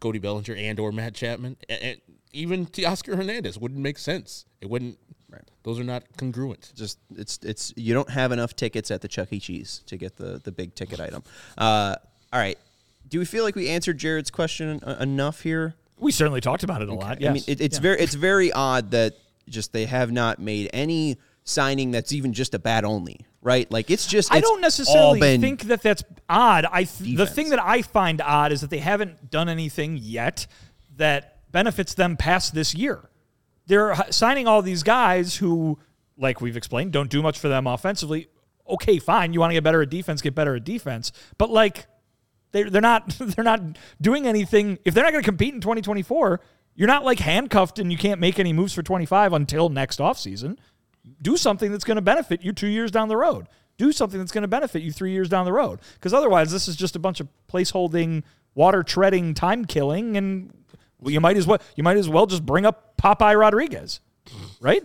Cody 0.00 0.18
Bellinger 0.18 0.54
and 0.54 0.78
or 0.78 0.92
Matt 0.92 1.14
Chapman, 1.14 1.56
and, 1.68 1.82
and 1.82 2.00
even 2.32 2.66
Teoscar 2.66 3.16
Hernandez 3.16 3.58
wouldn't 3.58 3.80
make 3.80 3.98
sense. 3.98 4.44
It 4.60 4.68
wouldn't. 4.70 4.98
Right. 5.30 5.42
Those 5.64 5.80
are 5.80 5.84
not 5.84 6.04
congruent. 6.16 6.72
Just 6.76 6.98
it's 7.16 7.38
it's 7.42 7.72
you 7.76 7.92
don't 7.94 8.10
have 8.10 8.30
enough 8.32 8.54
tickets 8.54 8.90
at 8.90 9.00
the 9.00 9.08
Chuck 9.08 9.32
E. 9.32 9.40
Cheese 9.40 9.82
to 9.86 9.96
get 9.96 10.16
the 10.16 10.40
the 10.44 10.52
big 10.52 10.74
ticket 10.74 11.00
item. 11.00 11.22
Uh, 11.58 11.96
all 12.32 12.38
right. 12.40 12.58
Do 13.08 13.18
we 13.18 13.24
feel 13.24 13.44
like 13.44 13.54
we 13.56 13.68
answered 13.68 13.98
Jared's 13.98 14.30
question 14.30 14.80
uh, 14.82 14.96
enough 15.00 15.42
here? 15.42 15.74
We 15.98 16.10
certainly 16.12 16.40
talked 16.40 16.62
about 16.64 16.82
it 16.82 16.88
a 16.88 16.94
lot. 16.94 17.20
Yes. 17.20 17.30
I 17.30 17.32
mean, 17.34 17.42
it, 17.46 17.60
it's 17.60 17.76
Yeah. 17.78 17.82
very 17.82 18.00
it's 18.00 18.14
very 18.14 18.52
odd 18.52 18.90
that 18.92 19.14
just 19.48 19.72
they 19.72 19.86
have 19.86 20.10
not 20.12 20.38
made 20.38 20.70
any 20.72 21.18
signing 21.44 21.90
that's 21.90 22.12
even 22.12 22.32
just 22.32 22.54
a 22.54 22.58
bat 22.58 22.84
only, 22.84 23.20
right? 23.42 23.70
Like 23.70 23.90
it's 23.90 24.06
just 24.06 24.32
I 24.32 24.40
don't 24.40 24.60
necessarily 24.60 25.20
think 25.20 25.64
that 25.64 25.82
that's 25.82 26.02
odd. 26.28 26.66
I 26.70 26.84
th- 26.84 27.16
the 27.16 27.26
thing 27.26 27.50
that 27.50 27.62
I 27.62 27.82
find 27.82 28.20
odd 28.20 28.50
is 28.50 28.62
that 28.62 28.70
they 28.70 28.78
haven't 28.78 29.30
done 29.30 29.48
anything 29.48 29.98
yet 30.00 30.46
that 30.96 31.50
benefits 31.52 31.94
them 31.94 32.16
past 32.16 32.54
this 32.54 32.74
year. 32.74 33.10
They're 33.66 33.94
signing 34.10 34.46
all 34.48 34.62
these 34.62 34.82
guys 34.82 35.36
who, 35.36 35.78
like 36.16 36.40
we've 36.40 36.56
explained, 36.56 36.92
don't 36.92 37.10
do 37.10 37.22
much 37.22 37.38
for 37.38 37.48
them 37.48 37.66
offensively. 37.66 38.28
Okay, 38.68 38.98
fine. 38.98 39.32
You 39.32 39.40
want 39.40 39.50
to 39.50 39.54
get 39.54 39.64
better 39.64 39.82
at 39.82 39.90
defense, 39.90 40.22
get 40.22 40.34
better 40.34 40.56
at 40.56 40.64
defense. 40.64 41.12
But 41.38 41.50
like, 41.50 41.86
they're 42.52 42.70
they're 42.70 42.82
not 42.82 43.08
they're 43.18 43.44
not 43.44 43.60
doing 44.00 44.26
anything. 44.26 44.78
If 44.84 44.94
they're 44.94 45.04
not 45.04 45.12
going 45.12 45.22
to 45.22 45.28
compete 45.28 45.54
in 45.54 45.60
2024, 45.60 46.40
you're 46.74 46.88
not 46.88 47.04
like 47.04 47.18
handcuffed 47.18 47.78
and 47.78 47.92
you 47.92 47.98
can't 47.98 48.20
make 48.20 48.38
any 48.38 48.52
moves 48.52 48.72
for 48.72 48.82
25 48.82 49.32
until 49.34 49.68
next 49.68 50.00
offseason 50.00 50.56
do 51.20 51.36
something 51.36 51.72
that's 51.72 51.84
going 51.84 51.96
to 51.96 52.02
benefit 52.02 52.42
you 52.42 52.52
two 52.52 52.66
years 52.66 52.90
down 52.90 53.08
the 53.08 53.16
road. 53.16 53.48
Do 53.76 53.90
something 53.92 54.18
that's 54.20 54.32
going 54.32 54.42
to 54.42 54.48
benefit 54.48 54.82
you 54.82 54.92
three 54.92 55.12
years 55.12 55.28
down 55.28 55.44
the 55.44 55.52
road. 55.52 55.80
Because 55.94 56.14
otherwise, 56.14 56.52
this 56.52 56.68
is 56.68 56.76
just 56.76 56.94
a 56.94 56.98
bunch 56.98 57.20
of 57.20 57.28
placeholding, 57.52 58.22
water 58.54 58.82
treading, 58.82 59.34
time 59.34 59.64
killing, 59.64 60.16
and 60.16 60.52
you 61.04 61.20
might 61.20 61.36
as 61.36 61.46
well 61.46 61.58
you 61.76 61.82
might 61.82 61.96
as 61.96 62.08
well 62.08 62.26
just 62.26 62.44
bring 62.44 62.64
up 62.66 62.96
Popeye 62.96 63.38
Rodriguez, 63.38 64.00
right? 64.60 64.82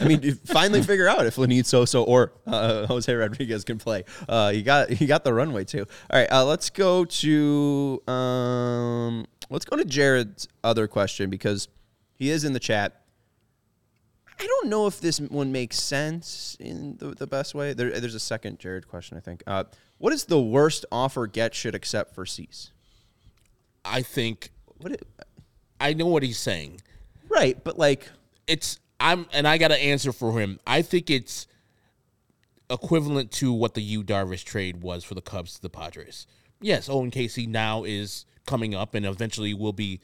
I 0.00 0.04
mean, 0.04 0.34
finally 0.44 0.82
figure 0.82 1.08
out 1.08 1.26
if 1.26 1.36
Lenyn 1.36 1.64
Sosa 1.64 1.98
or 1.98 2.32
uh, 2.46 2.86
Jose 2.86 3.12
Rodriguez 3.12 3.64
can 3.64 3.78
play. 3.78 4.04
Uh, 4.28 4.52
you 4.54 4.62
got 4.62 5.00
you 5.00 5.06
got 5.06 5.24
the 5.24 5.32
runway 5.32 5.64
too. 5.64 5.86
All 6.10 6.18
right, 6.18 6.30
uh, 6.30 6.44
let's 6.44 6.70
go 6.70 7.04
to 7.04 8.02
um, 8.08 9.26
let's 9.50 9.64
go 9.64 9.76
to 9.76 9.84
Jared's 9.84 10.48
other 10.64 10.88
question 10.88 11.30
because 11.30 11.68
he 12.14 12.30
is 12.30 12.44
in 12.44 12.52
the 12.52 12.60
chat. 12.60 12.99
I 14.40 14.46
don't 14.46 14.68
know 14.70 14.86
if 14.86 15.00
this 15.00 15.20
one 15.20 15.52
makes 15.52 15.78
sense 15.78 16.56
in 16.58 16.96
the, 16.96 17.08
the 17.08 17.26
best 17.26 17.54
way. 17.54 17.74
There, 17.74 18.00
there's 18.00 18.14
a 18.14 18.20
second 18.20 18.58
Jared 18.58 18.88
question, 18.88 19.18
I 19.18 19.20
think. 19.20 19.42
Uh, 19.46 19.64
what 19.98 20.14
is 20.14 20.24
the 20.24 20.40
worst 20.40 20.86
offer 20.90 21.26
Get 21.26 21.54
should 21.54 21.74
accept 21.74 22.14
for 22.14 22.24
Cease? 22.24 22.70
I 23.84 24.00
think 24.00 24.50
What? 24.78 24.92
It, 24.92 25.06
I 25.78 25.92
know 25.92 26.06
what 26.06 26.22
he's 26.22 26.38
saying. 26.38 26.80
right, 27.28 27.62
but 27.62 27.78
like, 27.78 28.08
It's 28.46 28.80
I'm 28.98 29.26
and 29.32 29.46
I 29.46 29.58
got 29.58 29.72
an 29.72 29.78
answer 29.78 30.12
for 30.12 30.40
him. 30.40 30.58
I 30.66 30.80
think 30.82 31.10
it's 31.10 31.46
equivalent 32.70 33.32
to 33.32 33.52
what 33.52 33.74
the 33.74 33.82
Yu 33.82 34.02
Darvish 34.02 34.44
trade 34.44 34.82
was 34.82 35.04
for 35.04 35.14
the 35.14 35.22
Cubs 35.22 35.54
to 35.56 35.62
the 35.62 35.70
Padres. 35.70 36.26
Yes, 36.62 36.88
Owen 36.88 37.10
Caissie 37.10 37.48
now 37.48 37.84
is 37.84 38.24
coming 38.46 38.74
up 38.74 38.94
and 38.94 39.04
eventually 39.04 39.52
will 39.54 39.72
be 39.72 40.00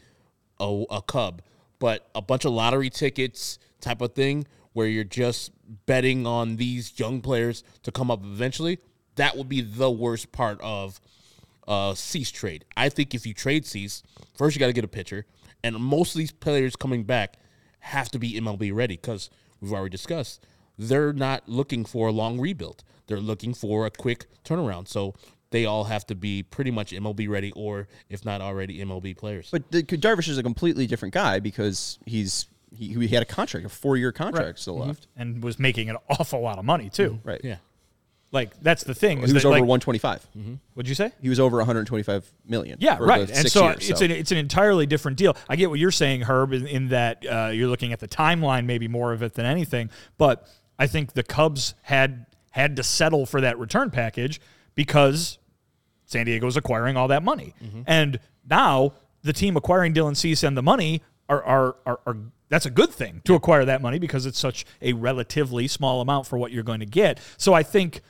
a, 0.60 0.84
a 0.90 1.00
Cub, 1.02 1.42
but 1.78 2.08
a 2.14 2.20
bunch 2.22 2.44
of 2.44 2.52
lottery 2.52 2.90
tickets 2.90 3.58
type 3.80 4.00
of 4.00 4.14
thing 4.14 4.46
where 4.72 4.86
you're 4.86 5.04
just 5.04 5.52
betting 5.86 6.26
on 6.26 6.56
these 6.56 6.98
young 6.98 7.20
players 7.20 7.64
to 7.82 7.90
come 7.90 8.10
up 8.10 8.22
eventually. 8.22 8.78
That 9.16 9.36
would 9.36 9.48
be 9.48 9.62
the 9.62 9.90
worst 9.90 10.32
part 10.32 10.60
of 10.60 11.00
uh, 11.66 11.94
Cease 11.94 12.30
trade. 12.30 12.64
I 12.76 12.88
think 12.88 13.14
if 13.14 13.26
you 13.26 13.34
trade 13.34 13.64
Cease, 13.64 14.02
first 14.36 14.54
you 14.54 14.60
got 14.60 14.66
to 14.66 14.72
get 14.72 14.84
a 14.84 14.88
pitcher, 14.88 15.24
and 15.64 15.76
most 15.76 16.14
of 16.14 16.18
these 16.18 16.32
players 16.32 16.76
coming 16.76 17.04
back 17.04 17.38
have 17.80 18.10
to 18.10 18.18
be 18.18 18.38
MLB 18.38 18.74
ready 18.74 18.96
because 18.96 19.30
we've 19.60 19.72
already 19.72 19.90
discussed 19.90 20.46
they're 20.78 21.12
not 21.12 21.48
looking 21.48 21.84
for 21.84 22.08
a 22.08 22.12
long 22.12 22.38
rebuild. 22.38 22.84
They're 23.06 23.20
looking 23.20 23.54
for 23.54 23.86
a 23.86 23.90
quick 23.90 24.26
turnaround. 24.44 24.88
So 24.88 25.14
they 25.50 25.64
all 25.64 25.84
have 25.84 26.06
to 26.08 26.14
be 26.14 26.42
pretty 26.42 26.70
much 26.70 26.92
MLB 26.92 27.28
ready, 27.28 27.52
or 27.52 27.88
if 28.08 28.24
not 28.24 28.40
already 28.40 28.84
MLB 28.84 29.16
players. 29.16 29.48
But 29.50 29.70
the, 29.70 29.82
Darvish 29.82 30.28
is 30.28 30.38
a 30.38 30.42
completely 30.42 30.86
different 30.86 31.14
guy 31.14 31.38
because 31.40 31.98
he's 32.04 32.46
he, 32.76 33.06
he 33.06 33.14
had 33.14 33.22
a 33.22 33.26
contract, 33.26 33.66
a 33.66 33.68
four 33.68 33.96
year 33.96 34.12
contract 34.12 34.58
still 34.58 34.76
mm-hmm. 34.76 34.88
left. 34.88 35.06
And 35.16 35.42
was 35.42 35.58
making 35.58 35.90
an 35.90 35.96
awful 36.10 36.40
lot 36.40 36.58
of 36.58 36.64
money 36.64 36.90
too. 36.90 37.10
Mm-hmm. 37.10 37.28
Right. 37.28 37.40
yeah, 37.42 37.56
Like 38.32 38.60
that's 38.60 38.84
the 38.84 38.94
thing. 38.94 39.18
He 39.18 39.24
is 39.24 39.34
was 39.34 39.42
that, 39.42 39.48
over 39.48 39.58
like- 39.58 39.68
125. 39.68 40.26
Mm-hmm. 40.36 40.54
What'd 40.74 40.88
you 40.88 40.94
say? 40.94 41.12
He 41.20 41.28
was 41.28 41.40
over 41.40 41.56
125 41.58 42.30
million. 42.46 42.78
Yeah, 42.80 42.96
for 42.96 43.06
right. 43.06 43.20
And 43.20 43.36
six 43.36 43.52
so 43.52 43.68
years, 43.68 43.90
it's 43.90 44.00
an 44.00 44.10
it's 44.10 44.32
an 44.32 44.38
entirely 44.38 44.86
different 44.86 45.16
deal. 45.18 45.36
I 45.48 45.56
get 45.56 45.70
what 45.70 45.78
you're 45.78 45.90
saying, 45.90 46.22
Herb, 46.22 46.52
in, 46.52 46.66
in 46.66 46.88
that 46.88 47.24
uh, 47.26 47.50
you're 47.52 47.68
looking 47.68 47.92
at 47.92 48.00
the 48.00 48.08
timeline, 48.08 48.66
maybe 48.66 48.88
more 48.88 49.12
of 49.12 49.22
it 49.22 49.34
than 49.34 49.46
anything. 49.46 49.90
But 50.18 50.48
I 50.78 50.86
think 50.86 51.14
the 51.14 51.22
Cubs 51.22 51.74
had 51.82 52.26
had 52.50 52.76
to 52.76 52.82
settle 52.82 53.26
for 53.26 53.40
that 53.40 53.58
return 53.58 53.90
package 53.90 54.40
because 54.74 55.38
San 56.04 56.26
Diego's 56.26 56.56
acquiring 56.56 56.96
all 56.96 57.08
that 57.08 57.22
money, 57.22 57.54
and 57.86 58.20
now 58.48 58.92
the 59.22 59.32
team 59.32 59.56
acquiring 59.56 59.92
Dylan 59.92 60.16
Cease 60.16 60.42
and 60.42 60.56
the 60.56 60.62
money 60.62 61.02
are 61.28 61.42
are, 61.42 61.76
are 61.84 62.00
are 62.06 62.16
that's 62.48 62.66
a 62.66 62.70
good 62.70 62.90
thing 62.90 63.22
to 63.24 63.34
acquire 63.34 63.64
that 63.64 63.82
money 63.82 63.98
because 63.98 64.26
it's 64.26 64.38
such 64.38 64.64
a 64.80 64.92
relatively 64.92 65.66
small 65.66 66.00
amount 66.00 66.26
for 66.26 66.38
what 66.38 66.52
you're 66.52 66.62
going 66.62 66.80
to 66.80 66.86
get. 66.86 67.18
So 67.36 67.54
I 67.54 67.62
think 67.62 68.00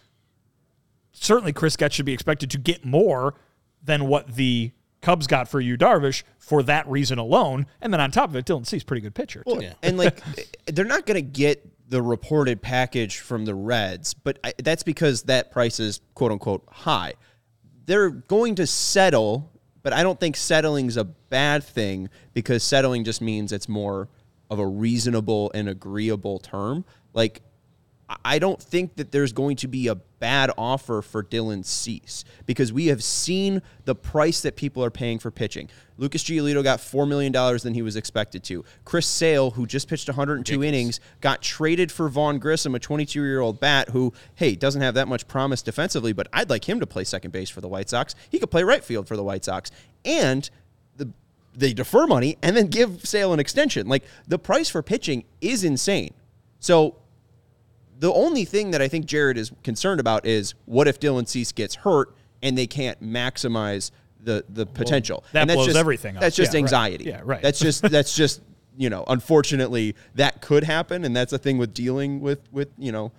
certainly 1.13 1.53
Chris 1.53 1.77
Getz 1.77 1.95
should 1.95 2.07
be 2.07 2.13
expected 2.13 2.51
to 2.51 2.59
get 2.59 2.85
more 2.85 3.35
than 3.83 4.07
what 4.09 4.35
the 4.35 4.73
Cubs 5.01 5.27
got 5.27 5.49
for 5.49 5.61
you, 5.61 5.77
Darvish, 5.77 6.23
for 6.39 6.63
that 6.65 6.87
reason 6.89 7.19
alone. 7.19 7.67
And 7.81 7.93
then 7.93 8.01
on 8.01 8.11
top 8.11 8.31
of 8.31 8.37
it, 8.37 8.45
Dylan 8.45 8.67
Cease, 8.67 8.83
pretty 8.83 9.01
good 9.01 9.15
pitcher. 9.15 9.43
Well, 9.47 9.63
and 9.83 9.97
like 9.97 10.21
eh, 10.39 10.43
they're 10.67 10.85
not 10.85 11.07
going 11.07 11.17
to 11.17 11.23
get 11.23 11.65
the 11.89 12.03
reported 12.03 12.61
package 12.61 13.21
from 13.21 13.45
the 13.45 13.55
Reds, 13.55 14.15
but 14.15 14.39
I, 14.43 14.53
that's 14.59 14.83
because 14.83 15.23
that 15.25 15.53
price 15.53 15.79
is 15.79 16.01
quote 16.15 16.33
unquote 16.33 16.65
high. 16.69 17.15
They're 17.85 18.11
going 18.11 18.57
to 18.57 18.67
settle, 18.67 19.53
but 19.83 19.93
I 19.93 20.03
don't 20.03 20.19
think 20.19 20.37
settling's 20.37 20.97
a 20.97 21.05
bad 21.05 21.63
thing 21.63 22.09
because 22.35 22.65
settling 22.65 23.05
just 23.05 23.21
means 23.21 23.53
it's 23.53 23.69
more 23.69 24.09
of 24.51 24.59
a 24.59 24.67
reasonable 24.67 25.51
and 25.55 25.69
agreeable 25.69 26.39
term. 26.39 26.85
Like 27.13 27.43
I- 28.25 28.39
don't 28.39 28.63
think 28.63 28.97
that 28.97 29.11
there's 29.11 29.33
going 29.33 29.57
to 29.57 29.69
be 29.69 29.89
a 29.89 29.97
bad 29.97 30.51
offer 30.57 31.03
for 31.03 31.25
Dylan 31.25 31.65
Cease 31.65 32.25
because 32.47 32.73
we 32.73 32.87
have 32.87 33.03
seen 33.03 33.63
the 33.85 33.95
price 33.95 34.41
that 34.43 34.57
people 34.57 34.85
are 34.85 34.91
paying 34.91 35.19
for 35.19 35.31
pitching. 35.31 35.69
Lucas 35.99 36.23
Giolito 36.23 36.63
got 36.63 36.79
$4 36.79 37.09
million 37.09 37.33
than 37.33 37.75
he 37.75 37.83
was 37.83 37.97
expected 37.97 38.45
to. 38.45 38.65
Chris 38.85 39.07
Sale, 39.07 39.53
who 39.53 39.67
just 39.67 39.89
pitched 39.89 40.09
102 40.09 40.63
innings, 40.63 41.01
got 41.21 41.43
traded 41.43 41.91
for 41.91 42.09
Vaughn 42.09 42.39
Grissom, 42.39 42.75
a 42.75 42.79
22 42.79 43.23
year 43.23 43.41
old 43.41 43.59
bat 43.59 43.89
who, 43.91 44.13
hey, 44.37 44.55
doesn't 44.55 44.83
have 44.83 44.95
that 44.95 45.09
much 45.09 45.27
promise 45.27 45.63
defensively, 45.63 46.13
but 46.13 46.29
I'd 46.33 46.51
like 46.51 46.69
him 46.69 46.81
to 46.81 46.87
play 46.87 47.05
second 47.05 47.33
base 47.33 47.51
for 47.51 47.61
the 47.61 47.69
White 47.69 47.89
Sox. 47.89 48.15
He 48.31 48.39
could 48.39 48.51
play 48.51 48.63
right 48.63 48.85
field 48.85 49.09
for 49.09 49.17
the 49.17 49.25
White 49.25 49.45
Sox. 49.45 49.71
And 50.05 50.49
they 51.57 51.73
defer 51.73 52.07
money 52.07 52.37
and 52.43 52.57
then 52.57 52.67
give 52.67 53.05
Sale 53.07 53.33
an 53.33 53.41
extension. 53.41 53.89
Like 53.89 54.05
the 54.29 54.39
price 54.39 54.69
for 54.69 54.83
pitching 54.83 55.25
is 55.41 55.65
insane. 55.65 56.15
So 56.61 56.97
the 57.99 58.13
only 58.13 58.45
thing 58.45 58.73
that 58.73 58.83
I 58.83 58.89
think 58.89 59.07
Jared 59.07 59.39
is 59.39 59.51
concerned 59.63 60.01
about 60.01 60.27
is 60.27 60.55
what 60.67 60.87
if 60.87 61.01
Dylan 61.01 61.27
Cease 61.27 61.53
gets 61.53 61.77
hurt 61.77 62.15
and 62.43 62.57
they 62.57 62.67
can't 62.67 63.03
maximize 63.03 63.91
the 64.21 64.45
the 64.49 64.67
potential. 64.67 65.25
that 65.33 65.43
and 65.43 65.51
that's 65.51 65.57
blows 65.57 65.67
just, 65.69 65.79
everything 65.79 66.17
up. 66.17 66.23
That's 66.23 66.37
just 66.37 66.53
Yeah, 66.53 66.59
right. 66.59 66.63
anxiety. 66.63 67.05
Yeah, 67.05 67.21
right. 67.25 67.43
That's 67.43 67.59
just 67.59 67.83
that's 67.91 68.15
just 68.15 68.43
you 68.77 68.91
know 68.91 69.05
unfortunately 69.09 69.97
that 70.17 70.43
could 70.43 70.65
happen 70.65 71.05
and 71.05 71.17
that's 71.17 71.33
a 71.33 71.39
thing 71.39 71.57
with 71.57 71.73
dealing 71.73 72.21
with 72.21 72.41
with 72.53 72.69
you 72.77 72.93
know 72.93 73.13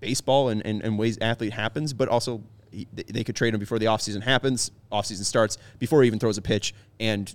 baseball 0.00 0.48
and, 0.48 0.64
and, 0.64 0.82
and 0.82 0.98
ways 0.98 1.18
athlete 1.20 1.52
happens, 1.52 1.92
but 1.92 2.08
also 2.08 2.42
he- 2.70 2.86
they- 2.94 3.24
could 3.24 3.36
trade 3.36 3.54
him 3.54 3.60
before 3.60 3.78
the 3.78 3.86
offseason 3.86 4.22
happens, 4.22 4.70
offseason 4.92 5.24
starts, 5.24 5.58
before 5.78 6.02
he 6.02 6.06
even 6.06 6.18
throws 6.18 6.38
a 6.38 6.42
pitch, 6.42 6.74
and 7.00 7.34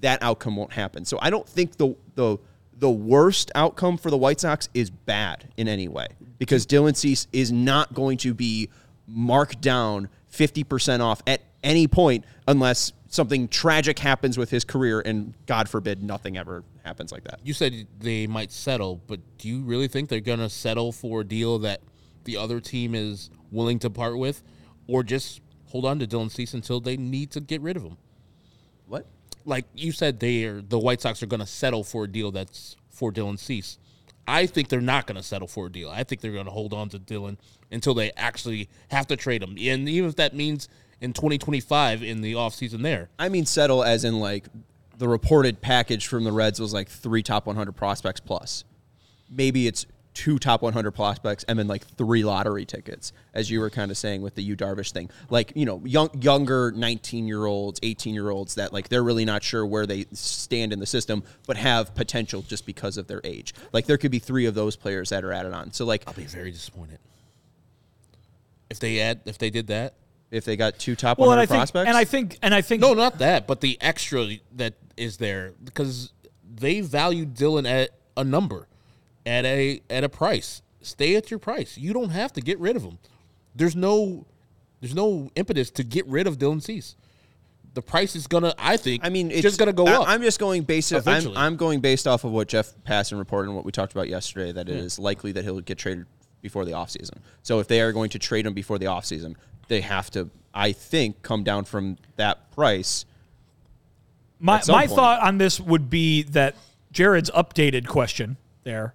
that 0.00 0.22
outcome 0.22 0.56
won't 0.56 0.72
happen. 0.72 1.04
So 1.04 1.18
I 1.20 1.30
don't 1.30 1.48
think 1.48 1.76
the 1.76 1.94
the 2.14 2.38
the 2.78 2.90
worst 2.90 3.52
outcome 3.54 3.96
for 3.96 4.10
the 4.10 4.16
White 4.18 4.40
Sox 4.40 4.68
is 4.74 4.90
bad 4.90 5.48
in 5.56 5.68
any 5.68 5.86
way 5.86 6.08
because 6.38 6.66
Dylan 6.66 6.96
Cease 6.96 7.28
is 7.32 7.52
not 7.52 7.94
going 7.94 8.18
to 8.18 8.34
be 8.34 8.70
marked 9.06 9.60
down 9.60 10.08
50% 10.32 11.00
off 11.00 11.22
at 11.28 11.42
any 11.62 11.86
point 11.86 12.24
unless 12.48 12.92
something 13.08 13.46
tragic 13.46 14.00
happens 14.00 14.36
with 14.36 14.50
his 14.50 14.64
career 14.64 15.00
and 15.00 15.34
God 15.46 15.68
forbid 15.68 16.02
nothing 16.02 16.36
ever 16.36 16.64
happens 16.82 17.12
like 17.12 17.22
that. 17.24 17.38
You 17.44 17.52
said 17.52 17.86
they 18.00 18.26
might 18.26 18.50
settle, 18.50 19.00
but 19.06 19.20
do 19.38 19.46
you 19.48 19.60
really 19.60 19.86
think 19.86 20.08
they're 20.08 20.18
going 20.20 20.40
to 20.40 20.48
settle 20.50 20.90
for 20.90 21.20
a 21.20 21.24
deal 21.24 21.60
that 21.60 21.82
the 22.24 22.36
other 22.36 22.58
team 22.58 22.94
is 22.96 23.30
willing 23.52 23.78
to 23.80 23.90
part 23.90 24.18
with, 24.18 24.42
or 24.86 25.02
just 25.02 25.40
hold 25.66 25.84
on 25.84 25.98
to 25.98 26.06
Dylan 26.06 26.30
Cease 26.30 26.54
until 26.54 26.80
they 26.80 26.96
need 26.96 27.30
to 27.32 27.40
get 27.40 27.60
rid 27.60 27.76
of 27.76 27.82
him? 27.82 27.96
What? 28.86 29.06
Like 29.44 29.64
you 29.74 29.92
said, 29.92 30.20
they 30.20 30.44
are 30.44 30.60
the 30.60 30.78
White 30.78 31.00
Sox 31.00 31.22
are 31.22 31.26
going 31.26 31.40
to 31.40 31.46
settle 31.46 31.84
for 31.84 32.04
a 32.04 32.08
deal 32.08 32.30
that's 32.30 32.76
for 32.90 33.12
Dylan 33.12 33.38
Cease. 33.38 33.78
I 34.26 34.46
think 34.46 34.68
they're 34.68 34.80
not 34.80 35.06
going 35.06 35.16
to 35.16 35.22
settle 35.22 35.48
for 35.48 35.66
a 35.66 35.72
deal. 35.72 35.90
I 35.90 36.04
think 36.04 36.20
they're 36.20 36.32
going 36.32 36.44
to 36.44 36.52
hold 36.52 36.72
on 36.72 36.88
to 36.90 36.98
Dylan 36.98 37.38
until 37.72 37.94
they 37.94 38.12
actually 38.16 38.68
have 38.90 39.06
to 39.08 39.16
trade 39.16 39.42
him, 39.42 39.56
and 39.58 39.88
even 39.88 40.08
if 40.08 40.16
that 40.16 40.34
means 40.34 40.68
in 41.02 41.12
2025 41.12 42.02
in 42.02 42.20
the 42.22 42.34
offseason 42.34 42.82
there. 42.82 43.10
I 43.18 43.28
mean 43.28 43.44
settle 43.44 43.82
as 43.82 44.04
in 44.04 44.20
like 44.20 44.46
the 44.96 45.08
reported 45.08 45.60
package 45.60 46.06
from 46.06 46.24
the 46.24 46.32
Reds 46.32 46.60
was 46.60 46.72
like 46.72 46.88
three 46.88 47.22
top 47.22 47.44
100 47.44 47.72
prospects 47.72 48.20
plus. 48.20 48.64
Maybe 49.28 49.66
it's 49.66 49.84
two 50.14 50.38
top 50.38 50.60
100 50.62 50.90
prospects 50.92 51.44
and 51.44 51.58
then 51.58 51.66
like 51.66 51.86
three 51.96 52.22
lottery 52.22 52.64
tickets, 52.66 53.12
as 53.32 53.50
you 53.50 53.60
were 53.60 53.70
kind 53.70 53.90
of 53.90 53.96
saying 53.96 54.20
with 54.22 54.34
the 54.34 54.42
Yu 54.42 54.56
Darvish 54.56 54.92
thing. 54.92 55.10
Like 55.30 55.52
you 55.56 55.64
know, 55.64 55.80
young 55.84 56.10
younger 56.20 56.70
19 56.72 57.26
year 57.26 57.46
olds, 57.46 57.80
18 57.82 58.14
year 58.14 58.30
olds 58.30 58.56
that 58.56 58.72
like 58.72 58.88
they're 58.88 59.02
really 59.02 59.24
not 59.24 59.42
sure 59.42 59.64
where 59.64 59.86
they 59.86 60.06
stand 60.12 60.72
in 60.72 60.80
the 60.80 60.86
system, 60.86 61.24
but 61.46 61.56
have 61.56 61.94
potential 61.94 62.42
just 62.42 62.66
because 62.66 62.96
of 62.98 63.06
their 63.06 63.20
age. 63.24 63.54
Like 63.72 63.86
there 63.86 63.96
could 63.98 64.10
be 64.10 64.18
three 64.18 64.46
of 64.46 64.54
those 64.54 64.76
players 64.76 65.08
that 65.10 65.24
are 65.24 65.32
added 65.32 65.54
on. 65.54 65.72
So 65.72 65.84
like 65.84 66.04
I'll 66.06 66.14
be 66.14 66.24
very 66.24 66.50
disappointed 66.50 66.98
if 68.70 68.80
they 68.80 69.00
add 69.00 69.20
if 69.26 69.38
they 69.38 69.50
did 69.50 69.66
that. 69.68 69.94
if 70.30 70.44
they 70.44 70.56
got 70.56 70.78
two 70.78 70.96
top 70.96 71.18
Well, 71.18 71.28
100 71.28 71.42
and 71.42 71.42
I 71.42 71.46
think, 71.46 71.58
prospects, 71.58 71.88
and 71.88 71.96
I 71.96 72.04
think, 72.04 72.38
and 72.42 72.54
I 72.54 72.60
think, 72.62 72.80
No, 72.80 72.94
not 72.94 73.18
that, 73.18 73.46
but 73.46 73.60
the 73.60 73.76
extra 73.80 74.26
that 74.56 74.74
is 74.96 75.18
there 75.18 75.52
because 75.62 76.12
they 76.54 76.80
value 76.80 77.26
Dylan 77.26 77.68
at 77.70 77.90
a 78.16 78.24
number, 78.24 78.66
at 79.26 79.44
a 79.44 79.82
at 79.90 80.04
a 80.04 80.08
price. 80.08 80.62
Stay 80.80 81.16
at 81.16 81.30
your 81.30 81.38
price. 81.38 81.78
You 81.78 81.92
don't 81.92 82.10
have 82.10 82.32
to 82.34 82.40
get 82.40 82.58
rid 82.58 82.76
of 82.76 82.82
him. 82.82 82.98
There's 83.54 83.76
no 83.76 84.26
there's 84.80 84.94
no 84.94 85.30
impetus 85.36 85.70
to 85.72 85.84
get 85.84 86.06
rid 86.06 86.26
of 86.26 86.38
Dylan 86.38 86.62
Cease. 86.62 86.96
The 87.74 87.82
price 87.82 88.14
is 88.14 88.26
gonna, 88.26 88.52
I 88.58 88.76
think, 88.76 89.02
I 89.02 89.08
mean, 89.08 89.30
it's 89.30 89.40
just 89.40 89.58
gonna 89.58 89.72
go 89.72 89.86
I, 89.86 89.92
up. 89.94 90.08
I'm 90.08 90.20
just 90.22 90.38
going 90.38 90.64
based. 90.64 90.92
I'm, 90.92 91.36
I'm 91.36 91.56
going 91.56 91.80
based 91.80 92.06
off 92.06 92.24
of 92.24 92.32
what 92.32 92.48
Jeff 92.48 92.74
Passan 92.86 93.18
reported 93.18 93.48
and 93.48 93.56
what 93.56 93.64
we 93.64 93.72
talked 93.72 93.92
about 93.92 94.08
yesterday. 94.08 94.52
That 94.52 94.68
it 94.68 94.76
is 94.76 94.98
likely 94.98 95.32
that 95.32 95.44
he'll 95.44 95.60
get 95.60 95.78
traded 95.78 96.06
before 96.42 96.64
the 96.64 96.72
offseason. 96.72 97.18
So 97.42 97.60
if 97.60 97.68
they 97.68 97.80
are 97.80 97.92
going 97.92 98.10
to 98.10 98.18
trade 98.18 98.44
him 98.44 98.52
before 98.52 98.78
the 98.78 98.86
offseason, 98.86 99.36
they 99.68 99.80
have 99.80 100.10
to, 100.10 100.28
I 100.52 100.72
think, 100.72 101.22
come 101.22 101.44
down 101.44 101.64
from 101.64 101.96
that 102.16 102.50
price. 102.50 103.06
My 104.38 104.60
my 104.66 104.86
point. 104.86 104.96
thought 104.96 105.22
on 105.22 105.38
this 105.38 105.60
would 105.60 105.88
be 105.88 106.24
that 106.24 106.56
Jared's 106.90 107.30
updated 107.30 107.86
question 107.86 108.36
there, 108.64 108.94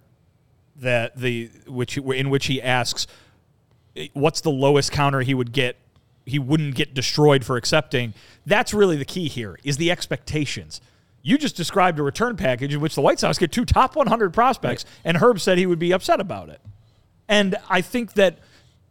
that 0.80 1.16
the 1.16 1.50
which 1.66 1.96
in 1.98 2.30
which 2.30 2.46
he 2.46 2.62
asks, 2.62 3.06
what's 4.12 4.40
the 4.40 4.50
lowest 4.50 4.92
counter 4.92 5.20
he 5.22 5.34
would 5.34 5.52
get, 5.52 5.76
he 6.24 6.38
wouldn't 6.38 6.74
get 6.74 6.94
destroyed 6.94 7.44
for 7.44 7.56
accepting. 7.56 8.14
That's 8.46 8.72
really 8.72 8.96
the 8.96 9.04
key 9.04 9.28
here 9.28 9.58
is 9.64 9.76
the 9.76 9.90
expectations. 9.90 10.80
You 11.22 11.36
just 11.36 11.56
described 11.56 11.98
a 11.98 12.02
return 12.02 12.36
package 12.36 12.72
in 12.72 12.80
which 12.80 12.94
the 12.94 13.00
White 13.00 13.18
Sox 13.18 13.38
get 13.38 13.50
two 13.50 13.64
top 13.64 13.96
100 13.96 14.32
prospects, 14.32 14.84
and 15.04 15.16
Herb 15.16 15.40
said 15.40 15.58
he 15.58 15.66
would 15.66 15.78
be 15.78 15.92
upset 15.92 16.20
about 16.20 16.48
it. 16.48 16.60
And 17.28 17.56
I 17.68 17.80
think 17.80 18.14
that 18.14 18.38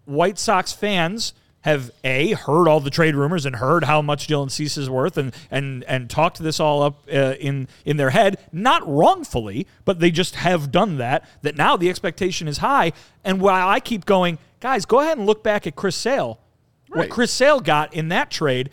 White 0.05 0.37
Sox 0.37 0.71
fans 0.73 1.33
have 1.67 1.91
a 2.01 2.31
heard 2.31 2.69
all 2.69 2.79
the 2.79 2.89
trade 2.89 3.13
rumors 3.13 3.45
and 3.45 3.57
heard 3.57 3.83
how 3.83 4.01
much 4.01 4.27
Dylan 4.27 4.49
Cease 4.49 4.77
is 4.77 4.89
worth 4.89 5.17
and 5.17 5.35
and 5.51 5.83
and 5.83 6.09
talked 6.09 6.39
this 6.39 6.61
all 6.61 6.81
up 6.81 7.03
uh, 7.11 7.35
in 7.41 7.67
in 7.83 7.97
their 7.97 8.11
head, 8.11 8.39
not 8.53 8.87
wrongfully, 8.87 9.67
but 9.83 9.99
they 9.99 10.09
just 10.09 10.35
have 10.35 10.71
done 10.71 10.97
that. 10.97 11.27
That 11.41 11.57
now 11.57 11.75
the 11.75 11.89
expectation 11.89 12.47
is 12.47 12.59
high, 12.59 12.93
and 13.25 13.41
while 13.41 13.67
I 13.67 13.81
keep 13.81 14.05
going, 14.05 14.37
guys, 14.61 14.85
go 14.85 15.01
ahead 15.01 15.17
and 15.17 15.27
look 15.27 15.43
back 15.43 15.67
at 15.67 15.75
Chris 15.75 15.97
Sale. 15.97 16.39
What 16.87 17.09
Chris 17.09 17.33
Sale 17.33 17.59
got 17.59 17.93
in 17.93 18.07
that 18.09 18.31
trade, 18.31 18.69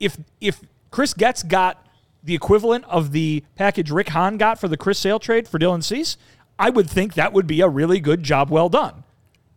if 0.00 0.16
if 0.40 0.62
Chris 0.90 1.12
Getz 1.12 1.42
got 1.42 1.86
the 2.24 2.34
equivalent 2.34 2.86
of 2.86 3.12
the 3.12 3.44
package 3.56 3.90
Rick 3.90 4.08
Hahn 4.08 4.38
got 4.38 4.58
for 4.58 4.68
the 4.68 4.78
Chris 4.78 4.98
Sale 4.98 5.18
trade 5.18 5.46
for 5.46 5.58
Dylan 5.58 5.84
Cease, 5.84 6.16
I 6.58 6.70
would 6.70 6.88
think 6.88 7.12
that 7.12 7.34
would 7.34 7.46
be 7.46 7.60
a 7.60 7.68
really 7.68 8.00
good 8.00 8.22
job 8.22 8.48
well 8.48 8.70
done. 8.70 9.04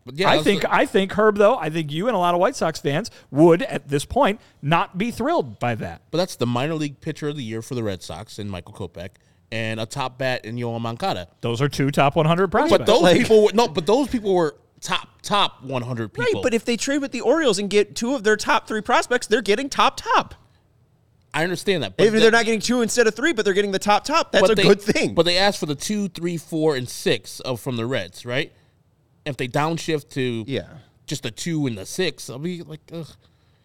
But 0.06 0.18
yeah, 0.18 0.30
I 0.30 0.36
that's 0.38 0.44
think 0.46 0.62
the- 0.62 0.74
I 0.74 0.86
think 0.86 1.12
Herb 1.14 1.38
though 1.38 1.58
I 1.58 1.70
think 1.70 1.92
you 1.92 2.08
and 2.08 2.16
a 2.16 2.20
lot 2.20 2.34
of 2.34 2.40
White 2.40 2.56
Sox 2.56 2.80
fans 2.80 3.12
would 3.30 3.62
at 3.64 3.88
this 3.88 4.04
point 4.06 4.42
not 4.62 4.98
be 4.98 5.12
thrilled 5.12 5.60
by 5.60 5.76
that. 5.76 6.02
but 6.12 6.18
that's 6.18 6.36
the 6.36 6.48
minor 6.48 6.74
league 6.76 7.02
pitcher 7.02 7.28
of 7.30 7.36
the 7.36 7.44
year 7.44 7.62
for 7.62 7.76
the 7.76 7.84
Red 7.84 8.02
Sox 8.02 8.40
in 8.40 8.50
Michael 8.50 8.74
Kopech 8.74 9.10
and 9.52 9.80
a 9.80 9.86
top 9.86 10.18
bat 10.18 10.44
in 10.46 10.56
Yoán 10.56 10.82
Moncada. 10.82 11.28
Those 11.42 11.62
are 11.62 11.70
two 11.70 11.92
top 11.92 12.16
100 12.16 12.48
prospects. 12.50 12.78
But 12.80 12.86
those 12.88 13.02
like- 13.02 13.18
people 13.18 13.44
were 13.44 13.52
no, 13.54 13.68
but 13.68 13.86
those 13.86 14.08
people 14.08 14.34
were 14.34 14.56
top 14.80 15.08
top 15.22 15.62
100 15.64 16.14
people. 16.14 16.34
Right, 16.34 16.42
but 16.44 16.54
if 16.56 16.66
they 16.66 16.78
trade 16.78 17.00
with 17.00 17.12
the 17.12 17.22
Orioles 17.22 17.60
and 17.60 17.70
get 17.70 17.96
two 17.96 18.16
of 18.16 18.24
their 18.24 18.38
top 18.38 18.68
three 18.68 18.82
prospects, 18.82 19.28
they're 19.28 19.42
getting 19.44 19.70
top 19.70 19.98
top. 19.98 20.34
I 21.34 21.44
understand 21.44 21.84
that, 21.84 21.96
but 21.96 22.04
Even 22.04 22.16
if 22.16 22.20
the- 22.20 22.24
they're 22.24 22.32
not 22.32 22.46
getting 22.46 22.60
two 22.60 22.82
instead 22.82 23.08
of 23.08 23.16
three, 23.16 23.32
but 23.32 23.46
they're 23.46 23.54
getting 23.54 23.72
the 23.72 23.80
top 23.80 24.04
top. 24.04 24.32
That's 24.34 24.50
a 24.50 24.56
they- 24.56 24.64
good 24.64 24.82
thing. 24.82 25.14
But 25.14 25.24
they 25.26 25.38
asked 25.38 25.60
for 25.60 25.66
the 25.66 25.76
two, 25.76 26.10
three, 26.10 26.36
four, 26.38 26.76
and 26.76 26.90
six 26.90 27.40
of 27.42 27.62
from 27.62 27.78
the 27.78 27.86
Reds, 27.86 28.26
right? 28.26 28.52
If 29.26 29.38
they 29.38 29.48
downshift 29.48 30.10
to 30.12 30.44
Yeah. 30.48 30.68
just 31.06 31.26
a 31.26 31.32
two 31.32 31.68
and 31.68 31.78
the 31.78 31.86
six, 31.86 32.30
I'll 32.30 32.40
be 32.40 32.62
like, 32.64 32.80
ugh, 32.94 33.08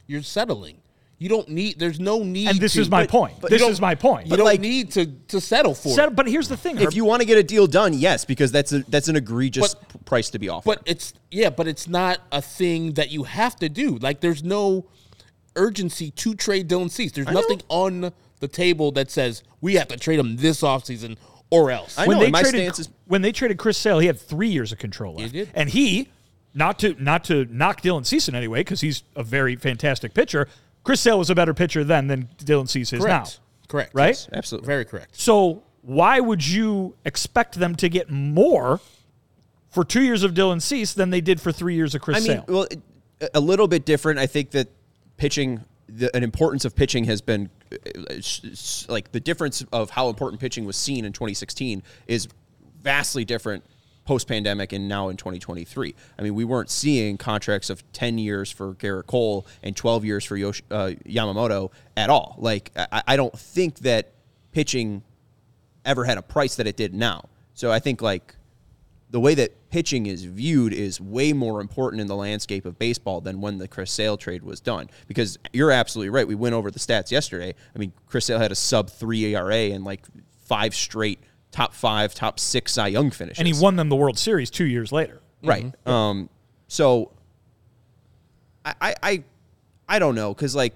you're 0.06 0.22
settling. 0.22 0.78
You 1.18 1.30
don't 1.30 1.48
need. 1.48 1.78
There's 1.78 1.98
no 1.98 2.22
need. 2.22 2.48
and 2.48 2.60
this 2.60 2.74
to, 2.74 2.80
is 2.82 2.90
my 2.90 3.04
but- 3.04 3.10
point. 3.10 3.34
but 3.40 3.50
this 3.50 3.62
is 3.62 3.80
my 3.80 3.94
point. 3.94 4.26
You 4.26 4.36
don't 4.36 4.44
like- 4.44 4.60
need 4.60 4.90
to 4.92 5.06
to 5.28 5.40
settle 5.40 5.74
for 5.74 5.88
Set- 5.94 6.08
it. 6.08 6.16
but 6.16 6.28
here's 6.28 6.48
the 6.48 6.58
thing. 6.58 6.76
Herb. 6.76 6.88
if 6.88 6.94
you 6.94 7.06
want 7.06 7.22
to 7.22 7.26
get 7.26 7.38
a 7.38 7.42
deal 7.42 7.66
done, 7.66 7.94
yes, 7.94 8.26
because 8.26 8.52
that's 8.52 8.70
a 8.74 8.80
that's 8.88 9.08
an 9.08 9.16
egregious 9.16 9.74
But- 9.74 10.04
price 10.04 10.28
to 10.30 10.38
be 10.38 10.50
offered. 10.50 10.66
But 10.66 10.82
it's 10.84 11.14
yeah, 11.30 11.48
but 11.48 11.66
it's 11.66 11.88
not 11.88 12.20
a 12.30 12.42
thing 12.42 12.92
that 12.94 13.10
you 13.12 13.24
have 13.24 13.56
to 13.56 13.70
do. 13.70 13.96
Like 13.96 14.20
there's 14.20 14.44
no 14.44 14.84
urgency 15.56 16.10
to 16.10 16.34
trade 16.34 16.68
Dylan 16.68 16.90
Cease. 16.90 17.12
There's 17.12 17.28
nothing 17.28 17.62
on 17.68 18.12
the 18.40 18.48
table 18.48 18.92
that 18.92 19.10
says 19.10 19.42
we 19.62 19.74
have 19.76 19.88
to 19.88 19.96
trade 19.96 20.18
him 20.18 20.36
this 20.36 20.60
offseason 20.60 21.16
or 21.50 21.70
else. 21.70 21.98
I 21.98 22.06
when 22.06 22.16
know, 22.16 22.20
they 22.20 22.26
and 22.26 22.32
my 22.32 22.42
traded 22.42 22.60
stance 22.60 22.78
is- 22.80 22.88
when 23.06 23.22
they 23.22 23.32
traded 23.32 23.58
Chris 23.58 23.78
Sale, 23.78 23.98
he 24.00 24.06
had 24.06 24.18
three 24.20 24.48
years 24.48 24.72
of 24.72 24.78
control 24.78 25.14
left. 25.16 25.32
did. 25.32 25.48
and 25.54 25.68
he 25.70 26.08
not 26.54 26.78
to 26.80 26.94
not 27.02 27.24
to 27.24 27.44
knock 27.50 27.82
Dylan 27.82 28.04
Cease 28.06 28.28
in 28.28 28.34
any 28.34 28.48
way 28.48 28.60
because 28.60 28.80
he's 28.80 29.02
a 29.14 29.22
very 29.22 29.56
fantastic 29.56 30.14
pitcher. 30.14 30.48
Chris 30.84 31.00
Sale 31.00 31.18
was 31.18 31.30
a 31.30 31.34
better 31.34 31.52
pitcher 31.54 31.84
then 31.84 32.06
than 32.06 32.28
Dylan 32.38 32.68
Cease 32.68 32.92
is 32.92 33.00
correct. 33.02 33.40
now. 33.40 33.66
Correct. 33.68 33.90
Right? 33.94 34.08
Yes. 34.08 34.28
absolutely. 34.32 34.66
Very 34.66 34.84
correct. 34.84 35.18
So 35.20 35.62
why 35.82 36.20
would 36.20 36.46
you 36.46 36.94
expect 37.04 37.56
them 37.56 37.74
to 37.76 37.88
get 37.88 38.10
more 38.10 38.80
for 39.70 39.84
two 39.84 40.02
years 40.02 40.22
of 40.22 40.32
Dylan 40.34 40.62
Cease 40.62 40.92
than 40.94 41.10
they 41.10 41.20
did 41.20 41.40
for 41.40 41.52
three 41.52 41.74
years 41.74 41.94
of 41.94 42.00
Chris 42.00 42.16
I 42.16 42.20
mean, 42.20 42.26
Sale? 42.28 42.44
well, 42.48 42.66
a 43.34 43.40
little 43.40 43.68
bit 43.68 43.84
different. 43.84 44.18
I 44.18 44.26
think 44.26 44.50
that 44.52 44.68
pitching, 45.16 45.64
the 45.88 46.14
an 46.16 46.22
importance 46.22 46.64
of 46.64 46.74
pitching 46.74 47.04
has 47.04 47.20
been 47.20 47.48
sh- 47.48 47.50
sh- 47.50 47.55
like 48.88 49.12
the 49.12 49.20
difference 49.20 49.64
of 49.72 49.90
how 49.90 50.08
important 50.08 50.40
pitching 50.40 50.64
was 50.64 50.76
seen 50.76 51.04
in 51.04 51.12
2016 51.12 51.82
is 52.06 52.28
vastly 52.82 53.24
different 53.24 53.64
post 54.04 54.28
pandemic 54.28 54.72
and 54.72 54.88
now 54.88 55.08
in 55.08 55.16
2023. 55.16 55.94
I 56.18 56.22
mean, 56.22 56.34
we 56.34 56.44
weren't 56.44 56.70
seeing 56.70 57.18
contracts 57.18 57.68
of 57.68 57.82
10 57.92 58.18
years 58.18 58.50
for 58.50 58.74
Gerrit 58.74 59.06
Cole 59.06 59.46
and 59.62 59.76
12 59.76 60.04
years 60.04 60.24
for 60.24 60.36
Yosh- 60.36 60.62
uh, 60.70 60.92
Yamamoto 61.04 61.70
at 61.96 62.08
all. 62.08 62.36
Like, 62.38 62.70
I, 62.76 63.02
I 63.08 63.16
don't 63.16 63.36
think 63.36 63.80
that 63.80 64.12
pitching 64.52 65.02
ever 65.84 66.04
had 66.04 66.18
a 66.18 66.22
price 66.22 66.56
that 66.56 66.66
it 66.66 66.76
did 66.76 66.94
now. 66.94 67.28
So 67.54 67.72
I 67.72 67.80
think 67.80 68.00
like 68.00 68.36
the 69.16 69.20
way 69.20 69.34
that 69.34 69.70
pitching 69.70 70.04
is 70.04 70.24
viewed 70.24 70.74
is 70.74 71.00
way 71.00 71.32
more 71.32 71.62
important 71.62 72.02
in 72.02 72.06
the 72.06 72.14
landscape 72.14 72.66
of 72.66 72.78
baseball 72.78 73.22
than 73.22 73.40
when 73.40 73.56
the 73.56 73.66
Chris 73.66 73.90
Sale 73.90 74.18
trade 74.18 74.42
was 74.42 74.60
done. 74.60 74.90
Because 75.06 75.38
you're 75.54 75.70
absolutely 75.70 76.10
right. 76.10 76.28
We 76.28 76.34
went 76.34 76.54
over 76.54 76.70
the 76.70 76.78
stats 76.78 77.10
yesterday. 77.10 77.54
I 77.74 77.78
mean, 77.78 77.94
Chris 78.04 78.26
Sale 78.26 78.38
had 78.38 78.52
a 78.52 78.54
sub 78.54 78.90
three 78.90 79.34
ERA 79.34 79.72
and 79.72 79.84
like 79.86 80.04
five 80.44 80.74
straight 80.74 81.18
top 81.50 81.72
five, 81.72 82.14
top 82.14 82.38
six 82.38 82.74
Cy 82.74 82.88
Young 82.88 83.10
finishes. 83.10 83.38
And 83.38 83.48
he 83.48 83.54
won 83.58 83.76
them 83.76 83.88
the 83.88 83.96
World 83.96 84.18
Series 84.18 84.50
two 84.50 84.66
years 84.66 84.92
later. 84.92 85.22
Right. 85.42 85.72
Um, 85.86 86.28
so 86.68 87.12
I, 88.66 88.74
I, 88.82 88.94
I, 89.02 89.24
I 89.88 89.98
don't 89.98 90.14
know 90.14 90.34
because 90.34 90.54
like 90.54 90.74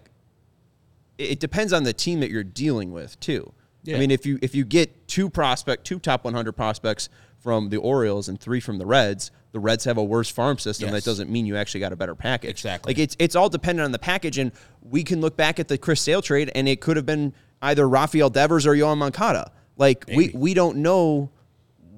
it, 1.19 1.33
it 1.33 1.41
depends 1.41 1.75
on 1.75 1.83
the 1.83 1.93
team 1.93 2.21
that 2.21 2.31
you're 2.31 2.43
dealing 2.43 2.91
with 2.91 3.21
too. 3.21 3.53
Yeah. 3.83 3.97
I 3.97 4.01
mean, 4.01 4.11
if 4.11 4.27
you 4.27 4.39
if 4.43 4.55
you 4.55 4.65
get 4.65 5.09
two 5.09 5.31
prospect, 5.31 5.85
two 5.85 5.99
top 5.99 6.25
100 6.25 6.53
prospects 6.53 7.09
from 7.39 7.71
the 7.71 7.79
Orioles 7.79 8.29
and 8.29 8.39
three 8.39 8.61
from 8.61 8.79
the 8.79 8.87
Reds, 8.87 9.31
the 9.53 9.61
Reds 9.61 9.85
have 9.85 9.97
a 9.97 10.05
worse 10.05 10.31
farm 10.31 10.59
system. 10.59 10.89
Yes. 10.89 11.05
That 11.05 11.11
doesn't 11.11 11.31
mean 11.31 11.47
you 11.47 11.57
actually 11.57 11.81
got 11.81 11.93
a 11.93 11.97
better 11.97 12.15
package. 12.15 12.51
Exactly. 12.51 12.91
Like 12.91 12.99
it's 12.99 13.17
it's 13.19 13.35
all 13.35 13.49
dependent 13.49 13.85
on 13.85 13.93
the 13.93 13.99
package, 13.99 14.39
and 14.39 14.53
we 14.83 15.03
can 15.03 15.21
look 15.21 15.37
back 15.37 15.59
at 15.59 15.69
the 15.69 15.79
Chris 15.79 16.01
Sale 16.01 16.23
trade, 16.23 16.51
and 16.55 16.69
it 16.69 16.81
could 16.81 16.97
have 16.97 17.07
been 17.07 17.33
either 17.63 17.89
Rafael 17.89 18.31
Devers 18.31 18.67
or 18.67 18.75
Yoán 18.75 18.99
Moncada. 18.99 19.51
Like 19.77 20.05
we 20.15 20.31
we 20.35 20.55
don't 20.55 20.79
know 20.79 21.31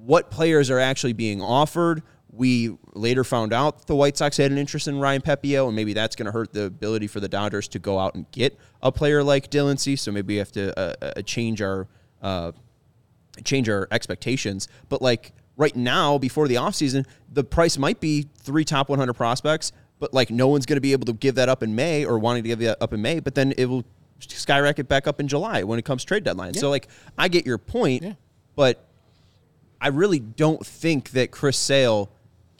what 0.03 0.31
players 0.31 0.69
are 0.69 0.79
actually 0.79 1.13
being 1.13 1.41
offered. 1.41 2.01
We 2.31 2.77
later 2.95 3.23
found 3.23 3.53
out 3.53 3.87
the 3.87 3.95
White 3.95 4.17
Sox 4.17 4.37
had 4.37 4.51
an 4.51 4.57
interest 4.57 4.87
in 4.87 4.99
Ryan 4.99 5.21
Pepiot, 5.21 5.67
and 5.67 5.75
maybe 5.75 5.93
that's 5.93 6.15
going 6.15 6.25
to 6.27 6.31
hurt 6.31 6.53
the 6.53 6.65
ability 6.65 7.07
for 7.07 7.19
the 7.19 7.27
Dodgers 7.27 7.67
to 7.69 7.79
go 7.79 7.97
out 7.99 8.15
and 8.15 8.29
get 8.31 8.57
a 8.81 8.91
player 8.91 9.23
like 9.23 9.49
Dylan 9.49 9.79
Cease. 9.79 10.01
So 10.01 10.11
maybe 10.11 10.35
we 10.35 10.37
have 10.37 10.51
to 10.53 10.77
uh, 10.79 10.93
uh, 11.01 11.21
change 11.23 11.61
our 11.61 11.87
uh, 12.21 12.51
change 13.43 13.67
our 13.69 13.87
expectations. 13.91 14.67
But 14.89 15.01
like 15.01 15.33
right 15.57 15.75
now, 15.75 16.17
before 16.17 16.47
the 16.47 16.55
offseason, 16.55 17.05
the 17.31 17.43
price 17.43 17.77
might 17.77 17.99
be 17.99 18.27
three 18.37 18.63
top 18.65 18.89
100 18.89 19.13
prospects, 19.13 19.71
but 19.99 20.13
like 20.13 20.29
no 20.29 20.47
one's 20.47 20.65
going 20.65 20.77
to 20.77 20.81
be 20.81 20.91
able 20.93 21.05
to 21.05 21.13
give 21.13 21.35
that 21.35 21.49
up 21.49 21.63
in 21.63 21.75
May 21.75 22.05
or 22.05 22.19
wanting 22.19 22.43
to 22.43 22.49
give 22.49 22.59
that 22.59 22.77
up 22.81 22.93
in 22.93 23.01
May, 23.01 23.19
but 23.19 23.35
then 23.35 23.53
it 23.57 23.65
will 23.65 23.83
skyrocket 24.19 24.87
back 24.87 25.05
up 25.07 25.19
in 25.19 25.27
July 25.27 25.63
when 25.63 25.79
it 25.79 25.83
comes 25.85 26.03
trade 26.05 26.23
deadline. 26.23 26.53
So 26.53 26.69
like 26.69 26.87
I 27.17 27.27
get 27.27 27.45
your 27.45 27.57
point, 27.57 28.03
Yeah. 28.03 28.13
but 28.55 28.85
I 29.81 29.87
really 29.89 30.19
don't 30.19 30.65
think 30.65 31.09
that 31.11 31.31
Chris 31.31 31.57
Sale 31.57 32.09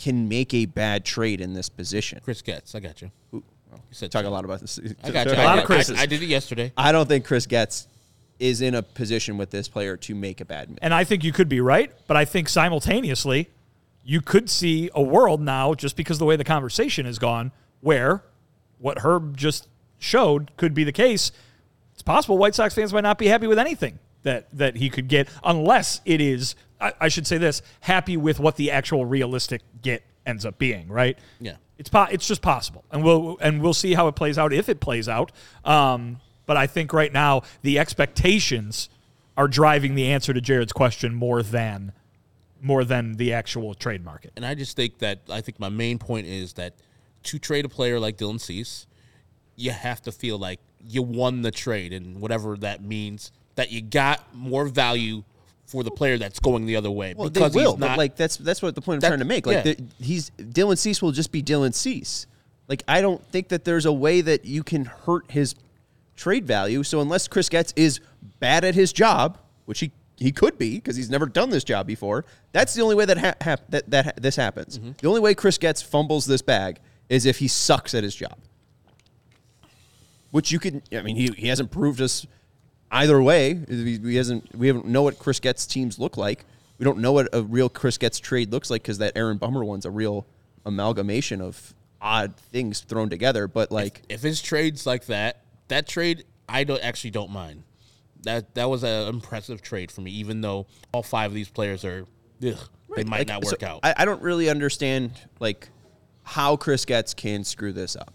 can 0.03 0.27
make 0.27 0.53
a 0.53 0.65
bad 0.65 1.05
trade 1.05 1.39
in 1.39 1.53
this 1.53 1.69
position. 1.69 2.19
Chris 2.25 2.41
Getz, 2.41 2.75
I 2.75 2.81
got 2.81 3.01
you. 3.01 3.09
You 3.31 3.41
said 3.91 4.11
Talk 4.11 4.25
a 4.25 4.29
lot 4.29 4.43
about 4.43 4.59
this. 4.59 4.77
I 5.01 5.11
got 5.11 5.27
you. 5.27 5.33
A 5.33 5.35
lot 5.35 5.59
of 5.59 5.63
Chris. 5.63 5.89
I, 5.89 6.01
I 6.01 6.05
did 6.05 6.21
it 6.21 6.25
yesterday. 6.25 6.73
I 6.75 6.91
don't 6.91 7.07
think 7.07 7.23
Chris 7.25 7.45
Getz 7.45 7.87
is 8.37 8.61
in 8.61 8.75
a 8.75 8.83
position 8.83 9.37
with 9.37 9.49
this 9.49 9.69
player 9.69 9.95
to 9.95 10.13
make 10.13 10.41
a 10.41 10.45
bad 10.45 10.67
move. 10.67 10.79
And 10.81 10.93
I 10.93 11.05
think 11.05 11.23
you 11.23 11.31
could 11.31 11.47
be 11.47 11.61
right, 11.61 11.89
but 12.05 12.17
I 12.17 12.25
think 12.25 12.49
simultaneously, 12.49 13.49
you 14.03 14.19
could 14.19 14.49
see 14.49 14.89
a 14.93 15.01
world 15.01 15.39
now, 15.39 15.73
just 15.73 15.95
because 15.95 16.15
of 16.17 16.19
the 16.19 16.25
way 16.25 16.35
the 16.35 16.43
conversation 16.43 17.05
has 17.05 17.17
gone, 17.17 17.53
where 17.79 18.23
what 18.79 18.99
Herb 18.99 19.37
just 19.37 19.69
showed 19.99 20.51
could 20.57 20.73
be 20.73 20.83
the 20.83 20.91
case. 20.91 21.31
It's 21.93 22.01
possible 22.01 22.37
White 22.37 22.55
Sox 22.55 22.75
fans 22.75 22.91
might 22.91 23.01
not 23.01 23.17
be 23.17 23.27
happy 23.27 23.47
with 23.47 23.57
anything 23.57 23.99
that 24.23 24.47
that 24.51 24.75
he 24.75 24.89
could 24.89 25.07
get, 25.07 25.29
unless 25.45 26.01
it 26.03 26.19
is. 26.19 26.55
I, 26.83 26.93
I 27.01 27.07
should 27.07 27.27
say 27.27 27.37
this: 27.37 27.61
happy 27.81 28.17
with 28.17 28.39
what 28.39 28.55
the 28.55 28.71
actual 28.71 29.05
realistic 29.05 29.61
get 29.81 30.03
ends 30.25 30.45
up 30.45 30.57
being. 30.57 30.87
Right? 30.87 31.17
Yeah. 31.39 31.55
It's 31.77 31.89
po- 31.89 32.07
it's 32.11 32.27
just 32.27 32.41
possible, 32.41 32.83
and 32.91 33.03
we'll 33.03 33.37
and 33.41 33.61
we'll 33.61 33.73
see 33.73 33.93
how 33.93 34.07
it 34.07 34.15
plays 34.15 34.37
out 34.37 34.53
if 34.53 34.69
it 34.69 34.79
plays 34.79 35.09
out. 35.09 35.31
Um, 35.65 36.19
but 36.45 36.57
I 36.57 36.67
think 36.67 36.93
right 36.93 37.11
now 37.11 37.41
the 37.61 37.79
expectations 37.79 38.89
are 39.35 39.47
driving 39.47 39.95
the 39.95 40.11
answer 40.11 40.33
to 40.33 40.41
Jared's 40.41 40.73
question 40.73 41.13
more 41.13 41.41
than 41.41 41.93
more 42.61 42.83
than 42.85 43.13
the 43.13 43.33
actual 43.33 43.73
trade 43.73 44.05
market. 44.05 44.31
And 44.35 44.45
I 44.45 44.55
just 44.55 44.75
think 44.75 44.99
that 44.99 45.19
I 45.29 45.41
think 45.41 45.59
my 45.59 45.69
main 45.69 45.99
point 45.99 46.27
is 46.27 46.53
that 46.53 46.75
to 47.23 47.39
trade 47.39 47.65
a 47.65 47.69
player 47.69 47.99
like 47.99 48.17
Dylan 48.17 48.39
Cease, 48.39 48.87
you 49.55 49.71
have 49.71 50.01
to 50.03 50.11
feel 50.11 50.37
like 50.37 50.59
you 50.79 51.01
won 51.01 51.41
the 51.41 51.51
trade 51.51 51.93
and 51.93 52.21
whatever 52.21 52.55
that 52.57 52.83
means, 52.83 53.31
that 53.55 53.71
you 53.71 53.81
got 53.81 54.33
more 54.35 54.65
value 54.65 55.23
for 55.73 55.83
the 55.83 55.89
player 55.89 56.19
that's 56.19 56.37
going 56.39 56.67
the 56.67 56.75
other 56.75 56.91
way. 56.91 57.15
Well, 57.17 57.31
because 57.31 57.51
they 57.51 57.63
will, 57.63 57.77
not 57.77 57.89
but 57.89 57.97
like 57.97 58.15
that's 58.15 58.37
that's 58.37 58.61
what 58.61 58.75
the 58.75 58.81
point 58.81 58.97
I'm 58.97 58.99
That- 59.01 59.07
trying 59.07 59.19
to 59.19 59.25
make. 59.25 59.47
Like 59.47 59.65
yeah. 59.65 59.73
the, 59.73 59.83
he's 59.99 60.29
Dylan 60.37 60.77
Cease 60.77 61.01
will 61.01 61.11
just 61.11 61.31
be 61.31 61.41
Dylan 61.41 61.73
Cease. 61.73 62.27
Like 62.67 62.83
I 62.87 63.01
don't 63.01 63.25
think 63.31 63.47
that 63.47 63.65
there's 63.65 63.87
a 63.87 63.91
way 63.91 64.21
that 64.21 64.45
you 64.45 64.61
can 64.63 64.85
hurt 64.85 65.31
his 65.31 65.55
trade 66.15 66.45
value. 66.45 66.83
So 66.83 67.01
unless 67.01 67.27
Chris 67.27 67.49
Getz 67.49 67.73
is 67.75 67.99
bad 68.39 68.63
at 68.63 68.75
his 68.75 68.93
job, 68.93 69.39
which 69.65 69.79
he 69.79 69.91
he 70.17 70.31
could 70.31 70.59
be 70.59 70.75
because 70.75 70.95
he's 70.95 71.09
never 71.09 71.25
done 71.25 71.49
this 71.49 71.63
job 71.63 71.87
before, 71.87 72.23
that's 72.51 72.75
the 72.75 72.83
only 72.83 72.93
way 72.93 73.05
that 73.05 73.17
ha- 73.17 73.33
hap- 73.41 73.67
that 73.69 73.89
that 73.89 74.05
ha- 74.05 74.11
this 74.21 74.35
happens. 74.35 74.77
Mm-hmm. 74.77 74.91
The 75.01 75.07
only 75.07 75.21
way 75.21 75.33
Chris 75.33 75.57
Getz 75.57 75.81
fumbles 75.81 76.27
this 76.27 76.43
bag 76.43 76.77
is 77.09 77.25
if 77.25 77.39
he 77.39 77.47
sucks 77.47 77.95
at 77.95 78.03
his 78.03 78.15
job. 78.15 78.37
Which 80.29 80.51
you 80.51 80.59
could, 80.59 80.81
I 80.91 81.01
mean, 81.01 81.15
he, 81.15 81.27
he 81.37 81.47
hasn't 81.47 81.69
proved 81.71 81.99
us 82.01 82.25
either 82.93 83.21
way. 83.21 83.59
He 83.67 84.15
hasn't. 84.15 84.55
We 84.55 84.67
haven't 84.67 84.85
know 84.85 85.03
what 85.03 85.19
Chris 85.19 85.39
Getz 85.39 85.65
teams 85.65 85.99
look 85.99 86.15
like. 86.15 86.45
We 86.77 86.85
don't 86.85 86.99
know 86.99 87.11
what 87.11 87.27
a 87.33 87.41
real 87.41 87.69
Chris 87.69 87.97
Getz 87.97 88.19
trade 88.19 88.51
looks 88.51 88.69
like 88.69 88.81
because 88.81 88.99
that 88.99 89.13
Aaron 89.15 89.37
Bummer 89.37 89.65
one's 89.65 89.85
a 89.85 89.91
real 89.91 90.25
amalgamation 90.65 91.41
of 91.41 91.73
odd 92.01 92.35
things 92.35 92.81
thrown 92.81 93.09
together. 93.09 93.47
But 93.47 93.71
like, 93.71 94.03
if 94.09 94.21
his 94.21 94.41
trades 94.41 94.85
like 94.85 95.07
that, 95.07 95.41
that 95.67 95.87
trade 95.87 96.25
I 96.47 96.63
don't 96.63 96.81
actually 96.83 97.11
don't 97.11 97.31
mind. 97.31 97.63
That 98.23 98.55
that 98.55 98.69
was 98.69 98.83
an 98.83 99.07
impressive 99.07 99.61
trade 99.61 99.91
for 99.91 100.01
me, 100.01 100.11
even 100.11 100.41
though 100.41 100.67
all 100.93 101.03
five 101.03 101.31
of 101.31 101.35
these 101.35 101.49
players 101.49 101.83
are 101.83 102.05
ugh, 102.45 102.57
they 102.95 103.03
might 103.03 103.19
like, 103.19 103.27
not 103.27 103.43
so 103.43 103.51
work 103.51 103.63
out. 103.63 103.79
I, 103.83 103.93
I 103.97 104.05
don't 104.05 104.21
really 104.21 104.49
understand 104.49 105.11
like 105.39 105.69
how 106.23 106.55
Chris 106.55 106.85
Getz 106.85 107.13
can 107.13 107.43
screw 107.43 107.73
this 107.73 107.95
up. 107.95 108.13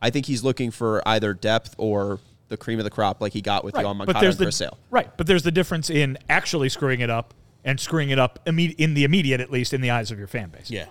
I 0.00 0.10
think 0.10 0.26
he's 0.26 0.42
looking 0.42 0.70
for 0.70 1.02
either 1.06 1.32
depth 1.32 1.74
or 1.78 2.20
the 2.52 2.56
cream 2.56 2.78
of 2.78 2.84
the 2.84 2.90
crop, 2.90 3.20
like 3.20 3.32
he 3.32 3.40
got 3.40 3.64
with 3.64 3.74
Yoán 3.74 3.96
Moncada 3.96 4.24
and 4.24 4.36
the 4.36 4.44
Chris 4.44 4.56
Sale. 4.56 4.78
right, 4.90 5.10
but 5.16 5.26
there's 5.26 5.42
the 5.42 5.50
difference 5.50 5.90
in 5.90 6.16
actually 6.28 6.68
screwing 6.68 7.00
it 7.00 7.10
up 7.10 7.34
and 7.64 7.80
screwing 7.80 8.10
it 8.10 8.18
up 8.18 8.38
imme- 8.44 8.74
in 8.78 8.94
the 8.94 9.04
immediate, 9.04 9.40
at 9.40 9.50
least 9.50 9.72
in 9.72 9.80
the 9.80 9.90
eyes 9.90 10.10
of 10.10 10.18
your 10.18 10.28
fan 10.28 10.50
base. 10.50 10.70
yeah. 10.70 10.86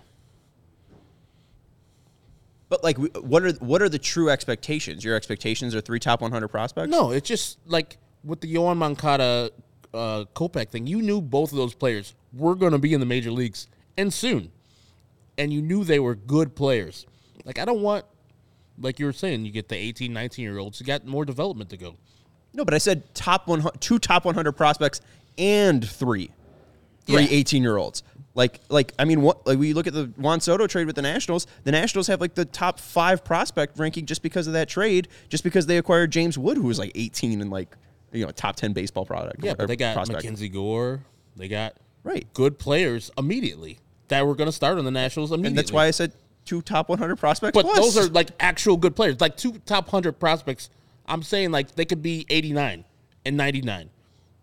But 2.70 2.84
like, 2.86 2.98
what 2.98 3.44
are 3.44 3.52
what 3.54 3.82
are 3.82 3.90
the 3.90 4.00
true 4.00 4.30
expectations? 4.30 5.04
Your 5.04 5.16
expectations 5.16 5.76
are 5.76 5.82
three 5.82 6.00
top 6.00 6.22
100 6.22 6.48
prospects. 6.48 6.90
No, 6.90 7.12
it's 7.12 7.28
just 7.28 7.58
like 7.66 7.98
with 8.24 8.40
the 8.40 8.54
Yoán 8.54 8.78
Moncada 8.78 9.52
uh, 9.94 10.24
Kopech 10.34 10.70
thing. 10.70 10.88
You 10.88 11.02
knew 11.02 11.22
both 11.22 11.52
of 11.52 11.58
those 11.58 11.74
players 11.74 12.16
were 12.34 12.56
going 12.56 12.72
to 12.72 12.78
be 12.78 12.94
in 12.94 13.02
the 13.02 13.06
major 13.06 13.30
leagues 13.32 13.68
and 13.98 14.14
soon, 14.14 14.52
and 15.38 15.52
you 15.52 15.62
knew 15.62 15.84
they 15.84 16.00
were 16.00 16.16
good 16.16 16.56
players. 16.56 17.06
Like 17.44 17.60
I 17.60 17.66
don't 17.66 17.82
want, 17.82 18.06
like 18.82 19.00
you 19.00 19.06
were 19.06 19.14
saying, 19.14 19.46
you 19.46 19.52
get 19.52 19.70
the 19.70 19.76
18, 19.76 20.12
19 20.12 20.44
year 20.44 20.58
olds. 20.58 20.80
You 20.80 20.86
got 20.86 21.06
more 21.06 21.26
development 21.26 21.70
to 21.72 21.78
go. 21.78 21.96
No, 22.54 22.66
but 22.66 22.74
I 22.74 22.78
said 22.80 23.14
top 23.16 23.48
one, 23.48 23.66
two 23.80 24.00
top 24.00 24.26
100 24.26 24.52
prospects 24.54 25.00
and 25.38 25.88
three, 25.88 26.32
three 27.06 27.22
Yeah. 27.24 27.28
18 27.30 27.64
year 27.64 27.78
olds. 27.78 28.04
Like, 28.34 28.60
like 28.70 28.94
I 28.98 29.06
mean, 29.06 29.22
what 29.22 29.46
like 29.46 29.58
we 29.60 29.74
look 29.74 29.88
at 29.88 29.94
the 29.94 30.06
Juan 30.18 30.40
Soto 30.40 30.66
trade 30.68 30.88
with 30.88 30.96
the 30.96 31.02
Nationals. 31.02 31.48
The 31.66 31.72
Nationals 31.72 32.08
have 32.08 32.22
like 32.22 32.34
the 32.36 32.46
top 32.46 32.80
five 32.80 33.24
prospect 33.26 33.78
ranking 33.78 34.06
just 34.06 34.22
because 34.22 34.48
of 34.48 34.54
that 34.54 34.70
trade, 34.70 35.08
just 35.30 35.44
because 35.44 35.66
they 35.66 35.78
acquired 35.78 36.12
James 36.12 36.38
Wood, 36.38 36.56
who 36.58 36.64
was 36.64 36.80
like 36.80 36.92
18 36.96 37.42
and 37.42 37.50
like 37.52 37.76
you 38.14 38.26
know 38.26 38.32
top 38.32 38.56
10 38.56 38.72
baseball 38.74 39.06
product. 39.06 39.44
Yeah, 39.44 39.54
but 39.54 39.68
they 39.68 39.76
got 39.76 39.96
prospect. 39.96 40.24
MacKenzie 40.26 40.52
Gore. 40.52 41.04
They 41.36 41.48
got 41.48 41.76
Right. 42.04 42.26
good 42.34 42.58
players 42.58 43.12
immediately 43.18 43.80
that 44.08 44.26
were 44.26 44.36
going 44.36 44.48
to 44.48 44.52
start 44.54 44.78
on 44.78 44.86
the 44.86 44.92
Nationals 44.92 45.32
immediately. 45.32 45.48
and 45.50 45.58
that's 45.58 45.72
why 45.72 45.86
I 45.88 45.92
said 45.92 46.14
two 46.46 46.62
top 46.62 46.90
100 46.90 47.16
prospects. 47.18 47.54
But 47.54 47.76
those 47.76 47.98
are 47.98 48.08
like 48.10 48.30
actual 48.40 48.78
good 48.78 48.96
players, 48.96 49.20
like 49.22 49.38
two 49.38 49.54
top 49.66 49.90
hundred 49.90 50.20
prospects. 50.20 50.70
I'm 51.06 51.24
saying 51.24 51.52
like 51.52 51.76
they 51.76 51.86
could 51.86 52.02
be 52.02 52.26
89 52.30 52.86
and 53.26 53.38
99. 53.38 53.90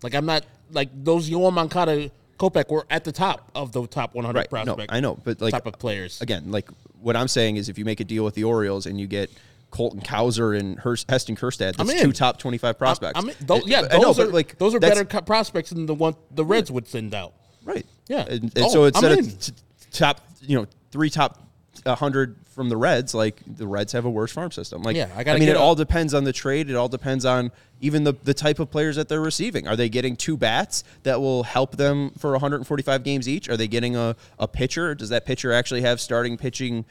Like 0.03 0.13
I'm 0.15 0.25
not 0.25 0.45
like 0.71 0.89
those 1.03 1.29
Yoán 1.29 1.53
Moncada, 1.53 2.11
Kopech 2.37 2.69
were 2.69 2.85
at 2.89 3.03
the 3.03 3.11
top 3.11 3.51
of 3.55 3.71
the 3.71 3.85
top 3.87 4.15
100 4.15 4.47
right. 4.51 4.65
No. 4.65 4.77
I 4.89 4.99
know, 4.99 5.19
but 5.23 5.41
like 5.41 5.51
top 5.51 5.65
of 5.65 5.73
players. 5.79 6.21
again, 6.21 6.51
like 6.51 6.69
what 7.01 7.15
I'm 7.15 7.27
saying 7.27 7.57
is, 7.57 7.69
if 7.69 7.77
you 7.77 7.85
make 7.85 7.99
a 7.99 8.03
deal 8.05 8.23
with 8.23 8.35
the 8.35 8.43
Orioles 8.43 8.85
and 8.85 8.99
you 8.99 9.07
get 9.07 9.29
Colton 9.71 10.01
Cowser 10.01 10.57
and 10.57 10.79
Hurst, 10.79 11.09
Heston 11.09 11.35
Kjerstad, 11.35 11.75
that's 11.75 11.79
I'm 11.79 11.99
two 11.99 12.11
top 12.11 12.39
25 12.39 12.77
prospects. 12.77 13.19
I 13.19 13.21
mean, 13.21 13.35
those, 13.41 13.65
yeah, 13.67 13.87
I 13.91 13.97
know, 13.97 14.13
those 14.13 14.19
are 14.19 14.27
like 14.27 14.57
those 14.57 14.73
are 14.73 14.79
better 14.79 15.05
prospects 15.05 15.71
than 15.71 15.85
the 15.85 15.93
one 15.93 16.15
the 16.31 16.45
Reds 16.45 16.71
would 16.71 16.87
send 16.87 17.13
out. 17.13 17.33
Right. 17.63 17.85
Yeah. 18.07 18.21
And, 18.21 18.43
and 18.43 18.53
Oh, 18.57 18.69
so 18.69 18.81
I'm 18.83 18.87
instead 18.87 19.19
of 19.19 19.39
t- 19.39 19.53
top, 19.91 20.21
you 20.41 20.57
know, 20.57 20.65
three 20.91 21.09
top 21.09 21.39
hundred 21.85 22.35
from 22.47 22.69
the 22.69 22.77
Reds, 22.77 23.13
like 23.13 23.41
the 23.45 23.67
Reds 23.67 23.93
have 23.93 24.05
a 24.05 24.09
worse 24.09 24.31
farm 24.31 24.51
system. 24.51 24.81
Like, 24.83 24.95
Yeah, 24.95 25.09
I 25.15 25.21
I, 25.21 25.23
gotta 25.23 25.39
mean, 25.39 25.49
it 25.49 25.55
a- 25.55 25.59
all 25.59 25.75
depends 25.75 26.13
on 26.13 26.23
the 26.23 26.33
trade. 26.33 26.69
It 26.69 26.75
all 26.75 26.89
depends 26.89 27.25
on 27.25 27.51
even 27.81 28.03
the 28.03 28.13
the 28.23 28.33
type 28.33 28.59
of 28.59 28.69
players 28.71 28.95
that 28.97 29.07
they're 29.09 29.21
receiving. 29.21 29.67
Are 29.67 29.75
they 29.75 29.89
getting 29.89 30.15
two 30.15 30.35
bats 30.37 30.83
that 31.03 31.21
will 31.21 31.43
help 31.43 31.77
them 31.77 32.11
for 32.17 32.31
145 32.31 33.03
games 33.03 33.27
each? 33.29 33.49
Are 33.49 33.57
they 33.57 33.67
getting 33.67 33.95
a 33.95 34.15
a 34.37 34.47
pitcher? 34.47 34.93
Does 34.95 35.09
that 35.09 35.25
pitcher 35.25 35.51
actually 35.53 35.81
have 35.81 35.99
starting 36.01 36.37
pitching? 36.37 36.85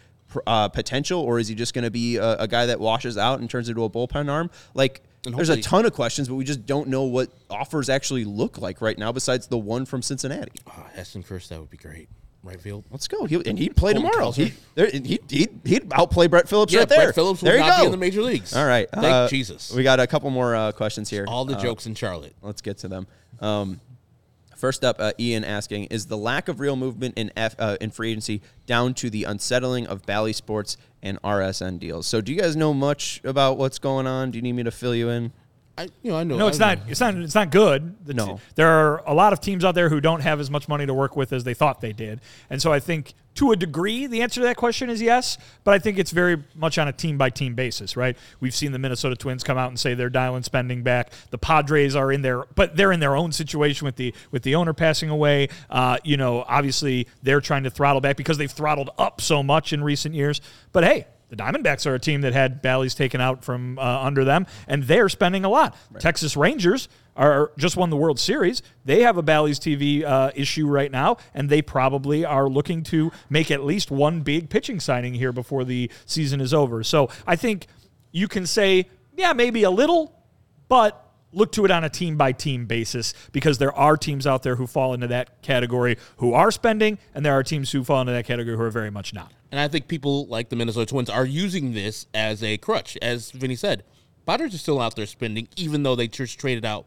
Uh, 0.47 0.69
potential, 0.69 1.23
or 1.23 1.39
is 1.39 1.49
he 1.49 1.55
just 1.55 1.73
going 1.73 1.85
to 1.87 1.91
be 1.91 2.17
a, 2.17 2.37
a 2.41 2.47
guy 2.47 2.67
that 2.67 2.79
washes 2.79 3.17
out 3.17 3.41
and 3.41 3.49
turns 3.49 3.71
into 3.71 3.83
a 3.83 3.89
bullpen 3.89 4.31
arm? 4.31 4.51
Like, 4.75 5.01
there's 5.23 5.49
a 5.49 5.59
ton 5.63 5.87
of 5.87 5.95
questions, 5.95 6.29
but 6.29 6.35
we 6.35 6.45
just 6.45 6.67
don't 6.67 6.89
know 6.89 7.05
what 7.05 7.31
offers 7.49 7.89
actually 7.89 8.27
look 8.27 8.59
like 8.59 8.83
right 8.83 8.99
now. 8.99 9.11
Besides 9.11 9.47
the 9.47 9.57
one 9.57 9.87
from 9.87 10.03
Cincinnati. 10.03 10.53
Oh, 10.67 10.87
Heston 10.95 11.23
first, 11.23 11.49
that 11.49 11.59
would 11.59 11.71
be 11.71 11.79
great. 11.79 12.11
Right 12.49 12.61
field. 12.61 12.85
Let's 12.91 13.07
go. 13.09 13.25
He, 13.27 13.35
and 13.49 13.59
he'd 13.59 13.77
play 13.77 13.93
tomorrow. 13.93 14.31
He, 14.33 14.53
there, 14.75 14.89
he, 14.91 15.21
he'd, 15.29 15.61
he'd 15.65 15.93
outplay 15.93 16.27
Brett 16.27 16.49
Phillips 16.49 16.73
Yeah, 16.73 16.81
right 16.81 16.89
there. 16.89 16.99
Brett 17.05 17.15
Phillips 17.15 17.41
there 17.43 17.55
you 17.55 17.61
not 17.61 17.77
go. 17.77 17.83
be 17.83 17.85
in 17.87 17.91
the 17.93 17.97
major 17.99 18.23
leagues. 18.23 18.57
All 18.57 18.67
right. 18.67 18.89
Thank 18.91 19.05
uh, 19.05 19.29
Jesus. 19.29 19.73
We 19.73 19.83
got 19.83 20.01
a 20.01 20.07
couple 20.07 20.31
more 20.31 20.55
uh, 20.57 20.73
questions 20.73 21.11
here. 21.11 21.25
All 21.29 21.45
the 21.45 21.57
Uh, 21.57 21.61
jokes 21.61 21.87
in 21.87 21.95
Charlotte. 21.95 22.35
Let's 22.43 22.63
get 22.63 22.79
to 22.79 22.89
them. 22.89 23.07
Um, 23.41 23.81
first 24.57 24.85
up, 24.85 24.97
uh, 24.99 25.13
Ian 25.21 25.45
asking: 25.45 25.85
Is 25.85 26.07
the 26.07 26.17
lack 26.17 26.49
of 26.49 26.59
real 26.61 26.75
movement 26.77 27.15
in 27.19 27.31
F, 27.37 27.55
uh, 27.59 27.77
in 27.81 27.91
free 27.91 28.11
agency 28.11 28.41
down 28.67 28.95
to 28.95 29.11
the 29.11 29.25
unsettling 29.25 29.87
of 29.87 30.05
Bally 30.07 30.33
Sports 30.33 30.77
and 31.03 31.21
RSN 31.23 31.79
deals? 31.79 32.07
So, 32.07 32.21
do 32.21 32.33
you 32.33 32.41
guys 32.41 32.57
know 32.57 32.73
much 32.75 33.21
about 33.25 33.59
what's 33.59 33.79
going 33.79 34.07
on? 34.07 34.31
Do 34.31 34.39
you 34.39 34.43
need 34.43 34.55
me 34.55 34.63
to 34.63 34.71
fill 34.71 34.95
you 34.95 35.11
in? 35.11 35.33
I, 35.79 35.83
you 36.03 36.11
know, 36.11 36.19
I 36.19 36.25
know. 36.25 36.37
No, 36.37 36.47
it's 36.49 36.61
I 36.61 36.75
not. 36.75 36.79
know. 36.87 36.91
It's 36.91 37.01
not. 37.01 37.15
It's 37.15 37.35
not 37.35 37.51
good. 37.51 38.05
The 38.07 38.15
No. 38.15 38.27
t- 38.37 38.43
there 38.57 38.69
are 38.69 39.03
a 39.07 39.15
lot 39.15 39.33
of 39.33 39.41
teams 39.41 39.65
out 39.65 39.75
there 39.75 39.89
who 39.89 40.01
don't 40.01 40.21
have 40.21 40.41
as 40.41 40.51
much 40.51 40.69
money 40.69 40.85
to 40.87 40.93
work 40.95 41.17
with 41.17 41.33
as 41.33 41.45
they 41.45 41.55
thought 41.55 41.81
they 41.81 41.93
did, 41.93 42.21
and 42.51 42.61
so 42.61 42.73
I 42.73 42.81
think 42.81 43.15
to 43.37 43.53
a 43.53 43.57
degree 43.57 44.09
the 44.09 44.21
answer 44.23 44.41
to 44.41 44.47
that 44.49 44.57
question 44.57 44.91
is 44.91 45.01
yes. 45.01 45.39
But 45.63 45.73
I 45.73 45.79
think 45.79 45.97
it's 45.99 46.11
very 46.11 46.43
much 46.57 46.77
on 46.79 46.89
a 46.89 46.93
team 46.93 47.17
by 47.17 47.31
team 47.31 47.55
basis, 47.55 47.97
right? 47.97 48.17
We've 48.41 48.55
seen 48.55 48.73
the 48.73 48.81
Minnesota 48.81 49.15
Twins 49.15 49.45
come 49.45 49.57
out 49.57 49.69
and 49.69 49.79
say 49.79 49.95
they're 49.95 50.11
dialing 50.11 50.43
spending 50.43 50.83
back. 50.83 51.13
The 51.31 51.39
Padres 51.39 51.95
are 51.95 52.11
in 52.11 52.23
there, 52.23 52.43
but 52.57 52.77
they're 52.77 52.91
in 52.91 52.99
their 52.99 53.15
own 53.15 53.31
situation 53.31 53.85
with 53.85 53.95
the 53.95 54.13
with 54.33 54.43
the 54.43 54.57
owner 54.57 54.73
passing 54.73 55.09
away. 55.11 55.49
Uh, 55.71 55.99
you 56.03 56.17
know, 56.17 56.45
obviously 56.49 57.07
they're 57.23 57.41
trying 57.41 57.63
to 57.63 57.71
throttle 57.71 58.01
back 58.01 58.17
because 58.17 58.39
they've 58.39 58.51
throttled 58.51 58.91
up 58.99 59.21
so 59.21 59.43
much 59.45 59.73
in 59.73 59.85
recent 59.85 60.15
years. 60.17 60.41
But 60.73 60.83
hey, 60.83 61.07
the 61.29 61.37
Diamondbacks 61.37 61.87
are 61.87 61.95
a 61.95 61.99
team 61.99 62.23
that 62.23 62.33
had 62.33 62.63
Bally's 62.63 62.95
taken 62.95 63.21
out 63.21 63.45
from 63.45 63.79
uh, 63.79 63.83
under 63.83 64.25
them, 64.25 64.47
and 64.67 64.85
they're 64.85 65.09
spending 65.09 65.45
a 65.45 65.49
lot. 65.49 65.77
Texas 65.99 66.37
Rangers 66.37 66.89
are 67.17 67.53
just 67.59 67.77
won 67.77 67.91
the 67.91 67.97
World 67.97 68.19
Series. 68.19 68.63
They 68.85 69.03
have 69.03 69.17
a 69.19 69.23
Bally's 69.23 69.59
TV 69.59 70.05
uh, 70.05 70.31
issue 70.35 70.67
right 70.67 70.91
now, 70.91 71.19
and 71.35 71.51
they 71.51 71.61
probably 71.61 72.25
are 72.25 72.49
looking 72.49 72.83
to 72.85 73.13
make 73.29 73.51
at 73.51 73.65
least 73.65 73.91
one 73.91 74.21
big 74.21 74.49
pitching 74.49 74.81
signing 74.81 75.15
here 75.15 75.33
before 75.33 75.65
the 75.65 75.91
season 76.07 76.41
is 76.41 76.55
over. 76.55 76.83
So 76.83 77.11
I 77.27 77.37
think 77.37 77.67
you 78.13 78.29
can 78.29 78.47
say, 78.47 78.89
yeah, 79.17 79.33
maybe 79.33 79.65
a 79.65 79.71
little, 79.71 80.15
but 80.69 81.08
look 81.33 81.53
to 81.53 81.65
it 81.65 81.71
on 81.71 81.85
a 81.85 81.91
team 81.91 82.17
by 82.17 82.33
team 82.33 82.67
basis 82.67 83.15
because 83.33 83.59
there 83.59 83.73
are 83.73 83.97
teams 83.97 84.27
out 84.27 84.43
there 84.43 84.57
who 84.57 84.67
fall 84.67 84.95
into 84.95 85.07
that 85.09 85.43
category 85.43 85.97
who 86.19 86.33
are 86.33 86.51
spending, 86.51 86.99
and 87.15 87.25
there 87.25 87.35
are 87.35 87.43
teams 87.43 87.71
who 87.71 87.85
fall 87.85 88.01
into 88.01 88.13
that 88.13 88.27
category 88.27 88.57
who 88.57 88.63
are 88.63 88.71
very 88.71 88.91
much 88.91 89.13
not. 89.13 89.33
And 89.51 89.61
I 89.61 89.69
think 89.69 89.89
people 89.89 90.27
like 90.27 90.49
the 90.49 90.57
Minnesota 90.57 90.87
Twins 90.87 91.11
are 91.11 91.25
using 91.25 91.73
this 91.73 92.07
as 92.15 92.43
a 92.43 92.57
crutch. 92.59 92.97
As 93.01 93.31
Vinnie 93.31 93.57
said, 93.57 93.85
Padres 94.27 94.55
are 94.55 94.59
still 94.59 94.81
out 94.81 94.95
there 94.97 95.07
spending, 95.07 95.49
even 95.57 95.83
though 95.83 95.97
they 95.97 96.09
just 96.09 96.39
traded 96.39 96.65
out 96.65 96.87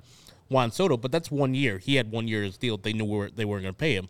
Juan 0.50 0.72
Soto. 0.72 0.98
But 0.98 1.12
that's 1.12 1.32
one 1.32 1.56
year. 1.56 1.80
He 1.80 1.96
had 1.96 2.12
one 2.12 2.28
year's 2.28 2.58
deal. 2.58 2.78
They 2.78 2.94
knew 2.94 3.06
where 3.06 3.30
they 3.30 3.46
weren't 3.46 3.64
going 3.64 3.74
to 3.74 3.80
pay 3.80 3.96
him. 3.96 4.10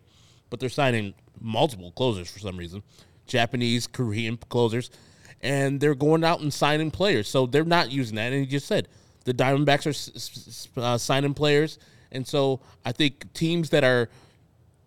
But 0.50 0.60
they're 0.60 0.68
signing 0.68 1.14
multiple 1.40 1.92
closers 1.92 2.30
for 2.30 2.40
some 2.40 2.58
reason 2.58 2.82
Japanese, 3.26 3.86
Korean 3.86 4.36
closers. 4.36 4.90
And 5.40 5.80
they're 5.80 5.94
going 5.94 6.24
out 6.24 6.40
and 6.40 6.52
signing 6.52 6.90
players. 6.90 7.26
So 7.26 7.46
they're 7.46 7.64
not 7.64 7.90
using 7.90 8.16
that. 8.16 8.32
And 8.32 8.42
he 8.42 8.46
just 8.46 8.66
said 8.66 8.86
the 9.24 9.34
Diamondbacks 9.34 9.86
are 10.76 10.80
uh, 10.80 10.98
signing 10.98 11.34
players. 11.34 11.78
And 12.10 12.26
so 12.26 12.60
I 12.84 12.92
think 12.92 13.32
teams 13.32 13.70
that 13.70 13.84
are 13.84 14.08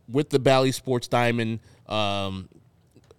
with 0.08 0.30
the 0.30 0.40
Bally 0.40 0.72
Sports 0.72 1.08
Diamond 1.08 1.60
um, 1.88 2.48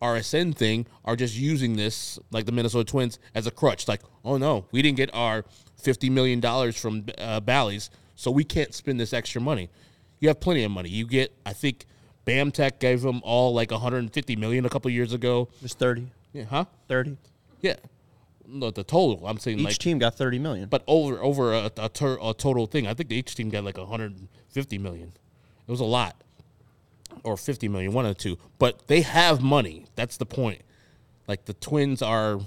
RSN 0.00 0.54
thing 0.54 0.86
are 1.04 1.16
just 1.16 1.36
using 1.36 1.76
this, 1.76 2.18
like 2.30 2.46
the 2.46 2.52
Minnesota 2.52 2.84
Twins, 2.84 3.18
as 3.34 3.46
a 3.46 3.50
crutch. 3.50 3.88
Like, 3.88 4.02
oh 4.24 4.36
no, 4.36 4.66
we 4.70 4.82
didn't 4.82 4.96
get 4.96 5.10
our 5.14 5.44
$50 5.82 6.10
million 6.10 6.72
from 6.72 7.06
uh, 7.18 7.40
Bally's, 7.40 7.90
so 8.14 8.30
we 8.30 8.44
can't 8.44 8.74
spend 8.74 9.00
this 9.00 9.12
extra 9.12 9.40
money. 9.40 9.70
You 10.20 10.28
have 10.28 10.40
plenty 10.40 10.64
of 10.64 10.70
money. 10.70 10.88
You 10.88 11.06
get, 11.06 11.34
I 11.44 11.52
think, 11.52 11.86
BAMTech 12.26 12.78
gave 12.80 13.02
them 13.02 13.20
all 13.22 13.54
like 13.54 13.70
150 13.70 14.36
million 14.36 14.64
a 14.64 14.68
couple 14.68 14.90
years 14.90 15.12
ago. 15.12 15.48
Just 15.60 15.78
30. 15.78 16.08
Yeah, 16.32 16.44
huh? 16.44 16.64
30. 16.88 17.16
Yeah. 17.60 17.76
No, 18.48 18.70
the 18.70 18.84
total. 18.84 19.26
I'm 19.26 19.38
saying 19.38 19.58
Each 19.58 19.64
like, 19.64 19.78
team 19.78 19.98
got 19.98 20.14
30 20.16 20.38
million. 20.38 20.68
but 20.68 20.82
over 20.86 21.18
over 21.20 21.52
a, 21.52 21.70
a, 21.76 21.88
tur- 21.88 22.18
a 22.22 22.32
total 22.34 22.66
thing. 22.66 22.86
I 22.86 22.94
think 22.94 23.10
each 23.12 23.34
team 23.34 23.50
got 23.50 23.64
like 23.64 23.76
150 23.78 24.78
million. 24.78 25.12
It 25.66 25.70
was 25.70 25.80
a 25.80 25.84
lot, 25.84 26.22
or 27.24 27.36
50 27.36 27.68
million, 27.68 27.92
one 27.92 28.06
of 28.06 28.16
the 28.16 28.22
two. 28.22 28.38
But 28.58 28.86
they 28.86 29.00
have 29.02 29.42
money. 29.42 29.86
That's 29.96 30.16
the 30.16 30.26
point. 30.26 30.62
Like 31.26 31.46
the 31.46 31.54
Twins 31.54 32.02
are 32.02 32.38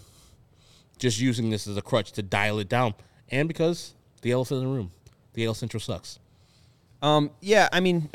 just 0.97 1.19
using 1.19 1.49
this 1.49 1.67
as 1.67 1.75
a 1.75 1.81
crutch 1.81 2.13
to 2.13 2.21
dial 2.23 2.59
it 2.59 2.69
down, 2.69 2.93
and 3.29 3.47
because 3.47 3.93
the 4.21 4.31
elephant 4.31 4.61
in 4.61 4.67
the 4.69 4.73
room, 4.73 4.91
the 5.33 5.45
AL 5.45 5.53
Central 5.55 5.81
sucks. 5.81 6.19
Um, 7.01 7.31
yeah, 7.39 7.69
I 7.71 7.79
mean, 7.79 8.09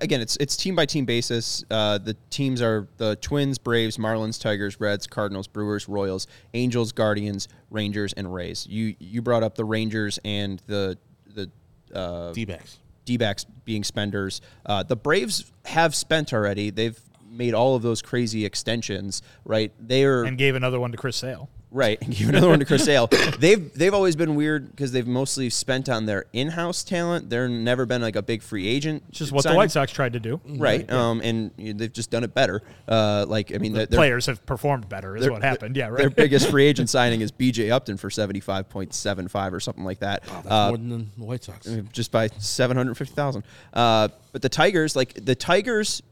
again, 0.00 0.20
it's 0.20 0.36
it's 0.36 0.56
team 0.56 0.74
by 0.74 0.86
team 0.86 1.04
basis. 1.04 1.62
Uh, 1.70 1.98
the 1.98 2.16
teams 2.30 2.62
are 2.62 2.88
the 2.96 3.16
Twins, 3.16 3.58
Braves, 3.58 3.98
Marlins, 3.98 4.40
Tigers, 4.40 4.80
Reds, 4.80 5.06
Cardinals, 5.06 5.46
Brewers, 5.46 5.88
Royals, 5.88 6.26
Angels, 6.54 6.92
Guardians, 6.92 7.48
Rangers, 7.70 8.12
and 8.14 8.32
Rays. 8.32 8.66
You 8.66 8.94
you 8.98 9.20
brought 9.20 9.42
up 9.42 9.56
the 9.56 9.64
Rangers 9.64 10.18
and 10.24 10.62
the 10.66 10.96
the 11.26 11.50
uh, 11.94 12.32
D 12.32 12.44
backs. 12.44 12.78
D-backs 13.06 13.44
being 13.64 13.82
spenders. 13.82 14.40
Uh, 14.64 14.84
the 14.84 14.94
Braves 14.94 15.50
have 15.64 15.94
spent 15.96 16.32
already. 16.32 16.70
They've 16.70 16.98
made 17.28 17.54
all 17.54 17.74
of 17.74 17.82
those 17.82 18.02
crazy 18.02 18.44
extensions, 18.44 19.22
right? 19.44 19.72
They're 19.80 20.22
And 20.24 20.38
gave 20.38 20.54
another 20.54 20.78
one 20.78 20.92
to 20.92 20.96
Chris 20.96 21.16
Sale. 21.16 21.48
Right, 21.72 22.02
and 22.02 22.12
give 22.16 22.28
another 22.28 22.48
one 22.48 22.58
to 22.58 22.64
Chris 22.64 22.84
Sale. 22.84 23.06
They've 23.38 23.72
they've 23.74 23.94
always 23.94 24.16
been 24.16 24.34
weird 24.34 24.70
because 24.70 24.90
they've 24.90 25.06
mostly 25.06 25.50
spent 25.50 25.88
on 25.88 26.04
their 26.04 26.24
in-house 26.32 26.82
talent. 26.82 27.30
They're 27.30 27.48
never 27.48 27.86
been 27.86 28.02
like 28.02 28.16
a 28.16 28.22
big 28.22 28.42
free 28.42 28.66
agent. 28.66 29.04
Which 29.06 29.20
is 29.20 29.30
what 29.30 29.44
the. 29.44 29.54
White 29.54 29.70
Sox 29.70 29.92
tried 29.92 30.14
to 30.14 30.20
do. 30.20 30.40
right? 30.46 30.90
Um, 30.90 31.20
and 31.22 31.52
you 31.56 31.72
know, 31.72 31.78
they've 31.78 31.92
just 31.92 32.10
done 32.10 32.24
it 32.24 32.34
better. 32.34 32.62
Uh, 32.88 33.24
like 33.28 33.54
I 33.54 33.58
mean, 33.58 33.72
The 33.72 33.86
players 33.86 34.26
have 34.26 34.44
performed 34.46 34.88
better, 34.88 35.16
is 35.16 35.30
what 35.30 35.42
happened. 35.42 35.76
Yeah, 35.76 35.88
right. 35.88 35.98
Their 35.98 36.10
biggest 36.10 36.50
free 36.50 36.64
agent 36.66 36.90
signing 36.90 37.20
is 37.20 37.30
B.J. 37.30 37.70
Upton 37.70 37.96
for 37.98 38.10
seventy 38.10 38.40
five 38.40 38.68
point 38.68 38.92
seven 38.92 39.28
five 39.28 39.54
or 39.54 39.60
something 39.60 39.84
like 39.84 40.00
that. 40.00 40.24
That's 40.24 40.46
Uh, 40.50 40.68
more 40.70 40.76
than 40.78 41.10
the 41.16 41.24
White 41.24 41.44
Sox. 41.44 41.68
just 41.92 42.10
by 42.10 42.28
750,000. 42.38 43.44
Uh, 43.72 44.08
but 44.32 44.42
the 44.42 44.48
Tigers, 44.48 44.96
like 44.96 45.14
the 45.24 45.34
Tigers, 45.36 46.02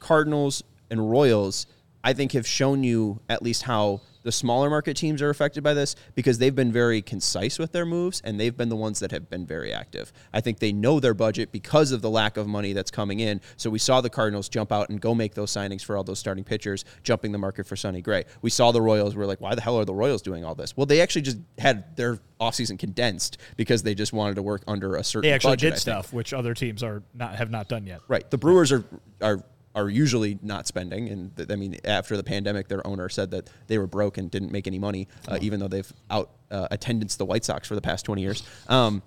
Cardinals, 0.00 0.62
and 0.90 1.10
Royals, 1.10 1.66
I 2.04 2.12
think 2.12 2.32
have 2.32 2.46
shown 2.46 2.84
you 2.84 3.20
at 3.28 3.42
least 3.42 3.62
how 3.62 4.00
the 4.22 4.32
smaller 4.32 4.70
market 4.70 4.96
teams 4.96 5.22
are 5.22 5.30
affected 5.30 5.62
by 5.62 5.74
this 5.74 5.96
because 6.14 6.38
they've 6.38 6.54
been 6.54 6.72
very 6.72 7.02
concise 7.02 7.58
with 7.58 7.72
their 7.72 7.86
moves 7.86 8.20
and 8.24 8.38
they've 8.38 8.56
been 8.56 8.68
the 8.68 8.76
ones 8.76 8.98
that 9.00 9.10
have 9.10 9.30
been 9.30 9.46
very 9.46 9.72
active. 9.72 10.12
I 10.32 10.40
think 10.40 10.58
they 10.58 10.72
know 10.72 11.00
their 11.00 11.14
budget 11.14 11.52
because 11.52 11.92
of 11.92 12.02
the 12.02 12.10
lack 12.10 12.36
of 12.36 12.46
money 12.46 12.72
that's 12.72 12.90
coming 12.90 13.20
in. 13.20 13.40
So 13.56 13.70
we 13.70 13.78
saw 13.78 14.00
the 14.00 14.10
Cardinals 14.10 14.48
jump 14.48 14.72
out 14.72 14.88
and 14.90 15.00
go 15.00 15.14
make 15.14 15.34
those 15.34 15.52
signings 15.52 15.84
for 15.84 15.96
all 15.96 16.04
those 16.04 16.18
starting 16.18 16.44
pitchers, 16.44 16.84
jumping 17.02 17.32
the 17.32 17.38
market 17.38 17.66
for 17.66 17.76
Sonny 17.76 18.00
Gray. 18.02 18.24
We 18.42 18.50
saw 18.50 18.72
the 18.72 18.82
Royals 18.82 19.14
were 19.14 19.26
like, 19.26 19.40
why 19.40 19.54
the 19.54 19.60
hell 19.60 19.78
are 19.78 19.84
the 19.84 19.94
Royals 19.94 20.22
doing 20.22 20.44
all 20.44 20.54
this? 20.54 20.76
Well, 20.76 20.86
they 20.86 21.00
actually 21.00 21.22
just 21.22 21.38
had 21.58 21.96
their 21.96 22.18
offseason 22.40 22.78
condensed 22.78 23.38
because 23.56 23.82
they 23.82 23.94
just 23.94 24.12
wanted 24.12 24.36
to 24.36 24.42
work 24.42 24.62
under 24.66 24.96
a 24.96 25.04
certain 25.04 25.28
They 25.28 25.34
actually 25.34 25.52
budget, 25.52 25.74
did 25.74 25.80
stuff 25.80 26.12
which 26.12 26.32
other 26.32 26.54
teams 26.54 26.82
are 26.82 27.02
not 27.14 27.34
have 27.34 27.50
not 27.50 27.68
done 27.68 27.86
yet. 27.86 28.00
Right. 28.08 28.28
The 28.30 28.38
Brewers 28.38 28.72
are 28.72 28.84
are 29.20 29.42
are 29.78 29.88
usually 29.88 30.38
not 30.42 30.66
spending, 30.66 31.08
and 31.08 31.36
th- 31.36 31.50
I 31.50 31.56
mean, 31.56 31.76
after 31.84 32.16
the 32.16 32.24
pandemic, 32.24 32.68
their 32.68 32.84
owner 32.86 33.08
said 33.08 33.30
that 33.30 33.48
they 33.68 33.78
were 33.78 33.86
broke 33.86 34.18
and 34.18 34.30
didn't 34.30 34.50
make 34.50 34.66
any 34.66 34.78
money, 34.78 35.06
uh, 35.28 35.38
even 35.40 35.60
though 35.60 35.68
they've 35.68 35.92
out 36.10 36.30
uh, 36.50 36.66
attendance 36.70 37.16
the 37.16 37.24
White 37.24 37.44
Sox 37.44 37.68
for 37.68 37.74
the 37.74 37.80
past 37.80 38.04
twenty 38.04 38.22
years. 38.22 38.42
Um, 38.68 39.02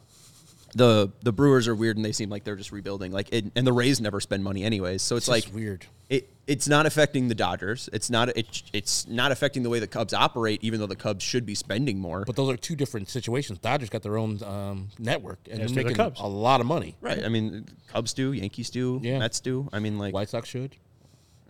the 0.73 1.11
the 1.21 1.31
Brewers 1.33 1.67
are 1.67 1.75
weird, 1.75 1.97
and 1.97 2.05
they 2.05 2.11
seem 2.11 2.29
like 2.29 2.43
they're 2.43 2.55
just 2.55 2.71
rebuilding. 2.71 3.11
Like, 3.11 3.27
it, 3.31 3.51
and 3.55 3.65
the 3.67 3.73
Rays 3.73 3.99
never 4.01 4.19
spend 4.19 4.43
money 4.43 4.63
anyways, 4.63 5.01
so 5.01 5.15
it's, 5.15 5.27
It's 5.27 5.45
like 5.47 5.53
weird. 5.53 5.85
It 6.09 6.29
it's 6.47 6.67
not 6.67 6.85
affecting 6.85 7.27
the 7.29 7.35
Dodgers. 7.35 7.89
It's 7.93 8.09
not 8.09 8.29
it, 8.37 8.63
it's 8.73 9.07
not 9.07 9.31
affecting 9.31 9.63
the 9.63 9.69
way 9.69 9.79
the 9.79 9.87
Cubs 9.87 10.13
operate, 10.13 10.59
even 10.63 10.79
though 10.79 10.87
the 10.87 10.95
Cubs 10.95 11.23
should 11.23 11.45
be 11.45 11.55
spending 11.55 11.99
more. 11.99 12.23
But 12.25 12.35
those 12.35 12.49
are 12.49 12.57
two 12.57 12.75
different 12.75 13.09
situations. 13.09 13.59
Dodgers 13.59 13.89
got 13.89 14.01
their 14.03 14.17
own 14.17 14.41
um, 14.43 14.89
network, 14.99 15.39
and 15.49 15.59
Yes, 15.59 15.69
they're 15.71 15.75
they're 15.75 15.83
the 15.83 15.89
making 15.91 15.95
Cubs. 15.97 16.19
a 16.19 16.27
lot 16.27 16.59
of 16.59 16.67
money. 16.67 16.95
right. 17.01 17.23
I 17.23 17.29
mean, 17.29 17.65
Cubs 17.87 18.13
do, 18.13 18.33
Yankees 18.33 18.69
do, 18.69 18.99
Yeah. 19.01 19.19
Mets 19.19 19.39
do. 19.39 19.69
I 19.71 19.79
mean, 19.79 19.97
like 19.97 20.13
White 20.13 20.29
Sox 20.29 20.49
should. 20.49 20.75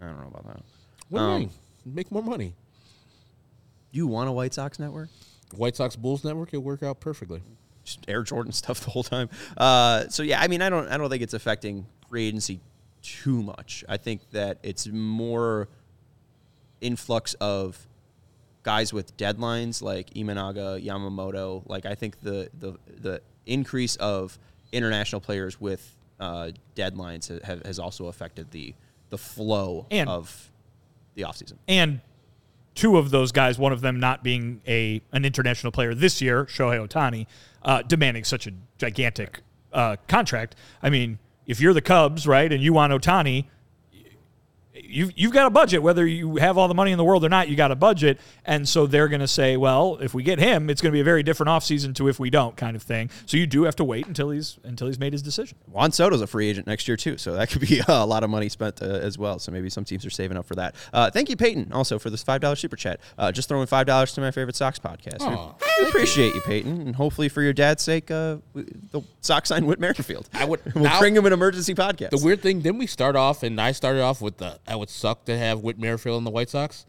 I 0.02 0.06
don't 0.06 0.20
know 0.20 0.28
about 0.28 0.46
that. 0.48 0.64
What 1.10 1.20
do 1.20 1.26
you 1.26 1.32
Um, 1.32 1.40
mean? 1.42 1.50
Make 1.86 2.12
more 2.12 2.24
money. 2.24 2.54
You 3.92 4.08
want 4.08 4.30
a 4.30 4.32
White 4.32 4.54
Sox 4.54 4.80
network? 4.80 5.10
White 5.56 5.76
Sox 5.76 5.96
Bulls 5.96 6.24
network, 6.24 6.50
it'll 6.50 6.64
work 6.64 6.82
out 6.84 7.00
perfectly. 7.00 7.42
Just 7.84 8.06
Air 8.08 8.24
Jordan 8.24 8.52
stuff 8.62 8.80
the 8.82 8.90
whole 8.92 9.04
time. 9.04 9.30
Uh, 9.58 10.08
so 10.10 10.24
yeah, 10.24 10.40
I 10.42 10.48
mean, 10.48 10.62
I 10.62 10.70
don't, 10.70 10.88
I 10.90 10.98
don't 10.98 11.10
think 11.10 11.24
it's 11.24 11.34
affecting 11.34 11.86
free 12.10 12.28
agency 12.28 12.60
too 13.02 13.42
much. 13.42 13.84
I 13.90 13.98
think 13.98 14.22
that 14.32 14.58
it's 14.64 14.88
more 14.88 15.68
influx 16.82 17.34
of 17.36 17.88
guys 18.64 18.94
with 18.94 19.16
deadlines 19.18 19.82
like 19.82 20.12
Imanaga, 20.14 20.84
Yamamoto. 20.84 21.64
Like 21.68 21.86
I 21.86 21.96
think 21.96 22.22
the 22.22 22.50
the 22.60 22.74
the 23.02 23.22
increase 23.46 23.96
of 23.98 24.38
international 24.72 25.20
players 25.22 25.60
with 25.60 25.96
uh, 26.20 26.52
deadlines 26.76 27.42
have, 27.44 27.66
has 27.66 27.80
also 27.80 28.06
affected 28.08 28.52
the 28.52 28.74
the 29.10 29.18
flow 29.18 29.86
And- 29.92 30.10
of 30.10 30.50
the 31.16 31.24
offseason. 31.24 31.56
and 31.68 32.00
two 32.76 32.98
of 32.98 33.12
those 33.12 33.32
guys, 33.32 33.58
one 33.58 33.72
of 33.72 33.82
them 33.82 34.00
not 34.00 34.24
being 34.24 34.62
a 34.68 35.02
an 35.12 35.26
international 35.26 35.72
player 35.72 35.94
this 35.94 36.22
year, 36.22 36.46
Shohei 36.46 36.88
Ohtani, 36.88 37.28
uh, 37.64 37.82
demanding 37.82 38.24
such 38.24 38.48
a 38.48 38.52
gigantic 38.78 39.42
uh, 39.74 39.98
contract. 40.08 40.56
I 40.82 40.90
mean, 40.90 41.20
if 41.46 41.60
you're 41.60 41.74
the 41.74 41.82
Cubs, 41.82 42.28
right, 42.28 42.52
and 42.52 42.64
you 42.64 42.74
want 42.74 42.94
Ohtani, 42.94 43.46
you've, 44.84 45.12
you've 45.16 45.32
got 45.34 45.48
a 45.48 45.50
budget. 45.50 45.82
Whether 45.82 46.06
you 46.06 46.36
have 46.38 46.58
all 46.58 46.68
the 46.68 46.74
money 46.74 46.92
in 46.92 46.98
the 46.98 47.04
world 47.04 47.24
or 47.24 47.30
not, 47.30 47.50
you 47.50 47.56
got 47.56 47.72
a 47.72 47.76
budget. 47.76 48.20
And 48.46 48.68
so 48.68 48.88
they're 48.88 49.08
going 49.08 49.22
to 49.22 49.28
say, 49.28 49.58
well, 49.58 49.98
if 50.02 50.14
we 50.14 50.24
get 50.24 50.40
him, 50.40 50.70
it's 50.70 50.82
going 50.82 50.92
to 50.92 50.96
be 50.96 51.02
a 51.02 51.04
very 51.06 51.24
different 51.24 51.50
offseason 51.50 51.96
to 51.96 52.08
if 52.08 52.20
we 52.20 52.30
don't 52.30 52.56
kind 52.58 52.76
of 52.76 52.84
thing. 52.84 53.10
So 53.26 53.38
you 53.38 53.48
do 53.48 53.64
have 53.64 53.76
to 53.78 53.84
wait 53.84 54.08
until 54.08 54.30
he's 54.32 54.58
until 54.64 54.88
he's 54.88 55.00
made 55.00 55.14
his 55.14 55.22
decision. 55.22 55.58
Juan 55.68 55.92
Soto's 55.92 56.22
a 56.22 56.28
free 56.28 56.50
agent 56.50 56.68
next 56.68 56.88
year 56.88 56.98
too, 56.98 57.18
so 57.18 57.34
that 57.34 57.50
could 57.50 57.62
be 57.62 57.82
a 57.88 58.06
lot 58.06 58.24
of 58.24 58.30
money 58.30 58.50
spent 58.50 58.82
uh, 58.82 58.86
as 58.86 59.18
well. 59.18 59.40
So 59.40 59.52
maybe 59.52 59.70
some 59.70 59.84
teams 59.86 60.06
are 60.06 60.10
saving 60.10 60.38
up 60.38 60.46
for 60.46 60.56
that. 60.56 60.76
Uh, 60.94 61.10
thank 61.12 61.30
you, 61.30 61.36
Peyton, 61.36 61.72
also 61.74 62.00
for 62.00 62.10
this 62.10 62.24
five 62.24 62.42
dollars 62.42 62.60
super 62.60 62.76
chat. 62.76 63.00
Uh, 63.18 63.32
just 63.32 63.48
throwing 63.50 63.68
five 63.68 63.86
dollars 63.88 64.14
to 64.14 64.22
my 64.22 64.32
favorite 64.32 64.56
Sox 64.56 64.80
podcast. 64.80 65.20
We- 65.30 65.84
we 65.84 65.88
appreciate 65.90 66.36
you. 66.36 66.42
Peyton, 66.42 66.82
and 66.82 66.96
hopefully 66.96 67.28
for 67.30 67.42
your 67.42 67.54
dad's 67.54 67.82
sake, 67.84 68.12
uh, 68.12 68.38
the 68.54 69.02
Sox 69.22 69.50
sign 69.50 69.66
Whit 69.66 69.80
Merrifield. 69.80 70.30
I 70.34 70.46
would- 70.46 70.62
we'll 70.76 70.84
now- 70.86 71.00
bring 71.00 71.16
him 71.16 71.26
an 71.26 71.34
emergency 71.34 71.74
podcast. 71.74 72.10
The 72.12 72.24
weird 72.24 72.42
thing, 72.42 72.62
didn't 72.62 72.78
we 72.80 72.88
start 72.88 73.16
off 73.16 73.44
and 73.44 73.60
I 73.60 73.72
started 73.72 74.02
off 74.02 74.22
with 74.22 74.38
the 74.38 74.60
I 74.72 74.76
would 74.76 74.90
suck 74.90 75.26
to 75.26 75.38
have 75.38 75.60
Whit 75.60 75.78
Merrifield 75.78 76.18
in 76.18 76.24
the 76.24 76.32
White 76.32 76.50
Sox? 76.50 76.86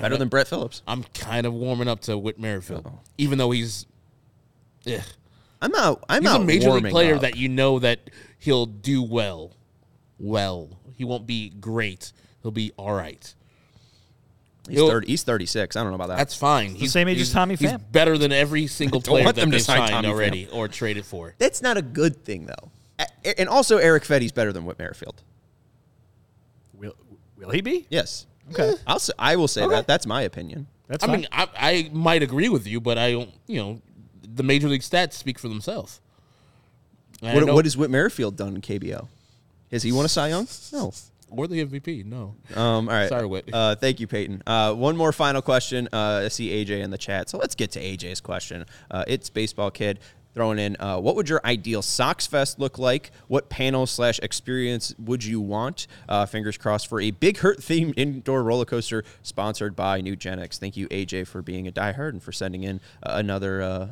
better 0.00 0.16
than 0.16 0.28
Brett 0.28 0.48
Phillips. 0.48 0.82
I'm 0.88 1.04
kind 1.14 1.46
of 1.46 1.52
warming 1.52 1.88
up 1.88 2.00
to 2.02 2.16
Whit 2.16 2.38
Merrifield, 2.40 2.90
even 3.18 3.38
though 3.38 3.50
he's, 3.50 3.86
ugh. 4.86 5.00
I'm 5.60 5.70
not. 5.70 6.04
I'm 6.08 6.22
he's 6.22 6.30
not 6.32 6.40
a 6.40 6.44
major 6.44 6.70
league 6.72 6.90
player 6.90 7.16
up. 7.16 7.20
that 7.22 7.36
you 7.36 7.48
know 7.48 7.78
that 7.80 8.10
he'll 8.38 8.66
do 8.66 9.02
well. 9.02 9.52
Well, 10.18 10.70
he 10.94 11.04
won't 11.04 11.26
be 11.26 11.50
great. 11.50 12.12
He'll 12.42 12.50
be 12.50 12.72
all 12.76 12.92
right. 12.94 13.34
he's, 14.68 14.78
30, 14.78 15.06
he's 15.06 15.22
36. 15.22 15.76
I 15.76 15.82
don't 15.82 15.90
know 15.90 15.96
about 15.96 16.08
that. 16.08 16.16
That's 16.18 16.34
fine. 16.34 16.74
He's 16.74 16.92
same 16.92 17.08
age 17.08 17.16
he's- 17.16 17.28
as 17.28 17.34
Tommy 17.34 17.56
He's 17.56 17.70
Pham. 17.70 17.82
better 17.92 18.16
than 18.16 18.32
every 18.32 18.66
single 18.68 19.00
player 19.02 19.24
want 19.24 19.36
that 19.36 19.42
them 19.42 19.50
to 19.50 19.56
they've 19.56 19.64
sign 19.64 19.78
signed 19.78 19.90
Tommy 19.90 20.08
already 20.08 20.48
or 20.50 20.66
traded 20.68 21.04
for. 21.04 21.34
That's 21.38 21.60
not 21.60 21.76
a 21.76 21.82
good 21.82 22.24
thing 22.24 22.46
though. 22.46 22.70
And 23.38 23.48
also, 23.48 23.76
Erick 23.76 24.04
Fedde's 24.04 24.32
better 24.32 24.52
than 24.52 24.64
Whit 24.64 24.78
Merrifield. 24.78 25.22
Will 27.38 27.46
will 27.46 27.52
he 27.54 27.60
be? 27.60 27.86
Yes. 27.90 28.26
Okay. 28.52 28.74
I'll. 28.86 28.98
Say, 28.98 29.12
I 29.18 29.36
will 29.36 29.48
say 29.48 29.66
that. 29.68 29.86
That's 29.86 30.06
my 30.06 30.22
opinion. 30.22 30.66
That's 30.86 31.04
I 31.04 31.06
fine. 31.06 31.20
mean, 31.20 31.28
I, 31.32 31.48
I 31.56 31.90
might 31.92 32.22
agree 32.22 32.48
with 32.48 32.66
you, 32.66 32.80
but 32.80 32.96
I 32.98 33.12
don't. 33.12 33.30
You 33.46 33.56
know, 33.60 33.82
the 34.22 34.42
major 34.42 34.68
league 34.68 34.80
stats 34.82 35.12
speak 35.14 35.38
for 35.38 35.48
themselves. 35.48 36.00
And 37.20 37.30
I 37.30 37.34
What, 37.34 37.46
know- 37.46 37.54
what 37.54 37.64
has 37.66 37.76
Whit 37.76 37.90
Merrifield 37.90 38.36
done 38.36 38.54
in 38.54 38.60
KBO? 38.62 39.08
Has 39.70 39.82
he 39.82 39.92
won 39.92 40.04
a 40.04 40.08
Cy 40.08 40.28
Young? 40.28 40.48
No. 40.72 40.92
or 41.30 41.46
the 41.46 41.62
MVP? 41.66 42.06
No. 42.06 42.34
Um, 42.54 42.88
all 42.88 42.94
right. 42.94 43.08
Sorry, 43.08 43.26
Whit. 43.26 43.50
Uh, 43.52 43.74
thank 43.74 44.00
you, 44.00 44.06
Peyton. 44.06 44.42
Uh, 44.46 44.72
one 44.72 44.96
more 44.96 45.12
final 45.12 45.42
question. 45.42 45.86
Uh, 45.92 46.22
I 46.24 46.28
see 46.28 46.48
AJ 46.64 46.80
in 46.82 46.90
the 46.90 46.96
chat, 46.96 47.28
so 47.28 47.36
let's 47.36 47.54
get 47.54 47.72
to 47.72 47.80
AJ's 47.82 48.22
question. 48.22 48.64
Uh, 48.90 49.04
it's 49.06 49.28
baseball 49.28 49.70
kid 49.70 49.98
throwing 50.34 50.58
in. 50.58 50.76
Uh, 50.78 50.98
what 50.98 51.16
would 51.16 51.28
your 51.28 51.40
ideal 51.44 51.82
Sox 51.82 52.26
Fest 52.26 52.58
look 52.58 52.78
like? 52.78 53.10
What 53.26 53.48
panel 53.48 53.86
slash 53.86 54.18
experience 54.20 54.94
would 54.98 55.24
you 55.24 55.40
want? 55.40 55.86
Uh, 56.08 56.26
fingers 56.26 56.56
crossed 56.56 56.86
for 56.86 57.00
a 57.00 57.10
Big 57.10 57.38
Hurt 57.38 57.60
themed 57.60 57.94
indoor 57.96 58.42
roller 58.42 58.64
coaster 58.64 59.04
sponsored 59.22 59.74
by 59.74 60.00
Nugenix 60.00 60.58
Thank 60.58 60.76
you, 60.76 60.88
AJ, 60.88 61.26
for 61.26 61.42
being 61.42 61.66
a 61.66 61.72
diehard 61.72 62.10
and 62.10 62.22
for 62.22 62.32
sending 62.32 62.64
in 62.64 62.80
uh, 63.02 63.12
another. 63.14 63.88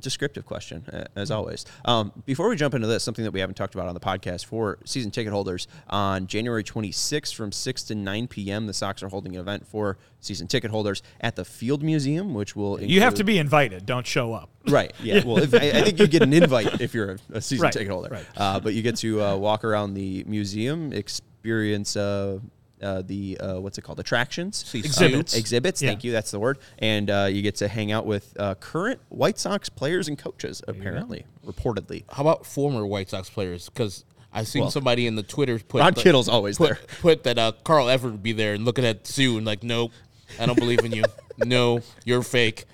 Descriptive 0.00 0.44
question, 0.44 0.84
as 1.14 1.30
always. 1.30 1.64
Um, 1.84 2.12
before 2.26 2.48
we 2.48 2.56
jump 2.56 2.74
into 2.74 2.86
this, 2.86 3.02
something 3.04 3.24
that 3.24 3.30
we 3.32 3.40
haven't 3.40 3.54
talked 3.54 3.74
about 3.74 3.86
on 3.88 3.94
the 3.94 4.00
podcast 4.00 4.44
for 4.46 4.78
season 4.84 5.10
ticket 5.10 5.32
holders 5.32 5.68
on 5.88 6.26
January 6.26 6.64
26th 6.64 7.34
from 7.34 7.52
6 7.52 7.82
to 7.84 7.94
9 7.94 8.26
p.m. 8.28 8.66
The 8.66 8.72
Sox 8.74 9.02
are 9.02 9.08
holding 9.08 9.34
an 9.34 9.40
event 9.40 9.66
for 9.66 9.98
season 10.20 10.46
ticket 10.46 10.70
holders 10.70 11.02
at 11.20 11.36
the 11.36 11.44
Field 11.44 11.82
Museum, 11.82 12.34
which 12.34 12.56
will 12.56 12.80
you 12.82 13.00
have 13.02 13.14
to 13.14 13.24
be 13.24 13.38
invited. 13.38 13.86
Don't 13.86 14.06
show 14.06 14.32
up. 14.32 14.50
Right. 14.68 14.92
Yeah. 15.02 15.22
Well, 15.24 15.38
if, 15.38 15.52
I, 15.54 15.58
I 15.78 15.82
think 15.82 15.98
you 15.98 16.06
get 16.06 16.22
an 16.22 16.32
invite 16.32 16.80
if 16.80 16.94
you're 16.94 17.12
a, 17.12 17.18
a 17.34 17.40
season 17.42 17.64
Right, 17.64 17.72
ticket 17.72 17.88
holder. 17.90 18.08
right. 18.10 18.26
Uh, 18.36 18.58
but 18.60 18.72
you 18.74 18.80
get 18.82 18.96
to 18.96 19.22
uh, 19.22 19.36
walk 19.36 19.64
around 19.64 19.94
the 19.94 20.24
museum, 20.26 20.92
experience 20.94 21.94
uh, 21.96 22.38
uh, 22.84 23.02
the 23.02 23.38
uh, 23.38 23.60
what's 23.60 23.78
it 23.78 23.82
called 23.82 23.98
attractions, 24.00 24.72
Exhibits. 24.74 25.34
Uh, 25.34 25.38
exhibits. 25.38 25.82
Yeah. 25.82 25.90
Thank 25.90 26.04
you. 26.04 26.12
That's 26.12 26.30
the 26.30 26.38
word. 26.38 26.58
And 26.78 27.10
uh, 27.10 27.28
you 27.30 27.42
get 27.42 27.56
to 27.56 27.68
hang 27.68 27.90
out 27.90 28.06
with 28.06 28.36
uh, 28.38 28.54
current 28.56 29.00
White 29.08 29.38
Sox 29.38 29.68
players 29.68 30.08
and 30.08 30.18
coaches. 30.18 30.62
Apparently, 30.68 31.24
reportedly. 31.46 32.04
How 32.10 32.22
about 32.22 32.46
former 32.46 32.86
White 32.86 33.10
Sox 33.10 33.30
players? 33.30 33.68
Because 33.68 34.04
I've 34.32 34.48
seen 34.48 34.62
Well, 34.62 34.70
somebody 34.70 35.06
in 35.06 35.16
the 35.16 35.22
Twitter 35.22 35.58
put 35.58 35.80
Ron 35.80 35.94
the- 35.94 36.02
Kittle's 36.02 36.28
always 36.28 36.58
put, 36.58 36.68
there. 36.70 36.78
Put 37.00 37.22
that 37.24 37.38
uh, 37.38 37.52
Carl 37.64 37.88
Everett 37.88 38.12
would 38.12 38.22
be 38.22 38.32
there 38.32 38.54
and 38.54 38.64
looking 38.64 38.84
at 38.84 39.06
Sue 39.06 39.36
and 39.36 39.46
like, 39.46 39.62
nope, 39.62 39.92
I 40.38 40.46
don't 40.46 40.58
believe 40.58 40.80
in 40.80 40.92
you. 40.92 41.04
no, 41.38 41.80
you're 42.04 42.22
fake. 42.22 42.64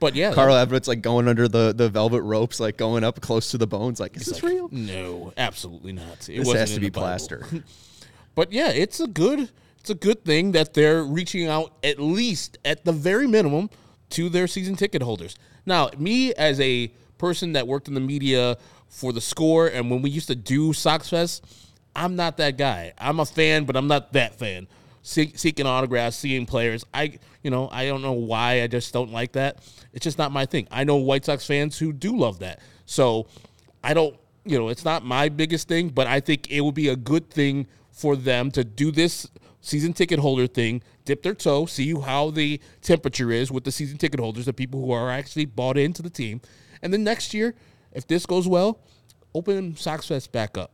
But 0.00 0.16
yeah, 0.16 0.32
Carl 0.32 0.56
Everett's 0.56 0.88
like 0.88 1.02
going 1.02 1.28
under 1.28 1.46
the, 1.46 1.72
the 1.72 1.88
velvet 1.88 2.22
ropes, 2.22 2.58
like 2.58 2.76
going 2.76 3.04
up 3.04 3.20
close 3.20 3.52
to 3.52 3.58
the 3.58 3.66
bones. 3.66 4.00
Like, 4.00 4.16
is 4.16 4.26
this 4.26 4.42
real? 4.42 4.68
No, 4.72 5.32
absolutely 5.36 5.92
not. 5.92 6.28
It 6.28 6.38
This 6.44 6.52
has 6.52 6.74
to 6.74 6.80
be 6.80 6.90
plaster. 6.90 7.46
But 8.34 8.52
yeah, 8.52 8.70
it's 8.70 9.00
a 9.00 9.06
good 9.06 9.50
it's 9.80 9.90
a 9.90 9.94
good 9.94 10.24
thing 10.24 10.52
that 10.52 10.72
they're 10.74 11.04
reaching 11.04 11.46
out 11.46 11.72
at 11.82 11.98
least 11.98 12.56
at 12.64 12.84
the 12.84 12.92
very 12.92 13.26
minimum 13.26 13.68
to 14.10 14.28
their 14.28 14.46
season 14.46 14.76
ticket 14.76 15.02
holders. 15.02 15.36
Now, 15.66 15.90
me 15.98 16.32
as 16.34 16.58
a 16.60 16.90
person 17.18 17.52
that 17.52 17.66
worked 17.66 17.88
in 17.88 17.94
the 17.94 18.00
media 18.00 18.56
for 18.88 19.12
the 19.12 19.20
score 19.20 19.66
and 19.66 19.90
when 19.90 20.02
we 20.02 20.10
used 20.10 20.28
to 20.28 20.34
do 20.34 20.72
Sox 20.72 21.10
Fest, 21.10 21.44
I'm 21.96 22.16
not 22.16 22.38
that 22.38 22.56
guy. 22.56 22.92
I'm 22.98 23.20
a 23.20 23.26
fan, 23.26 23.64
but 23.64 23.76
I'm 23.76 23.86
not 23.86 24.12
that 24.14 24.36
fan. 24.38 24.66
See, 25.02 25.32
seeking 25.36 25.66
autographs, 25.66 26.16
seeing 26.16 26.46
players. 26.46 26.84
I, 26.94 27.18
you 27.42 27.50
know, 27.50 27.68
I 27.70 27.86
don't 27.86 28.00
know 28.00 28.12
why. 28.12 28.62
I 28.62 28.66
just 28.66 28.92
don't 28.92 29.12
like 29.12 29.32
that. 29.32 29.58
It's 29.92 30.02
just 30.02 30.16
not 30.16 30.32
my 30.32 30.46
thing. 30.46 30.66
I 30.70 30.84
know 30.84 30.96
White 30.96 31.26
Sox 31.26 31.46
fans 31.46 31.78
who 31.78 31.92
do 31.92 32.16
love 32.16 32.38
that. 32.38 32.60
So 32.86 33.26
I 33.82 33.92
don't, 33.92 34.16
you 34.46 34.58
know, 34.58 34.68
it's 34.68 34.84
not 34.84 35.04
my 35.04 35.28
biggest 35.28 35.68
thing, 35.68 35.90
but 35.90 36.06
I 36.06 36.20
think 36.20 36.50
it 36.50 36.62
would 36.62 36.74
be 36.74 36.88
a 36.88 36.96
good 36.96 37.30
thing 37.30 37.66
for 37.94 38.16
them 38.16 38.50
to 38.50 38.64
do 38.64 38.90
this 38.90 39.28
season 39.60 39.92
ticket 39.92 40.18
holder 40.18 40.46
thing, 40.46 40.82
dip 41.04 41.22
their 41.22 41.34
toe, 41.34 41.64
see 41.64 41.94
how 41.98 42.30
the 42.30 42.60
temperature 42.82 43.30
is 43.30 43.50
with 43.50 43.64
the 43.64 43.72
season 43.72 43.96
ticket 43.96 44.20
holders, 44.20 44.44
the 44.44 44.52
people 44.52 44.84
who 44.84 44.92
are 44.92 45.10
actually 45.10 45.46
bought 45.46 45.78
into 45.78 46.02
the 46.02 46.10
team. 46.10 46.40
And 46.82 46.92
then 46.92 47.04
next 47.04 47.32
year, 47.32 47.54
if 47.92 48.06
this 48.06 48.26
goes 48.26 48.46
well, 48.46 48.80
open 49.34 49.76
Sox 49.76 50.08
Fest 50.08 50.32
back 50.32 50.58
up 50.58 50.72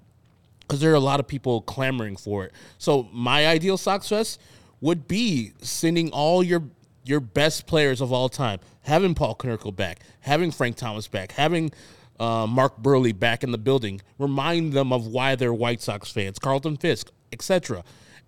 because 0.62 0.81
there 0.81 0.91
are 0.91 0.97
a 0.97 1.01
lot 1.01 1.21
of 1.21 1.29
people 1.29 1.61
clamoring 1.62 2.16
for 2.16 2.45
it. 2.45 2.53
So 2.79 3.09
my 3.12 3.47
ideal 3.47 3.77
Sox 3.77 4.09
Fest 4.09 4.41
would 4.81 5.07
be 5.07 5.53
sending 5.61 6.11
all 6.11 6.43
your 6.43 6.64
your 7.05 7.21
best 7.21 7.66
players 7.66 8.01
of 8.01 8.12
all 8.12 8.29
time, 8.29 8.61
having 8.83 9.14
Paul 9.14 9.35
Konerko 9.35 9.75
back, 9.75 10.01
having 10.21 10.51
Frank 10.51 10.77
Thomas 10.77 11.09
back, 11.09 11.33
having 11.33 11.73
uh, 12.21 12.47
Mark 12.47 12.81
Buehrle 12.81 13.18
back 13.18 13.43
in 13.43 13.51
the 13.51 13.59
building, 13.59 14.01
remind 14.18 14.75
them 14.75 14.93
of 14.93 15.07
why 15.07 15.35
they're 15.35 15.55
White 15.55 15.81
Sox 15.81 16.12
fans, 16.12 16.39
Carlton 16.39 16.77
Fisk, 16.77 17.11
etc. 17.33 17.83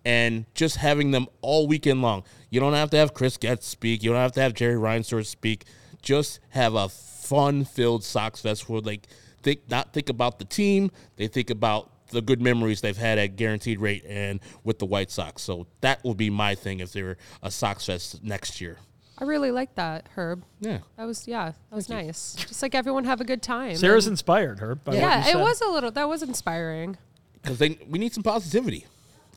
And 0.05 0.47
just 0.55 0.77
having 0.77 1.13
them 1.13 1.29
all 1.43 1.69
weekend 1.69 2.03
long. 2.03 2.25
You 2.51 2.59
don't 2.59 2.73
have 2.73 2.91
to 2.91 2.97
have 2.97 3.15
Chris 3.15 3.37
Getz 3.37 3.67
speak. 3.67 4.03
You 4.03 4.11
don't 4.11 4.21
have 4.21 4.33
to 4.33 4.41
have 4.41 4.55
Jerry 4.55 4.75
Reinsdorf 4.75 5.27
speak. 5.27 5.67
Just 6.01 6.41
have 6.49 6.75
a 6.75 6.89
fun-filled 6.89 8.03
Sox 8.03 8.41
Fest 8.41 8.69
where 8.69 8.81
they 8.81 9.01
think 9.43 9.61
not 9.71 9.93
think 9.93 10.09
about 10.09 10.39
the 10.39 10.45
team. 10.45 10.91
They 11.17 11.29
think 11.29 11.51
about 11.51 12.09
the 12.09 12.23
good 12.23 12.43
memories 12.43 12.81
they've 12.81 12.97
had 12.97 13.19
at 13.19 13.37
guaranteed 13.37 13.81
rate 13.81 14.05
and 14.09 14.41
with 14.65 14.79
the 14.79 14.87
White 14.87 15.11
Sox. 15.11 15.43
So 15.43 15.67
that 15.81 16.03
will 16.03 16.15
be 16.15 16.31
my 16.31 16.55
thing 16.55 16.81
if 16.81 16.93
they 16.93 17.03
were 17.03 17.17
a 17.43 17.51
Sox 17.51 17.87
Fest 17.87 18.23
next 18.25 18.61
year. 18.61 18.79
I 19.23 19.25
really 19.25 19.53
like 19.53 19.77
that, 19.77 20.09
Herb. 20.17 20.43
Yeah. 20.61 20.79
That 20.97 21.05
was 21.05 21.29
yeah, 21.29 21.53
that 21.71 21.77
was 21.77 21.89
nice. 21.89 22.35
Just 22.35 22.61
like 22.61 22.75
everyone 22.75 23.05
have 23.05 23.21
a 23.21 23.25
good 23.25 23.41
time. 23.41 23.77
Sarah's 23.77 24.07
And- 24.07 24.15
inspired 24.15 24.59
Herb. 24.59 24.83
By 24.83 24.91
what 24.91 24.97
you 24.97 25.01
yeah, 25.03 25.21
it 25.21 25.33
said. 25.33 25.41
was 25.41 25.61
a 25.61 25.69
little. 25.69 25.93
That 25.93 26.09
was 26.09 26.25
inspiring. 26.25 26.97
Because 27.41 27.59
they 27.59 27.79
we 27.89 28.01
need 28.01 28.13
some 28.13 28.25
positivity. 28.25 28.85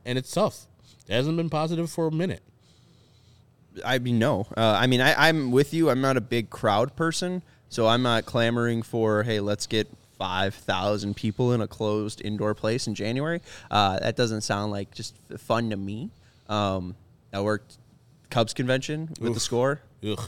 And 0.03 0.17
it's 0.17 0.31
tough. 0.31 0.65
It 1.07 1.13
hasn't 1.13 1.37
been 1.37 1.51
positive 1.51 1.91
for 1.91 2.07
a 2.07 2.11
minute. 2.11 2.41
I 3.85 3.99
mean, 3.99 4.17
no. 4.17 4.47
Uh, 4.57 4.75
I 4.79 4.87
mean, 4.87 5.01
I, 5.01 5.27
I'm 5.29 5.51
with 5.51 5.71
you. 5.71 5.91
I'm 5.91 6.01
not 6.01 6.17
a 6.17 6.21
big 6.21 6.49
crowd 6.49 6.95
person, 6.95 7.43
so 7.69 7.85
I'm 7.87 8.01
not 8.01 8.25
clamoring 8.25 8.81
for, 8.81 9.21
hey, 9.23 9.39
let's 9.39 9.67
get 9.67 9.87
5,000 10.17 11.15
people 11.15 11.51
in 11.53 11.61
a 11.61 11.67
closed 11.67 12.21
indoor 12.23 12.55
place 12.55 12.87
in 12.87 12.95
January. 12.95 13.41
Uh, 13.69 13.99
that 13.99 14.15
doesn't 14.15 14.41
sound 14.41 14.71
like 14.71 14.93
just 14.95 15.13
f- 15.31 15.39
fun 15.41 15.69
to 15.71 15.75
me. 15.75 16.09
Um, 16.47 16.95
I 17.33 17.41
worked 17.41 17.77
Cubs 18.35 18.53
convention 18.53 19.07
with 19.21 19.33
the 19.33 19.39
score. 19.39 19.79
Ugh. 20.05 20.19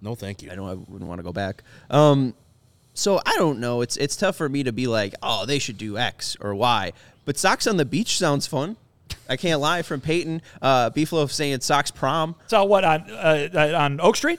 No, 0.00 0.14
thank 0.14 0.40
you. 0.40 0.52
I 0.52 0.54
know 0.54 0.68
I 0.68 0.74
wouldn't 0.74 1.08
want 1.08 1.18
to 1.18 1.24
go 1.24 1.32
back. 1.32 1.64
Um, 1.90 2.32
so 2.94 3.20
I 3.26 3.34
don't 3.34 3.58
know. 3.58 3.80
It's 3.80 3.96
it's 3.96 4.14
tough 4.14 4.36
for 4.36 4.48
me 4.48 4.62
to 4.62 4.70
be 4.70 4.86
like, 4.86 5.16
oh, 5.20 5.44
they 5.44 5.58
should 5.58 5.78
do 5.78 5.98
X 5.98 6.36
or 6.40 6.54
Y. 6.54 6.92
But 7.24 7.36
Sox 7.36 7.66
on 7.66 7.76
the 7.76 7.84
beach 7.84 8.18
sounds 8.18 8.46
fun. 8.46 8.76
I 9.28 9.36
can't 9.36 9.60
lie 9.60 9.82
from 9.82 10.00
Peyton. 10.00 10.42
Uh, 10.62 10.90
Beefloaf 10.90 11.32
saying 11.32 11.58
Sox 11.62 11.90
prom. 11.90 12.36
So 12.46 12.62
what 12.64 12.84
on 12.84 13.10
uh, 13.10 13.48
uh, 13.52 13.76
on 13.76 14.00
Oak 14.00 14.14
Street, 14.14 14.38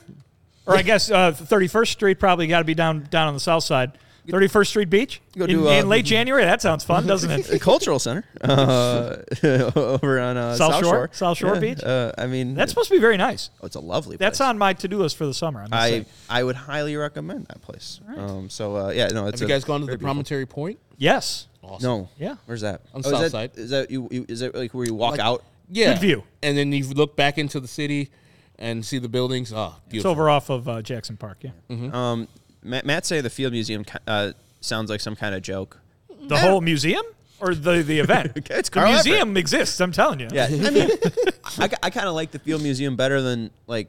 or 0.64 0.74
I 0.74 0.80
guess 0.90 1.10
Thirty 1.10 1.68
First 1.68 1.92
Street 1.92 2.18
probably 2.18 2.46
got 2.46 2.60
to 2.60 2.64
be 2.64 2.74
down 2.74 3.06
down 3.10 3.28
on 3.28 3.34
the 3.34 3.40
south 3.40 3.64
side. 3.64 3.92
Thirty 4.30 4.48
First 4.48 4.70
Street 4.70 4.90
Beach 4.90 5.20
Go 5.36 5.44
in, 5.44 5.50
do, 5.50 5.68
uh, 5.68 5.72
in 5.72 5.88
late 5.88 6.04
January. 6.04 6.44
That 6.44 6.62
sounds 6.62 6.84
fun, 6.84 7.06
doesn't 7.08 7.30
it? 7.30 7.44
The? 7.46 7.58
Cultural 7.58 7.98
Center 7.98 8.24
uh, 8.42 9.16
over 9.76 10.20
on 10.20 10.36
uh, 10.36 10.54
South 10.56 10.72
South, 10.74 10.82
Shore? 10.84 10.92
Shore. 10.92 11.10
South 11.12 11.38
Shore 11.38 11.60
Beach? 11.60 11.82
Uh, 11.82 12.12
I 12.16 12.26
mean, 12.26 12.54
That's 12.54 12.70
supposed 12.72 12.88
to 12.88 12.94
be 12.94 13.00
very 13.00 13.16
nice. 13.16 13.50
oh, 13.62 13.66
it's 13.66 13.76
a 13.76 13.80
lovely. 13.80 14.16
That's 14.16 14.40
on 14.40 14.58
my 14.58 14.72
to 14.74 14.88
do 14.88 14.98
list 14.98 15.16
for 15.16 15.26
the 15.26 15.34
summer. 15.34 15.62
I'm 15.62 15.68
I 15.72 15.90
saying. 15.90 16.06
I 16.28 16.42
would 16.44 16.56
highly 16.56 16.96
recommend 16.96 17.46
that 17.46 17.62
place. 17.62 18.00
Um, 18.16 18.48
so 18.50 18.76
uh, 18.76 18.90
yeah, 18.90 19.08
no, 19.08 19.26
it's 19.26 19.40
Have 19.40 19.48
you 19.48 19.54
guys 19.54 19.64
gone 19.64 19.80
to 19.80 19.86
the 19.86 19.92
beautiful- 19.92 20.06
Promontory 20.06 20.46
Point? 20.46 20.78
yes. 20.96 21.46
Awesome. 21.62 21.86
No. 21.86 22.08
Yeah. 22.18 22.36
Where's 22.46 22.62
that? 22.62 22.80
On 22.94 23.02
oh, 23.04 23.06
is 23.06 23.12
South 23.12 23.20
that, 23.20 23.30
Side. 23.30 23.50
Is 23.56 23.70
that 23.70 23.90
you, 23.90 24.08
you? 24.10 24.24
Is 24.28 24.40
that 24.40 24.54
like 24.54 24.72
where 24.72 24.86
you 24.86 24.94
walk 24.94 25.12
Like- 25.12 25.20
out? 25.20 25.44
Yeah. 25.68 25.92
Good 25.92 26.00
view. 26.00 26.24
And 26.42 26.56
then 26.56 26.72
you 26.72 26.84
look 26.88 27.16
back 27.16 27.36
into 27.38 27.60
the 27.60 27.68
city 27.68 28.10
and 28.58 28.84
see 28.84 28.98
the 28.98 29.08
buildings. 29.10 29.52
Oh, 29.54 29.74
It's 29.90 30.04
over 30.06 30.28
off 30.30 30.48
of 30.50 30.66
uh, 30.68 30.80
Jackson 30.82 31.16
Park. 31.18 31.38
Yeah. 31.42 31.50
Um, 31.92 32.28
Matt, 32.62 32.84
Matt 32.86 33.06
say 33.06 33.20
the 33.20 33.30
Field 33.30 33.52
Museum 33.52 33.84
uh, 34.06 34.32
sounds 34.60 34.90
like 34.90 35.00
some 35.00 35.16
kind 35.16 35.34
of 35.34 35.42
joke. 35.42 35.78
The 36.22 36.36
whole 36.38 36.60
museum 36.60 37.04
or 37.40 37.54
the 37.54 37.82
the 37.82 37.98
event. 37.98 38.32
It's 38.50 38.68
the 38.68 38.74
Carl 38.74 38.88
Everett. 38.92 39.06
museum 39.06 39.36
exists. 39.36 39.80
I'm 39.80 39.92
telling 39.92 40.20
you. 40.20 40.28
Yeah, 40.32 40.46
I 40.50 40.70
mean, 40.70 40.90
I, 41.58 41.70
I 41.84 41.90
kind 41.90 42.06
of 42.06 42.14
like 42.14 42.30
the 42.30 42.38
Field 42.38 42.62
Museum 42.62 42.96
better 42.96 43.22
than 43.22 43.50
like 43.66 43.88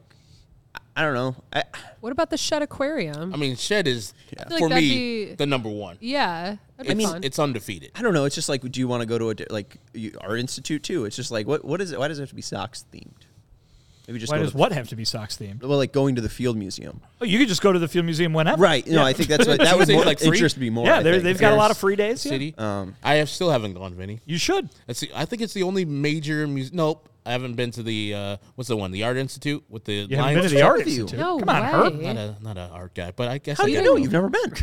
I 0.95 1.01
don't 1.03 1.13
know. 1.13 1.35
I, 1.51 1.63
What 1.99 2.11
about 2.13 2.29
the 2.29 2.37
Shedd 2.37 2.61
Aquarium? 2.61 3.33
I 3.33 3.37
mean, 3.37 3.55
Shedd 3.57 3.87
is 3.87 4.13
feel 4.29 4.45
for 4.45 4.53
like 4.53 4.69
that'd 4.69 4.75
me 4.83 5.25
be- 5.25 5.35
the 5.35 5.45
number 5.45 5.69
one. 5.69 5.97
yeah, 5.99 6.55
that'd 6.77 6.97
be 6.97 7.03
It's, 7.03 7.11
fun. 7.11 7.23
it's 7.23 7.39
undefeated. 7.39 7.91
I 7.95 8.01
don't 8.01 8.13
know. 8.13 8.23
It's 8.25 8.35
just 8.35 8.47
like, 8.49 8.61
do 8.71 8.79
you 8.79 8.87
want 8.87 9.01
to 9.01 9.05
go 9.05 9.17
to 9.17 9.31
a 9.31 9.35
like 9.53 9.75
you, 9.93 10.15
our 10.21 10.37
institute 10.37 10.83
too? 10.83 11.03
It's 11.05 11.15
just 11.17 11.31
like, 11.31 11.45
what 11.47 11.65
what 11.65 11.81
is 11.81 11.91
it? 11.91 11.99
Why 11.99 12.07
does 12.07 12.19
it 12.19 12.21
have 12.23 12.29
to 12.29 12.35
be 12.35 12.41
Sox 12.41 12.85
themed? 12.93 13.11
Maybe 14.07 14.19
just 14.19 14.31
Why 14.31 14.37
go 14.39 14.43
does 14.43 14.51
to 14.53 14.57
what 14.57 14.71
have 14.71 14.89
to 14.89 14.95
be 14.95 15.05
Sox 15.05 15.37
themed? 15.37 15.61
Well, 15.63 15.77
like 15.77 15.93
going 15.93 16.15
to 16.15 16.21
the 16.21 16.29
Field 16.29 16.57
Museum, 16.57 17.01
Oh, 17.21 17.25
you 17.25 17.37
could 17.39 17.47
just 17.47 17.61
go 17.61 17.71
to 17.71 17.79
the 17.79 17.87
Field 17.87 18.05
Museum 18.05 18.33
whenever. 18.33 18.61
right? 18.61 18.85
No, 18.87 19.03
I 19.03 19.13
think 19.13 19.29
that's 19.29 19.47
what 19.47 19.59
that 19.59 19.73
would 19.77 19.85
Tuesdays, 19.87 19.95
more, 19.95 20.05
like, 20.05 20.19
free? 20.19 20.27
interest 20.29 20.57
me 20.57 20.69
more. 20.69 20.85
Yeah, 20.87 20.97
I 20.97 21.03
they're- 21.03 21.13
think. 21.13 21.23
they've 21.23 21.39
got 21.39 21.53
a 21.53 21.55
lot 21.55 21.71
of 21.71 21.77
free 21.77 21.95
days. 21.95 22.25
Yeah. 22.25 22.31
City. 22.31 22.55
Um, 22.57 22.95
I 23.03 23.15
have 23.15 23.29
still 23.29 23.49
haven't 23.51 23.73
gone, 23.75 23.93
Vinnie. 23.93 24.19
You 24.25 24.37
should. 24.37 24.69
That's 24.87 24.99
the, 25.01 25.11
I 25.15 25.25
think 25.25 25.41
it's 25.41 25.53
the 25.53 25.63
only 25.63 25.85
major 25.85 26.45
museum. 26.47 26.75
Nope, 26.77 27.07
I 27.25 27.31
haven't 27.31 27.53
been 27.53 27.69
to 27.71 27.83
the 27.83 28.13
uh, 28.15 28.37
what's 28.55 28.67
the 28.69 28.75
one? 28.77 28.91
The 28.91 29.03
Art 29.03 29.17
Institute 29.17 29.63
with 29.69 29.85
the 29.85 29.93
You 29.93 30.17
haven't 30.17 30.19
lions? 30.19 30.41
been 30.41 30.49
to 30.49 30.55
the 30.55 30.61
art 30.63 30.79
you? 30.79 30.85
institute. 31.01 31.19
no 31.19 31.37
Come 31.39 31.49
on, 31.49 31.61
way. 31.61 31.69
Herb. 31.71 32.01
Not 32.01 32.17
a 32.17 32.35
not 32.41 32.57
an 32.57 32.71
art 32.71 32.93
guy, 32.95 33.11
but 33.15 33.27
I 33.27 33.37
guess 33.37 33.57
How 33.59 33.63
I 33.63 33.67
do 33.67 33.71
you 33.73 33.77
get 33.79 33.85
know 33.85 33.95
you've 33.97 34.11
never 34.11 34.29
been? 34.29 34.53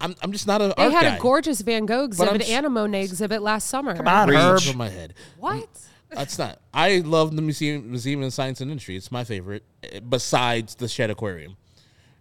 I'm 0.00 0.14
I'm 0.20 0.32
just 0.32 0.46
not 0.46 0.60
an 0.60 0.74
They 0.76 0.84
art 0.84 0.92
had 0.92 1.02
guy. 1.04 1.16
a 1.16 1.20
gorgeous 1.20 1.60
Van 1.62 1.86
Gogh 1.86 2.00
I'm 2.00 2.04
exhibit 2.06 2.42
s- 2.42 2.50
and 2.50 2.66
a 2.66 2.68
Monet 2.70 3.04
exhibit 3.04 3.40
last 3.40 3.68
summer. 3.68 3.96
Come 3.96 4.06
on, 4.08 4.28
Reach 4.28 4.38
Herb. 4.38 4.60
from 4.60 4.76
my 4.76 4.88
head. 4.90 5.14
What? 5.38 5.68
That's 6.14 6.38
not. 6.38 6.58
I 6.74 6.98
love 6.98 7.34
the 7.36 7.42
museum, 7.42 7.90
Museum 7.90 8.22
of 8.22 8.32
Science 8.32 8.60
and 8.60 8.70
Industry. 8.70 8.96
It's 8.96 9.10
my 9.12 9.24
favorite, 9.24 9.64
eh, 9.82 10.00
besides 10.00 10.74
the 10.74 10.88
Shedd 10.88 11.10
Aquarium, 11.10 11.56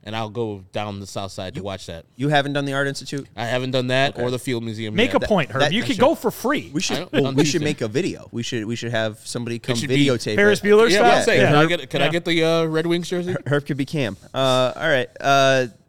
and 0.03 0.15
I'll 0.15 0.29
go 0.29 0.63
down 0.71 0.99
the 0.99 1.07
south 1.07 1.31
side 1.31 1.55
to 1.55 1.63
watch 1.63 1.85
that. 1.87 2.05
You 2.15 2.29
haven't 2.29 2.53
done 2.53 2.65
the 2.65 2.73
Art 2.73 2.87
Institute. 2.87 3.27
I 3.35 3.45
haven't 3.45 3.71
done 3.71 3.87
that 3.87 4.17
or 4.19 4.31
the 4.31 4.39
Field 4.39 4.63
Museum. 4.63 4.95
Make 4.95 5.13
yet. 5.13 5.23
a 5.23 5.27
point, 5.27 5.51
Herb. 5.51 5.59
that- 5.61 5.73
you 5.73 5.83
I 5.83 5.85
could 5.85 5.95
should. 5.95 6.01
go 6.01 6.15
for 6.15 6.31
free. 6.31 6.71
We 6.73 6.81
should 6.81 7.11
well, 7.11 7.27
on 7.27 7.35
we 7.35 7.43
should 7.45 7.53
Tuesday. 7.61 7.65
make 7.65 7.81
a 7.81 7.87
video. 7.87 8.27
We 8.31 8.43
should 8.43 8.65
we 8.65 8.75
should 8.75 8.91
have 8.91 9.19
somebody 9.25 9.59
come 9.59 9.75
should 9.75 9.89
be 9.89 10.05
videotape 10.07 10.35
Ferris 10.35 10.59
it. 10.59 10.63
Bueller 10.65 10.89
Yeah, 10.89 10.97
style. 10.99 11.11
I'll 11.17 11.23
say. 11.23 11.37
Yeah. 11.37 11.47
Can 11.51 11.55
I 11.55 11.65
get? 11.65 11.89
Can 11.89 11.99
Yeah. 12.01 12.07
I 12.07 12.09
get 12.09 12.25
the 12.25 12.43
uh, 12.43 12.65
Red 12.65 12.87
Wings 12.87 13.09
jersey? 13.09 13.35
Herb 13.45 13.65
could 13.65 13.77
be 13.77 13.85
Cam. 13.85 14.17
Uh, 14.33 14.73
all 14.75 14.89
right. 14.89 15.09
Uh, 15.19 15.23
I 15.53 15.67
think 15.67 15.80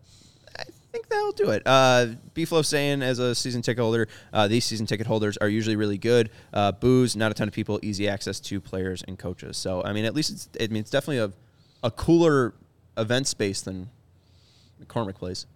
that'll 1.13 1.33
do 1.33 1.51
it. 1.51 1.63
Uh, 1.67 2.07
Beeflo 2.35 2.65
saying, 2.65 3.03
as 3.03 3.19
a 3.19 3.35
season 3.35 3.63
ticket 3.63 3.83
holder, 3.83 4.09
uh, 4.33 4.49
these 4.49 4.65
season 4.65 4.87
ticket 4.87 5.07
holders 5.07 5.37
are 5.39 5.49
usually 5.49 5.77
really 5.77 5.99
good. 5.99 6.31
Uh, 6.53 6.73
booze, 6.73 7.15
not 7.15 7.31
a 7.31 7.35
ton 7.35 7.49
of 7.49 7.55
people, 7.55 7.79
easy 7.83 8.09
access 8.09 8.41
to 8.41 8.61
players 8.61 9.05
and 9.07 9.19
coaches. 9.19 9.57
So, 9.57 9.83
I 9.85 9.93
mean, 9.93 10.05
at 10.05 10.15
least 10.15 10.31
it's, 10.31 10.49
I 10.61 10.67
mean, 10.69 10.81
it's 10.81 10.91
definitely 10.91 11.19
a, 11.19 11.33
a 11.83 11.91
cooler 11.91 12.55
event 12.97 13.27
space 13.27 13.61
than 13.61 13.89
McCormick 14.85 15.15
Place. 15.15 15.47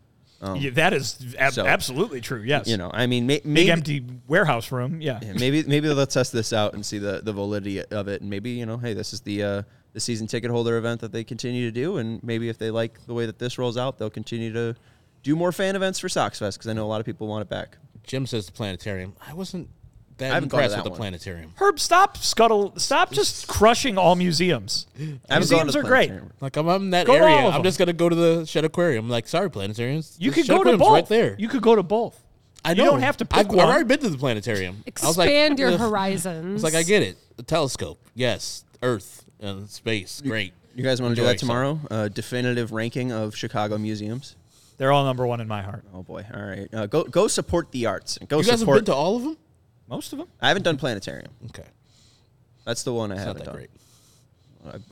Um, 0.41 0.57
Yeah, 0.57 0.71
that 0.71 0.93
is 0.93 1.35
ab- 1.39 1.53
So, 1.55 1.67
absolutely 1.67 2.21
true. 2.21 2.43
Yes. 2.43 2.69
You 2.69 2.77
know, 2.77 2.91
I 2.93 3.07
mean, 3.07 3.27
may, 3.27 3.39
big 3.39 3.47
maybe, 3.47 3.71
empty 3.71 4.05
warehouse 4.29 4.71
room. 4.71 5.01
Yeah. 5.01 5.19
yeah, 5.23 5.33
maybe 5.33 5.63
maybe 5.65 5.89
they'll 5.89 6.07
test 6.07 6.33
this 6.33 6.53
out 6.53 6.75
and 6.75 6.85
see 6.85 6.99
the, 6.99 7.23
the 7.25 7.33
validity 7.33 7.83
of 7.83 8.09
it, 8.09 8.21
and 8.21 8.29
maybe 8.29 8.51
you 8.51 8.67
know, 8.67 8.77
hey, 8.77 8.93
this 8.93 9.13
is 9.15 9.23
the 9.23 9.43
uh, 9.43 9.63
the 9.95 10.01
season 10.01 10.27
ticket 10.27 10.51
holder 10.51 10.77
event 10.77 11.01
that 11.01 11.11
they 11.11 11.25
continue 11.25 11.65
to 11.65 11.73
do, 11.73 11.97
and 11.97 12.23
maybe 12.23 12.51
if 12.51 12.59
they 12.59 12.71
like 12.71 12.99
the 13.07 13.15
way 13.15 13.25
that 13.25 13.39
this 13.39 13.57
rolls 13.57 13.79
out, 13.79 13.99
they'll 13.99 14.11
continue 14.11 14.53
to 14.53 14.77
do 15.27 15.35
more 15.37 15.51
fan 15.51 15.75
events 15.75 15.99
for 15.99 16.09
Sox 16.09 16.39
Fest 16.39 16.57
because 16.57 16.69
I 16.71 16.73
know 16.73 16.85
a 16.85 16.87
lot 16.87 17.01
of 17.01 17.07
people 17.07 17.27
want 17.27 17.43
it 17.43 17.49
back. 17.49 17.79
Jim 18.05 18.27
says 18.27 18.47
the 18.47 18.53
planetarium. 18.53 19.15
I 19.27 19.35
wasn't 19.35 19.69
that 20.19 20.31
I 20.31 20.35
haven't 20.35 20.51
gone 20.51 20.61
to 20.61 20.65
impressed 20.67 20.77
with 20.77 20.85
the 20.85 20.91
one. 20.91 20.99
planetarium. 20.99 21.53
Herb, 21.57 21.81
stop 21.81 22.17
scuttle. 22.19 22.73
Stop 22.79 23.11
just 23.11 23.49
crushing 23.49 23.99
all 23.99 24.15
museums. 24.15 24.87
I 24.97 25.01
haven't 25.01 25.21
gone 25.29 25.41
to 25.41 25.41
Museums 25.65 25.77
are 25.77 25.83
great. 25.83 26.13
Like 26.41 26.57
I'm, 26.57 26.69
I'm 26.69 26.83
in 26.85 26.91
that 26.91 27.07
Go 27.07 27.15
to 27.15 27.19
area. 27.19 27.35
all 27.35 27.49
of 27.49 27.55
I'm 27.55 27.59
them. 27.59 27.65
just 27.65 27.79
gonna 27.79 27.93
go 27.93 28.09
to 28.09 28.15
the 28.15 28.45
Shedd 28.47 28.65
Aquarium. 28.65 29.09
like, 29.11 29.27
sorry, 29.27 29.51
planetariums. 29.51 30.15
You 30.21 30.31
The 30.31 30.35
could 30.37 30.47
Shedd 30.47 30.57
go 30.59 30.63
to 30.63 30.71
Aquarium's 30.71 30.81
both. 30.81 30.93
right 30.93 31.09
there. 31.09 31.37
You 31.39 31.49
could 31.49 31.63
go 31.63 31.75
to 31.75 31.83
both. 31.83 32.23
I 32.65 32.71
you 32.71 32.77
know. 32.77 32.93
don't 32.93 33.01
have 33.01 33.17
to 33.19 33.25
pick 33.25 33.39
I've, 33.39 33.49
one. 33.49 33.59
I've 33.61 33.69
already 33.69 33.85
been 33.85 33.99
to 34.01 34.09
the 34.11 34.19
planetarium. 34.19 34.85
I 35.03 35.07
was 35.07 35.19
like, 35.19 35.29
Expand 35.29 35.59
your 35.59 35.73
ugh. 35.73 35.81
horizons. 35.81 36.55
It's 36.55 36.65
like 36.65 36.75
I 36.75 36.83
get 36.85 37.03
it. 37.03 37.17
The 37.37 37.43
telescope, 37.43 37.99
yes. 38.15 38.65
Earth 38.83 39.25
and 39.41 39.69
space, 39.69 40.23
great. 40.25 40.53
You 40.75 40.83
guys 40.85 41.01
want 41.03 41.13
to 41.13 41.17
do 41.17 41.23
Enjoy 41.23 41.33
that 41.33 41.39
tomorrow? 41.39 41.81
Uh, 41.91 42.09
definitive 42.09 42.71
ranking 42.73 43.11
of 43.13 43.35
Chicago 43.37 43.77
museums. 43.79 44.37
They're 44.79 44.93
all 44.93 45.05
number 45.05 45.27
one 45.27 45.41
in 45.41 45.49
my 45.49 45.63
heart. 45.63 45.85
Oh 45.95 46.03
boy! 46.03 46.25
All 46.35 46.43
right, 46.43 46.69
uh, 46.75 46.87
go 46.87 47.05
go 47.05 47.29
support 47.29 47.71
the 47.73 47.87
arts. 47.87 48.19
Go 48.29 48.39
You 48.39 48.43
guys 48.45 48.51
have 48.53 48.59
support. 48.61 48.79
been 48.79 48.85
to 48.87 48.95
all 48.95 49.17
of 49.17 49.23
them? 49.23 49.37
Most 49.89 50.13
of 50.13 50.19
them. 50.19 50.29
I 50.41 50.49
haven't 50.49 50.65
done 50.65 50.77
planetarium. 50.77 51.31
Okay, 51.47 51.65
That's 52.65 52.83
the 52.83 52.93
one 52.93 53.11
I 53.13 53.15
it's 53.15 53.21
not 53.25 53.37
haven't 53.37 53.45
that 53.45 53.53
done. 53.53 53.55
great. 53.55 53.71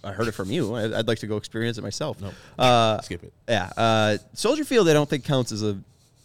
I, 0.05 0.09
I 0.11 0.13
heard 0.13 0.29
it 0.29 0.33
from 0.33 0.51
you. 0.53 0.75
I, 0.75 0.99
I'd 1.01 1.09
like 1.09 1.19
to 1.19 1.27
go 1.27 1.37
experience 1.37 1.79
it 1.79 1.83
myself. 1.83 2.21
Nope. 2.21 2.33
Uh, 2.59 3.01
Skip 3.01 3.25
it. 3.25 3.33
yeah. 3.49 3.71
Uh, 3.77 4.17
Soldier 4.33 4.65
Field, 4.65 4.89
I 4.89 4.93
don't 4.93 5.09
think 5.11 5.25
counts 5.25 5.51
as 5.51 5.63
a 5.65 5.77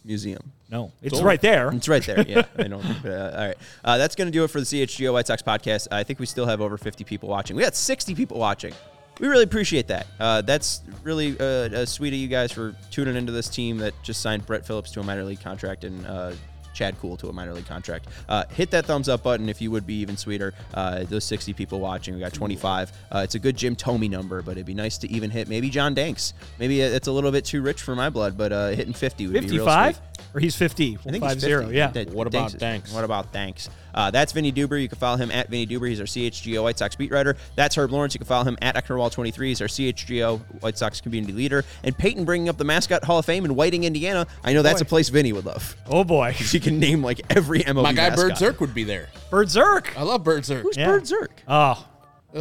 museum. 0.06 0.52
No, 0.72 0.92
it's 1.02 1.16
Don't- 1.16 1.26
right 1.26 1.42
there. 1.42 1.72
It's 1.72 1.90
right 1.90 2.04
there. 2.06 2.24
Yeah, 2.28 2.44
I 2.60 2.68
know. 2.68 2.80
Uh, 2.80 3.10
all 3.10 3.48
right, 3.48 3.58
uh, 3.84 3.98
that's 3.98 4.16
going 4.16 4.28
to 4.28 4.32
do 4.32 4.44
it 4.44 4.50
for 4.50 4.60
the 4.60 4.66
CHGO 4.68 5.12
White 5.14 5.26
Sox 5.26 5.42
podcast. 5.42 5.88
I 5.92 6.04
think 6.04 6.20
we 6.20 6.28
still 6.28 6.46
have 6.46 6.62
over 6.62 6.78
50 6.78 7.04
people 7.06 7.28
watching. 7.28 7.56
We 7.56 7.64
got 7.64 7.76
60 7.76 8.14
people 8.14 8.38
watching. 8.40 8.74
We 9.20 9.28
really 9.28 9.44
appreciate 9.44 9.88
that. 9.88 10.08
Uh, 10.20 10.42
that's 10.42 10.82
really 11.04 11.38
uh, 11.40 11.86
sweet 11.86 12.14
of 12.14 12.20
you 12.20 12.28
guys 12.28 12.52
for 12.52 12.76
tuning 12.90 13.16
into 13.16 13.32
this 13.32 13.50
team 13.50 13.78
that 13.80 13.94
just 14.02 14.22
signed 14.22 14.46
Brett 14.46 14.66
Phillips 14.66 14.92
to 14.92 15.02
a 15.02 15.04
minor 15.04 15.24
league 15.24 15.42
contract 15.42 15.84
and 15.84 16.06
uh, 16.08 16.32
Chad 16.74 16.98
Kuhl 17.00 17.18
to 17.18 17.28
a 17.28 17.34
minor 17.34 17.54
league 17.54 17.66
contract. 17.68 18.08
Uh, 18.30 18.46
hit 18.52 18.72
that 18.72 18.86
thumbs 18.86 19.10
up 19.10 19.24
button 19.24 19.50
if 19.50 19.62
you 19.62 19.72
would 19.72 19.86
be 19.86 19.96
even 19.96 20.16
sweeter. 20.16 20.54
Uh, 20.74 21.04
those 21.04 21.26
60 21.26 21.54
people 21.54 21.82
watching, 21.82 22.14
we 22.14 22.22
got 22.22 22.34
25. 22.34 22.92
Uh, 23.12 23.22
it's 23.24 23.36
a 23.36 23.40
good 23.40 23.58
Jim 23.58 23.76
Thome 23.76 24.10
number, 24.10 24.42
but 24.42 24.52
it'd 24.52 24.66
be 24.66 24.74
nice 24.74 24.98
to 25.00 25.12
even 25.12 25.30
hit 25.30 25.50
maybe 25.50 25.70
John 25.70 25.94
Danks. 25.94 26.34
Maybe 26.58 26.80
it's 26.80 27.08
a 27.08 27.12
little 27.12 27.32
bit 27.32 27.44
too 27.44 27.62
rich 27.62 27.82
for 27.82 27.96
my 27.96 28.10
blood, 28.10 28.38
but 28.38 28.52
hitting 28.76 28.94
50 28.94 29.28
would 29.28 29.34
be 29.34 29.40
real 29.40 29.50
Fifty-five, 29.50 29.96
sweet. 29.96 30.06
Or 30.34 30.40
he's 30.40 30.56
fifty. 30.56 30.98
I 31.06 31.12
think 31.12 31.24
Five 31.24 31.34
he's 31.34 31.42
zero. 31.42 31.62
50. 31.64 31.76
Yeah. 31.76 31.88
That- 31.88 32.10
What 32.14 32.28
about 32.28 32.52
thanks? 32.52 32.94
What 32.94 33.04
about 33.04 33.32
thanks? 33.34 33.70
Uh, 33.94 34.12
that's 34.12 34.32
Vinnie 34.34 34.52
Duber. 34.54 34.80
You 34.82 34.88
can 34.88 34.98
follow 35.00 35.18
him 35.18 35.32
at 35.32 35.50
Vinnie 35.50 35.66
Duber. 35.66 35.90
He's 35.90 36.00
our 36.00 36.06
CHGO 36.06 36.62
White 36.64 36.78
Sox 36.78 36.96
beat 36.96 37.12
writer. 37.12 37.36
That's 37.56 37.76
Herb 37.76 37.92
Lawrence. 37.92 38.14
You 38.14 38.20
can 38.20 38.28
follow 38.28 38.44
him 38.46 38.58
at 38.62 38.76
Ecknerwall23. 38.76 39.48
He's 39.48 39.62
our 39.62 39.68
CHGO 39.68 40.40
White 40.62 40.78
Sox 40.78 41.02
community 41.02 41.34
leader. 41.34 41.66
And 41.84 41.98
Peyton 41.98 42.24
bringing 42.24 42.50
up 42.50 42.58
the 42.58 42.64
mascot 42.66 43.04
Hall 43.04 43.20
of 43.20 43.26
Fame 43.26 43.46
in 43.46 43.56
Whiting, 43.56 43.84
Indiana. 43.86 44.28
I 44.44 44.54
know 44.54 44.62
that's 44.62 44.82
Boy. 44.82 44.86
a 44.86 44.90
place 44.90 45.10
Vinnie 45.10 45.34
would 45.34 45.46
love. 45.46 45.76
Oh 45.88 46.04
boy, 46.04 46.32
He 46.36 46.60
can 46.60 46.80
name 46.80 47.04
like 47.04 47.22
every 47.36 47.62
MLB 47.62 47.82
My 47.84 47.94
guy 47.94 48.10
Bird 48.12 48.30
mascot. 48.30 48.38
Zirk 48.38 48.60
would 48.62 48.74
be 48.76 48.84
there. 48.84 49.10
Bird 49.32 49.48
Zirk. 49.50 49.98
I 49.98 50.04
love 50.04 50.24
Bird 50.24 50.44
Zirk. 50.46 50.62
Who's 50.62 50.78
Yeah. 50.78 50.88
Bird 50.88 51.08
Zirk? 51.08 51.42
Oh, 51.48 51.86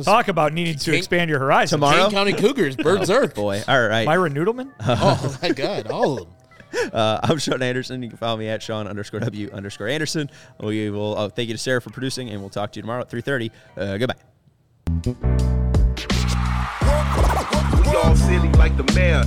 talk 0.02 0.28
about 0.28 0.52
needing 0.52 0.76
to 0.76 0.84
King- 0.90 0.98
expand 0.98 1.30
your 1.30 1.38
horizons. 1.38 1.70
Tomorrow? 1.70 2.02
Kane 2.04 2.10
County 2.10 2.32
Cougars, 2.34 2.76
Bird 2.76 3.00
Zirk. 3.06 3.34
Boy, 3.34 3.62
all 3.66 3.88
right. 3.88 4.04
Myron 4.04 4.34
Noodleman. 4.34 4.70
Oh 4.80 5.38
my 5.42 5.48
God, 5.48 5.86
all 5.90 6.18
of 6.18 6.28
them. 6.28 6.34
Uh, 6.92 7.20
I'm 7.22 7.38
Sean 7.38 7.62
Anderson. 7.62 8.02
You 8.02 8.08
can 8.08 8.18
follow 8.18 8.36
me 8.36 8.48
at 8.48 8.62
Sean 8.62 8.86
underscore 8.86 9.20
W 9.20 9.50
underscore 9.52 9.88
Anderson. 9.88 10.30
We 10.60 10.90
will 10.90 11.16
uh, 11.16 11.28
thank 11.28 11.48
you 11.48 11.54
to 11.54 11.58
Sarah 11.58 11.80
for 11.80 11.90
producing, 11.90 12.30
and 12.30 12.40
we'll 12.40 12.50
talk 12.50 12.72
to 12.72 12.78
you 12.78 12.82
tomorrow 12.82 13.02
at 13.02 13.10
3:30. 13.10 13.50
Uh, 13.76 13.98
goodbye. 13.98 14.14
We 17.90 17.96
all 17.96 18.16
silly 18.16 18.48
like 18.52 18.76
the 18.76 18.90
mayor. 18.94 19.24